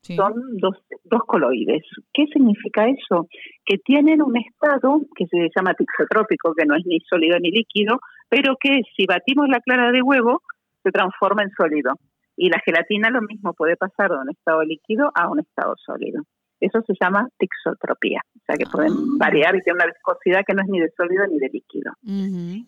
[0.01, 1.83] Son dos, dos coloides.
[2.13, 3.27] ¿Qué significa eso?
[3.65, 7.99] Que tienen un estado que se llama tixotrópico, que no es ni sólido ni líquido,
[8.29, 10.41] pero que si batimos la clara de huevo
[10.83, 11.95] se transforma en sólido.
[12.37, 16.23] Y la gelatina lo mismo puede pasar de un estado líquido a un estado sólido.
[16.59, 19.17] Eso se llama tixotropía, o sea que pueden ah.
[19.17, 21.93] variar y tiene una viscosidad que no es ni de sólido ni de líquido.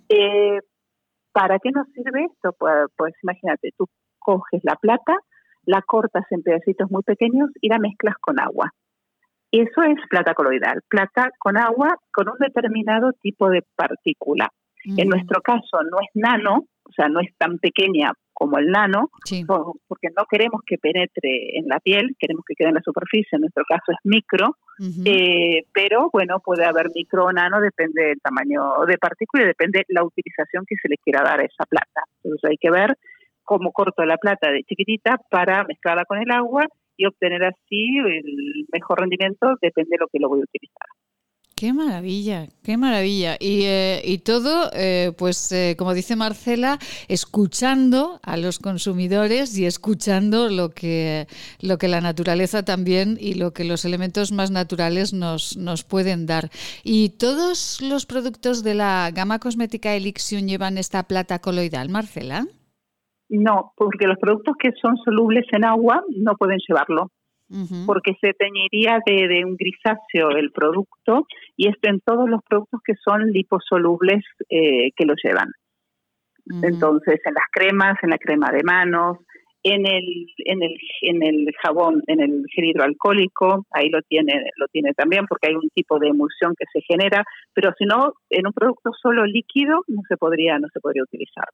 [0.10, 0.60] Eh,
[1.34, 2.54] ¿Para qué nos sirve esto?
[2.58, 3.88] Pues, pues imagínate, tú
[4.20, 5.18] coges la plata,
[5.66, 8.72] la cortas en pedacitos muy pequeños y la mezclas con agua.
[9.52, 14.50] Eso es plata coloidal, plata con agua con un determinado tipo de partícula.
[14.86, 19.12] En nuestro caso no es nano, o sea, no es tan pequeña como el nano,
[19.88, 23.42] porque no queremos que penetre en la piel, queremos que quede en la superficie, en
[23.42, 24.58] nuestro caso es micro,
[25.06, 29.86] eh, pero bueno, puede haber micro o nano, depende del tamaño de partícula y depende
[29.90, 32.02] la utilización que se le quiera dar a esa plata.
[32.24, 32.98] Entonces hay que ver
[33.44, 36.66] cómo corto la plata de chiquitita para mezclarla con el agua
[36.98, 40.88] y obtener así el mejor rendimiento, depende de lo que lo voy a utilizar.
[41.62, 43.36] Qué maravilla, qué maravilla.
[43.40, 49.68] Y, eh, y todo, eh, pues eh, como dice Marcela, escuchando a los consumidores y
[49.68, 51.28] escuchando lo que,
[51.62, 56.26] lo que la naturaleza también y lo que los elementos más naturales nos, nos pueden
[56.26, 56.50] dar.
[56.84, 62.48] ¿Y todos los productos de la gama cosmética Elixion llevan esta plata coloidal, Marcela?
[63.30, 67.12] No, porque los productos que son solubles en agua no pueden llevarlo
[67.86, 71.26] porque se teñiría de, un grisáceo el producto
[71.58, 75.52] y esto en todos los productos que son liposolubles eh, que lo llevan.
[76.64, 79.18] Entonces, en las cremas, en la crema de manos,
[79.64, 84.68] en el, en el, en el jabón, en el gel hidroalcohólico, ahí lo tiene, lo
[84.68, 87.24] tiene también porque hay un tipo de emulsión que se genera,
[87.54, 91.46] pero si no, en un producto solo líquido no se podría, no se podría utilizar.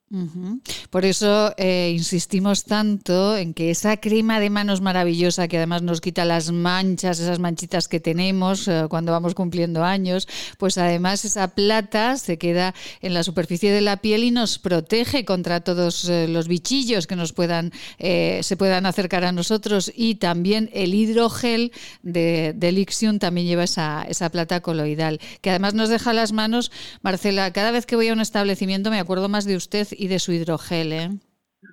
[0.90, 6.02] Por eso eh, insistimos tanto en que esa crema de manos maravillosa que además nos
[6.02, 10.28] quita las manchas, esas manchitas que tenemos eh, cuando vamos cumpliendo años,
[10.58, 15.26] pues además esa plata se queda en la superficie de la piel y nos protege
[15.26, 20.16] contra todos eh, los bichillos que nos puedan eh, se puedan acercar a nosotros y
[20.16, 21.72] también el hidrogel
[22.04, 26.72] de, de Lixion también lleva esa, esa plata coloidal, que además nos deja las manos.
[27.02, 30.20] Marcela, cada vez que voy a un establecimiento me acuerdo más de usted y de
[30.20, 31.10] su hidrogel, ¿eh?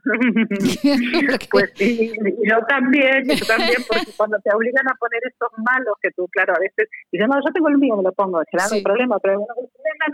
[1.51, 6.11] pues sí, yo también, yo también, porque cuando te obligan a poner estos malos que
[6.11, 8.83] tú, claro, a veces dices, no, yo tengo el mío, me lo pongo, será un
[8.83, 9.55] problema, pero bueno,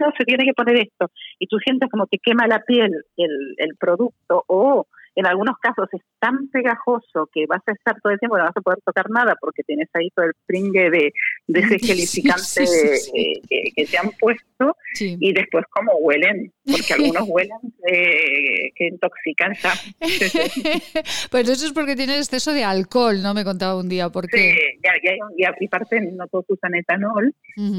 [0.01, 1.11] no, se tiene que poner esto.
[1.39, 4.87] Y tú sientes como que quema la piel el, el producto o
[5.20, 8.56] en algunos casos es tan pegajoso que vas a estar todo el tiempo, no vas
[8.56, 11.12] a poder tocar nada porque tienes ahí todo el pringue de,
[11.47, 12.64] de ese gelificante
[13.12, 19.72] que, que, te han puesto y después cómo huelen, porque algunos huelen que intoxican ya.
[21.30, 23.34] pues eso es porque tienes exceso de alcohol, ¿no?
[23.34, 24.78] Me contaba un día, ¿por qué?
[24.82, 27.34] y, y aparte no todos usan etanol,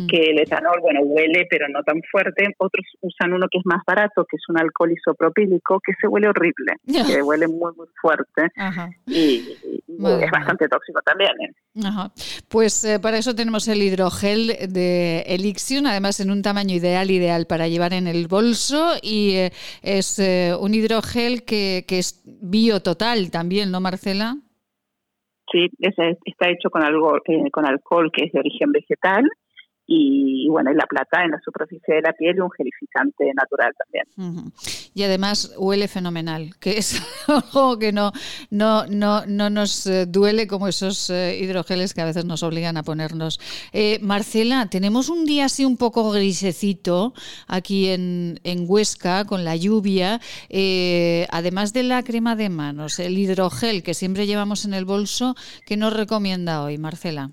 [0.08, 3.84] que el etanol, bueno, huele pero no tan fuerte, otros usan uno que es más
[3.86, 8.52] barato, que es un alcohol isopropílico, que se huele horrible, que huele muy, muy fuerte
[9.08, 11.32] y, es bastante tóxico también.
[11.42, 12.10] ¿eh?
[12.50, 17.46] Pues eh, para eso tenemos el hidrogel de Elixion, además en un tamaño ideal, ideal
[17.48, 19.52] para llevar en el bolso y eh,
[19.82, 20.20] es
[20.60, 24.36] un hidrogel que, que es biototal también, ¿no, Marcela?
[25.52, 27.20] Sí, está hecho con, algo,
[27.52, 29.26] con alcohol que es de origen vegetal
[29.86, 33.74] y, bueno, y la plata en la superficie de la piel y un gelificante natural
[33.78, 34.52] también.
[34.94, 38.12] Y además huele fenomenal, que es algo que no,
[38.50, 42.76] no, no, no nos eh, duele como esos eh, hidrogeles que a veces nos obligan
[42.76, 43.40] a ponernos.
[43.72, 47.14] Eh, Marcela, tenemos un día así un poco grisecito
[47.48, 50.20] aquí en, en Huesca con la lluvia,
[51.30, 55.36] además de la crema de manos, el hidrogel que siempre llevamos en el bolso,
[55.66, 57.32] ¿qué nos recomienda hoy, Marcela?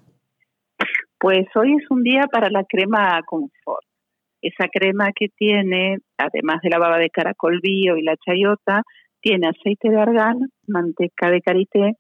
[1.19, 3.88] Pues hoy es un día para la crema confort.
[4.43, 8.83] Esa crema que tiene, además de la baba de caracol bio y la chayota,
[9.21, 11.95] tiene aceite de argán, manteca de karité,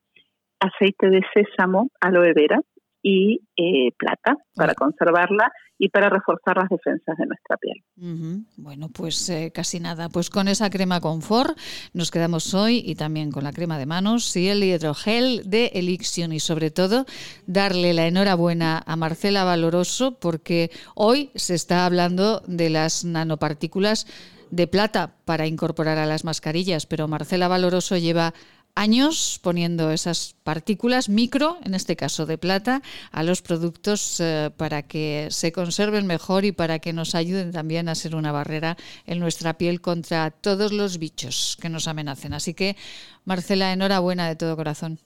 [0.60, 2.60] aceite de sésamo, aloe vera
[3.02, 8.44] y eh, plata para conservarla y para reforzar las defensas de nuestra piel.
[8.56, 10.08] Bueno, pues eh, casi nada.
[10.08, 11.56] Pues con esa crema confort
[11.92, 16.32] nos quedamos hoy y también con la crema de manos y el hidrogel de Elixion
[16.32, 17.06] y sobre todo
[17.46, 24.06] darle la enhorabuena a Marcela Valoroso porque hoy se está hablando de las nanopartículas
[24.50, 28.32] de plata para incorporar a las mascarillas, pero Marcela Valoroso lleva
[28.78, 32.80] años poniendo esas partículas micro, en este caso de plata,
[33.12, 37.88] a los productos eh, para que se conserven mejor y para que nos ayuden también
[37.88, 38.76] a ser una barrera
[39.06, 42.32] en nuestra piel contra todos los bichos que nos amenacen.
[42.32, 42.76] Así que,
[43.24, 44.98] Marcela, enhorabuena de todo corazón.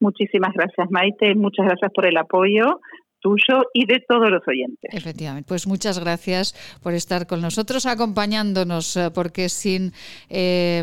[0.00, 1.34] Muchísimas gracias, Maite.
[1.34, 2.80] Muchas gracias por el apoyo
[3.20, 4.90] tuyo y de todos los oyentes.
[4.92, 9.92] Efectivamente, pues muchas gracias por estar con nosotros, acompañándonos, eh, porque sin
[10.28, 10.82] eh,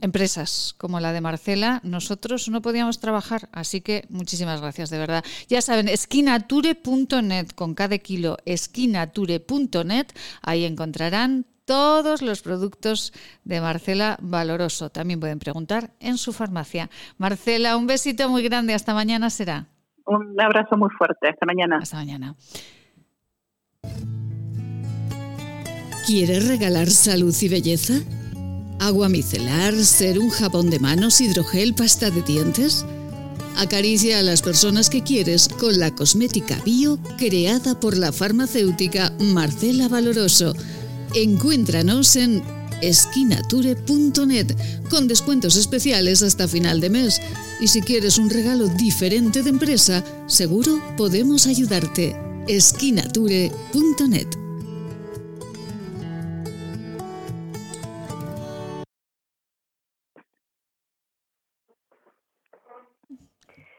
[0.00, 3.48] empresas como la de Marcela, nosotros no podíamos trabajar.
[3.52, 5.24] Así que muchísimas gracias, de verdad.
[5.48, 10.06] Ya saben, esquinature.net, con cada kilo, esquinature.net,
[10.42, 13.12] ahí encontrarán todos los productos
[13.44, 14.90] de Marcela Valoroso.
[14.90, 16.88] También pueden preguntar en su farmacia.
[17.18, 18.72] Marcela, un besito muy grande.
[18.72, 19.66] Hasta mañana será.
[20.06, 21.28] Un abrazo muy fuerte.
[21.28, 21.78] Hasta mañana.
[21.82, 22.34] Hasta mañana.
[26.06, 27.94] ¿Quieres regalar salud y belleza?
[28.78, 32.86] ¿Agua micelar, ser un jabón de manos, hidrogel, pasta de dientes?
[33.56, 39.88] Acaricia a las personas que quieres con la cosmética bio creada por la farmacéutica Marcela
[39.88, 40.54] Valoroso.
[41.14, 42.42] Encuéntranos en
[42.82, 44.54] esquinature.net
[44.90, 47.20] con descuentos especiales hasta final de mes.
[47.60, 52.16] Y si quieres un regalo diferente de empresa, seguro podemos ayudarte.
[52.48, 54.46] esquinature.net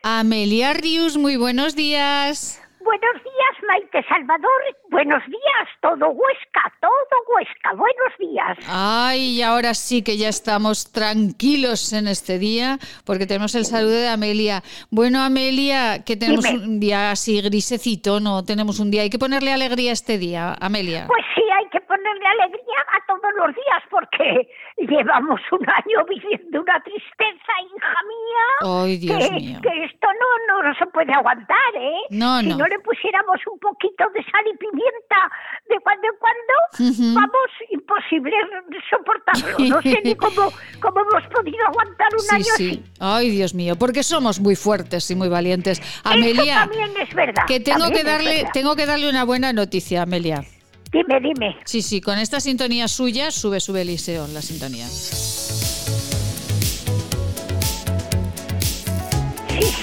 [0.09, 2.61] Amelia Rius, muy buenos días.
[2.79, 4.61] Buenos días, Maite Salvador.
[4.89, 7.73] Buenos días, todo Huesca, todo Huesca.
[7.73, 8.57] Buenos días.
[8.69, 14.07] Ay, ahora sí que ya estamos tranquilos en este día porque tenemos el saludo de
[14.07, 14.63] Amelia.
[14.89, 18.45] Bueno, Amelia, que tenemos un día así grisecito, ¿no?
[18.45, 19.01] Tenemos un día.
[19.01, 21.05] Hay que ponerle alegría a este día, Amelia.
[21.07, 26.61] Pues sí, hay que ponerle alegría a todos los días porque llevamos un año viviendo
[26.61, 28.83] una tristeza, hija mía.
[28.83, 29.59] Ay, Dios mío.
[29.61, 31.99] Que esto no, no, se puede aguantar, ¿eh?
[32.11, 32.65] No, si no.
[32.65, 34.76] le pusiéramos un poquito de sal y pimienta
[35.69, 38.31] de cuando en cuando, vamos, imposible
[38.89, 39.57] soportarlo.
[39.69, 42.83] No sé ni cómo, cómo hemos podido aguantar un año así.
[42.99, 45.81] Ay, Dios mío, porque somos muy fuertes y muy valientes.
[46.03, 47.43] Amelia, también es verdad.
[47.47, 50.43] Que tengo que darle, tengo que darle una buena noticia, Amelia.
[50.91, 51.57] Dime, dime.
[51.65, 54.87] Sí, sí, con esta sintonía suya sube, sube Eliseo la sintonía.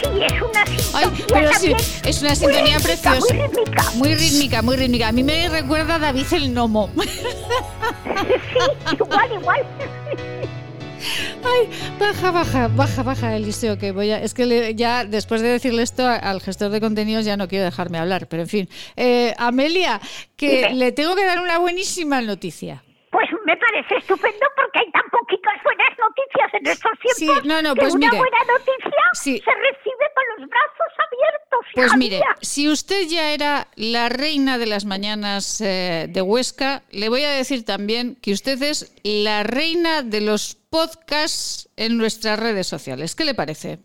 [0.00, 3.20] Sí, es una sintonía pero sí, es una sintonía preciosa.
[3.20, 3.90] Muy rítmica.
[3.94, 5.08] Muy rítmica, muy rítmica.
[5.08, 6.90] A mí me recuerda a David el Nomo.
[6.96, 9.66] sí, igual, igual.
[11.44, 11.68] Ay,
[11.98, 14.22] baja, baja, baja, baja, Eliseo, que voy a...
[14.22, 17.98] Es que ya después de decirle esto al gestor de contenidos ya no quiero dejarme
[17.98, 18.68] hablar, pero en fin.
[18.96, 20.00] Eh, Amelia,
[20.36, 22.82] que le tengo que dar una buenísima noticia.
[23.44, 27.74] Me parece estupendo porque hay tan poquitas buenas noticias en estos tiempos Sí, no, no,
[27.74, 29.42] que pues una buena noticia Sí.
[29.44, 31.60] se recibe con los brazos abiertos.
[31.74, 32.36] Pues hija mire, mía.
[32.40, 37.30] si usted ya era la reina de las mañanas eh, de Huesca, le voy a
[37.30, 43.14] decir también que usted es la reina de los podcasts en nuestras redes sociales.
[43.14, 43.78] ¿Qué le parece?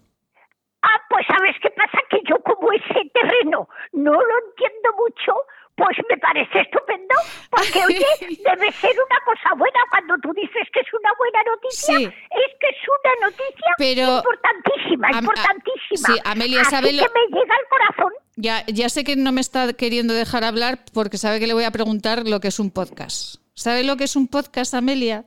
[0.81, 5.33] Ah, pues sabes qué pasa, que yo como ese terreno no lo entiendo mucho,
[5.79, 7.15] pues me parece estupendo,
[7.49, 8.05] porque oye,
[8.43, 12.03] debe ser una cosa buena cuando tú dices que es una buena noticia, Sí.
[12.05, 16.07] es que es una noticia Pero- importantísima, Am- a- importantísima.
[16.13, 18.13] sí, Amelia, Así ¿sabe lo- que me llega al corazón.
[18.35, 21.63] Ya, ya sé que no me está queriendo dejar hablar porque sabe que le voy
[21.63, 23.35] a preguntar lo que es un podcast.
[23.55, 25.25] ¿Sabe lo que es un podcast, Amelia?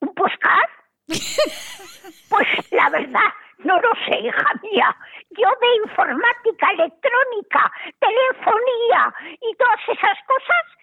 [0.00, 0.70] ¿Un podcast?
[2.28, 4.96] Pues la verdad, no lo sé, hija mía.
[5.30, 10.80] Yo de informática, electrónica, telefonía y todas esas cosas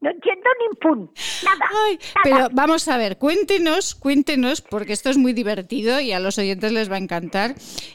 [0.00, 1.10] no entiendo ni un pun.
[1.44, 1.58] Nada.
[1.58, 1.98] nada.
[2.24, 6.72] Pero vamos a ver, cuéntenos, cuéntenos, porque esto es muy divertido y a los oyentes
[6.72, 7.50] les va a encantar.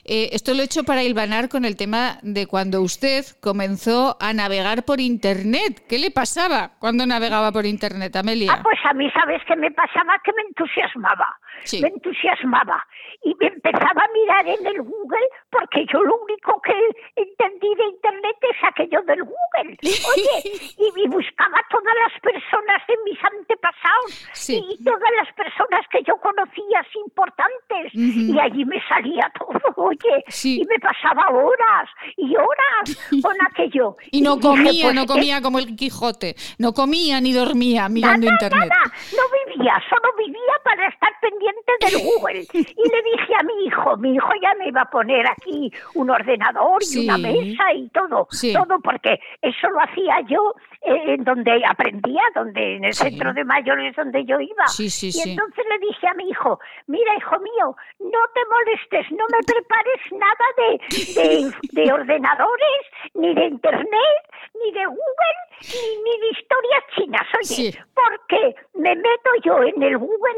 [0.05, 4.33] Eh, esto lo he hecho para hilvanar con el tema de cuando usted comenzó a
[4.33, 5.83] navegar por Internet.
[5.89, 8.53] ¿Qué le pasaba cuando navegaba por Internet, Amelia?
[8.53, 10.19] Ah, pues a mí, ¿sabes qué me pasaba?
[10.23, 11.39] Que me entusiasmaba.
[11.63, 11.81] Sí.
[11.81, 12.85] Me entusiasmaba.
[13.25, 16.73] Y me empezaba a mirar en el Google, porque yo lo único que
[17.15, 19.77] entendí de Internet es aquello del Google.
[19.81, 20.37] Oye,
[20.77, 24.61] y, y buscaba todas las personas de mis antepasados Sí.
[24.69, 27.91] y todas las personas que yo conocía así importantes.
[27.95, 30.23] Y allí me salía todo, oye.
[30.27, 30.61] Sí.
[30.61, 33.95] Y me pasaba horas y horas con aquello.
[34.11, 36.35] Y no comía, pues, no es- comía como el Quijote.
[36.59, 38.69] No comía ni dormía mirando Nada, Internet.
[38.69, 39.23] nada, no
[39.55, 42.45] vivía, solo vivía para estar pendiente del Google.
[42.53, 46.09] Y le dije a mi hijo, mi hijo ya me iba a poner aquí un
[46.09, 47.05] ordenador y Sí.
[47.05, 48.53] una mesa y todo, Sí.
[48.53, 53.05] todo porque eso lo hacía yo eh, en donde aprendía, donde en el Sí.
[53.05, 54.65] centro de mayores donde yo iba.
[54.77, 59.39] Y entonces le dije a mi hijo, mira hijo mío, no te molestes, no me
[59.45, 60.79] prepares nada de,
[61.15, 61.51] de,
[61.83, 62.81] de ordenadores,
[63.15, 64.21] ni de internet,
[64.63, 69.97] ni de Google, ni, ni de historias chinas, oye, porque me meto yo en el
[69.97, 70.35] Google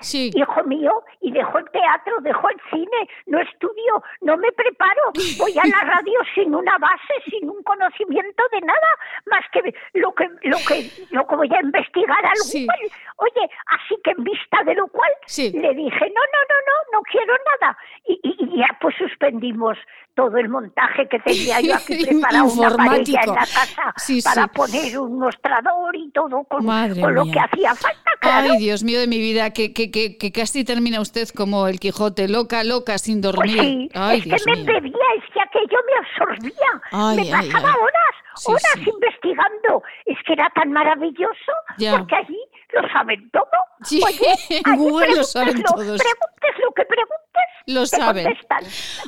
[0.00, 5.12] ese, hijo mío, y dejo el teatro, dejo el cine, no estudio, no me preparo,
[5.38, 8.88] voy a la radio sin una base, sin un conocimiento de nada,
[9.26, 9.60] más que
[9.94, 12.66] lo que lo que lo que voy a investigar al Sí.
[12.66, 12.90] Google.
[13.16, 15.50] Oye, así que en vista de lo cual Sí.
[15.52, 17.76] le dije, no, no, no, no, no quiero nada.
[18.06, 19.76] Y, y- y ya pues suspendimos
[20.14, 24.44] todo el montaje que tenía yo aquí preparado, una parilla en la casa Sí, para
[24.44, 24.48] sí.
[24.54, 28.52] poner un mostrador y todo con, lo que hacía falta, claro.
[28.52, 31.78] Ay, Dios mío de mi vida, que, que, que, que casi termina usted como el
[31.78, 33.60] Quijote, loca, loca, sin Pues dormir.
[33.60, 36.82] sí, Ay, es Dios que me bebía, es que aquello me absorbía.
[36.92, 38.90] Ay, me ay, pasaba horas, Sí, horas sí.
[38.90, 39.82] investigando.
[40.06, 41.98] Es que era tan maravilloso Ya.
[41.98, 42.38] porque allí
[42.72, 43.44] lo saben todo.
[43.82, 45.76] Sí, Oye, Google lo saben todos.
[46.00, 48.24] Preguntes lo que preguntes, Lo te saben.
[48.24, 48.64] contestan.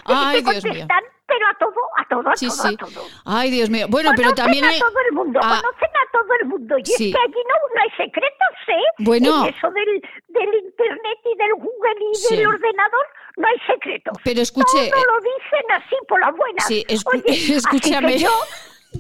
[0.07, 0.87] Ay, te Dios mío.
[1.33, 2.75] Pero a todo, a todo, a Sí, todo, sí.
[2.75, 3.07] a todo.
[3.25, 3.87] Ay, Dios mío.
[3.89, 4.79] Bueno, pero Conocen también a hay...
[4.81, 6.79] todo el mundo, Ah, conocen a todo el mundo.
[6.79, 6.93] Y Sí.
[7.11, 8.85] es que allí no, no hay secretos, ¿eh?
[8.99, 9.47] Bueno.
[9.47, 13.07] En eso del, del internet y del Google y del ordenador
[13.37, 14.15] no hay secretos.
[14.25, 16.61] Pero escuche, Todo eh, lo dicen así por la buena.
[16.65, 18.13] Sí, escu- Oye, así escúchame.
[18.13, 18.31] que yo,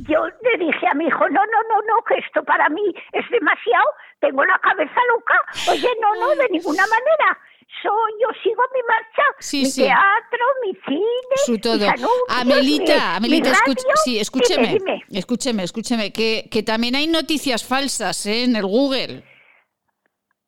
[0.08, 3.28] yo le dije a mi hijo, no, no, no, no, que esto para mí es
[3.30, 3.86] demasiado.
[4.20, 5.34] Tengo la cabeza loca.
[5.70, 7.38] Oye, no, no, de ninguna manera.
[7.80, 9.82] Soy, yo sigo mi marcha, Sí, mi sí.
[9.84, 11.78] teatro, mi cine, su todo.
[11.78, 13.96] mis anuncios, mi- Amelita, Amelita, mi escuch- radio.
[14.04, 15.04] sí, escúcheme, Dime, dime.
[15.18, 18.44] escúcheme, escúcheme, que, que también hay noticias falsas ¿eh?
[18.44, 19.24] en el Google.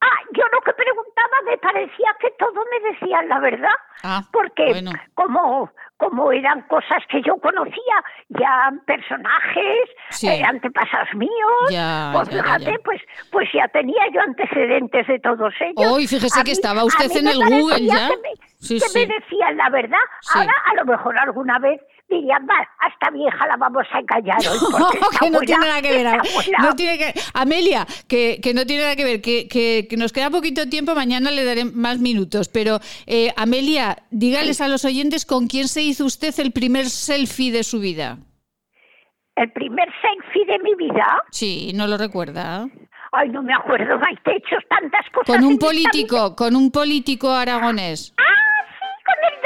[0.00, 4.66] Ah, yo lo que preguntaba me parecía que todo me decían la verdad, Ah, porque
[4.68, 4.92] bueno.
[5.14, 7.96] como como eran cosas que yo conocía,
[8.28, 10.28] ya personajes, Sí.
[10.28, 12.78] eh, antepasados míos, Ya, pues ya, fíjate, ya.
[12.84, 13.00] pues
[13.30, 15.92] pues ya tenía yo antecedentes de todos ellos.
[15.92, 18.08] Hoy, fíjese A que mí- estaba usted en el Google ya.
[18.08, 18.98] Que me, Sí, que sí.
[18.98, 19.98] me decían la verdad.
[20.34, 24.38] Ahora a lo mejor alguna vez dirían, va, a esta vieja la vamos a engañar
[24.38, 24.58] hoy.
[24.70, 26.06] porque está que no buena, tiene nada que ver.
[26.06, 26.58] está buena".
[26.58, 30.12] No tiene que, Amelia, que, que no tiene nada que ver, que, que- que nos
[30.12, 32.48] queda poquito tiempo, mañana le daré más minutos.
[32.48, 37.50] Pero, eh, Amelia, dígales a los oyentes con quién se hizo usted el primer selfie
[37.52, 38.18] de su vida.
[39.36, 41.22] El primer selfie de mi vida.
[41.30, 42.68] Sí, ¿no lo recuerda?
[43.10, 45.26] Ay, no me acuerdo, Maite, he hecho tantas cosas.
[45.36, 48.12] Con un político, con un político aragonés.
[48.16, 48.22] Ah,
[48.78, 49.40] sí, con el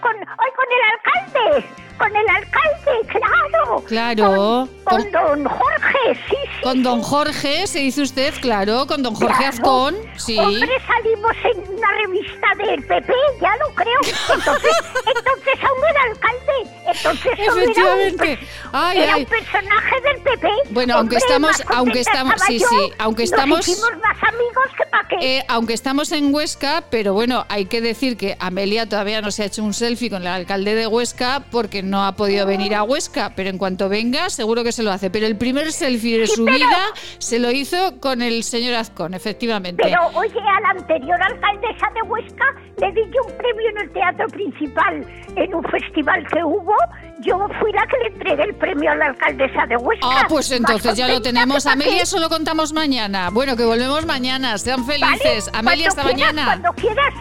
[0.00, 1.66] con, ay, con el alcalde,
[1.98, 3.84] con el alcalde, claro.
[3.86, 4.68] Claro.
[4.84, 6.60] Con, Con, don Jorge, sí, sí.
[6.62, 9.48] con don Jorge se hizo usted, claro, con don Jorge Claro.
[9.52, 10.38] Azcón, sí.
[10.38, 13.98] Hombre, salimos en una revista del PP, ya lo creo.
[14.34, 14.70] Entonces,
[15.16, 16.76] entonces aún era alcalde.
[16.86, 18.38] Entonces aún era un, Efectivamente.
[18.72, 19.22] Ay, era ay.
[19.22, 20.52] un personaje del bebé.
[20.70, 22.68] Bueno, aunque Hombre, estamos, más contenta aunque estamos, sí, yo.
[22.68, 25.16] sí, aunque Nos estamos, más amigos que para qué.
[25.38, 29.42] eh, aunque estamos en Huesca, pero bueno, hay que decir que Amelia todavía no se
[29.42, 32.82] ha hecho un selfie con el alcalde de Huesca porque no ha podido venir a
[32.84, 35.10] Huesca, pero en cuanto venga seguro que se lo hace.
[35.10, 36.78] Pero el primer selfie de Sí, su pero- vida
[37.18, 39.82] se lo hizo con el señor Azcón, efectivamente.
[39.82, 42.44] Pero oye, a la anterior alcaldesa de Huesca
[42.80, 45.04] le di yo un premio en el teatro principal
[45.36, 46.74] en un festival que hubo.
[47.20, 50.06] Yo fui la que le entregué el premio a la alcaldesa de Huesca.
[50.08, 51.66] Ah, pues entonces ya lo tenemos.
[51.66, 53.30] Amelia, eso lo contamos mañana.
[53.30, 54.56] Bueno, que volvemos mañana.
[54.58, 55.50] Sean Vale, felices.
[55.52, 56.60] Amelia, hasta cuando quieras, mañana.
[56.62, 57.14] Cuando quieras.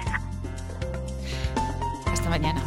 [2.11, 2.61] Hasta mañana.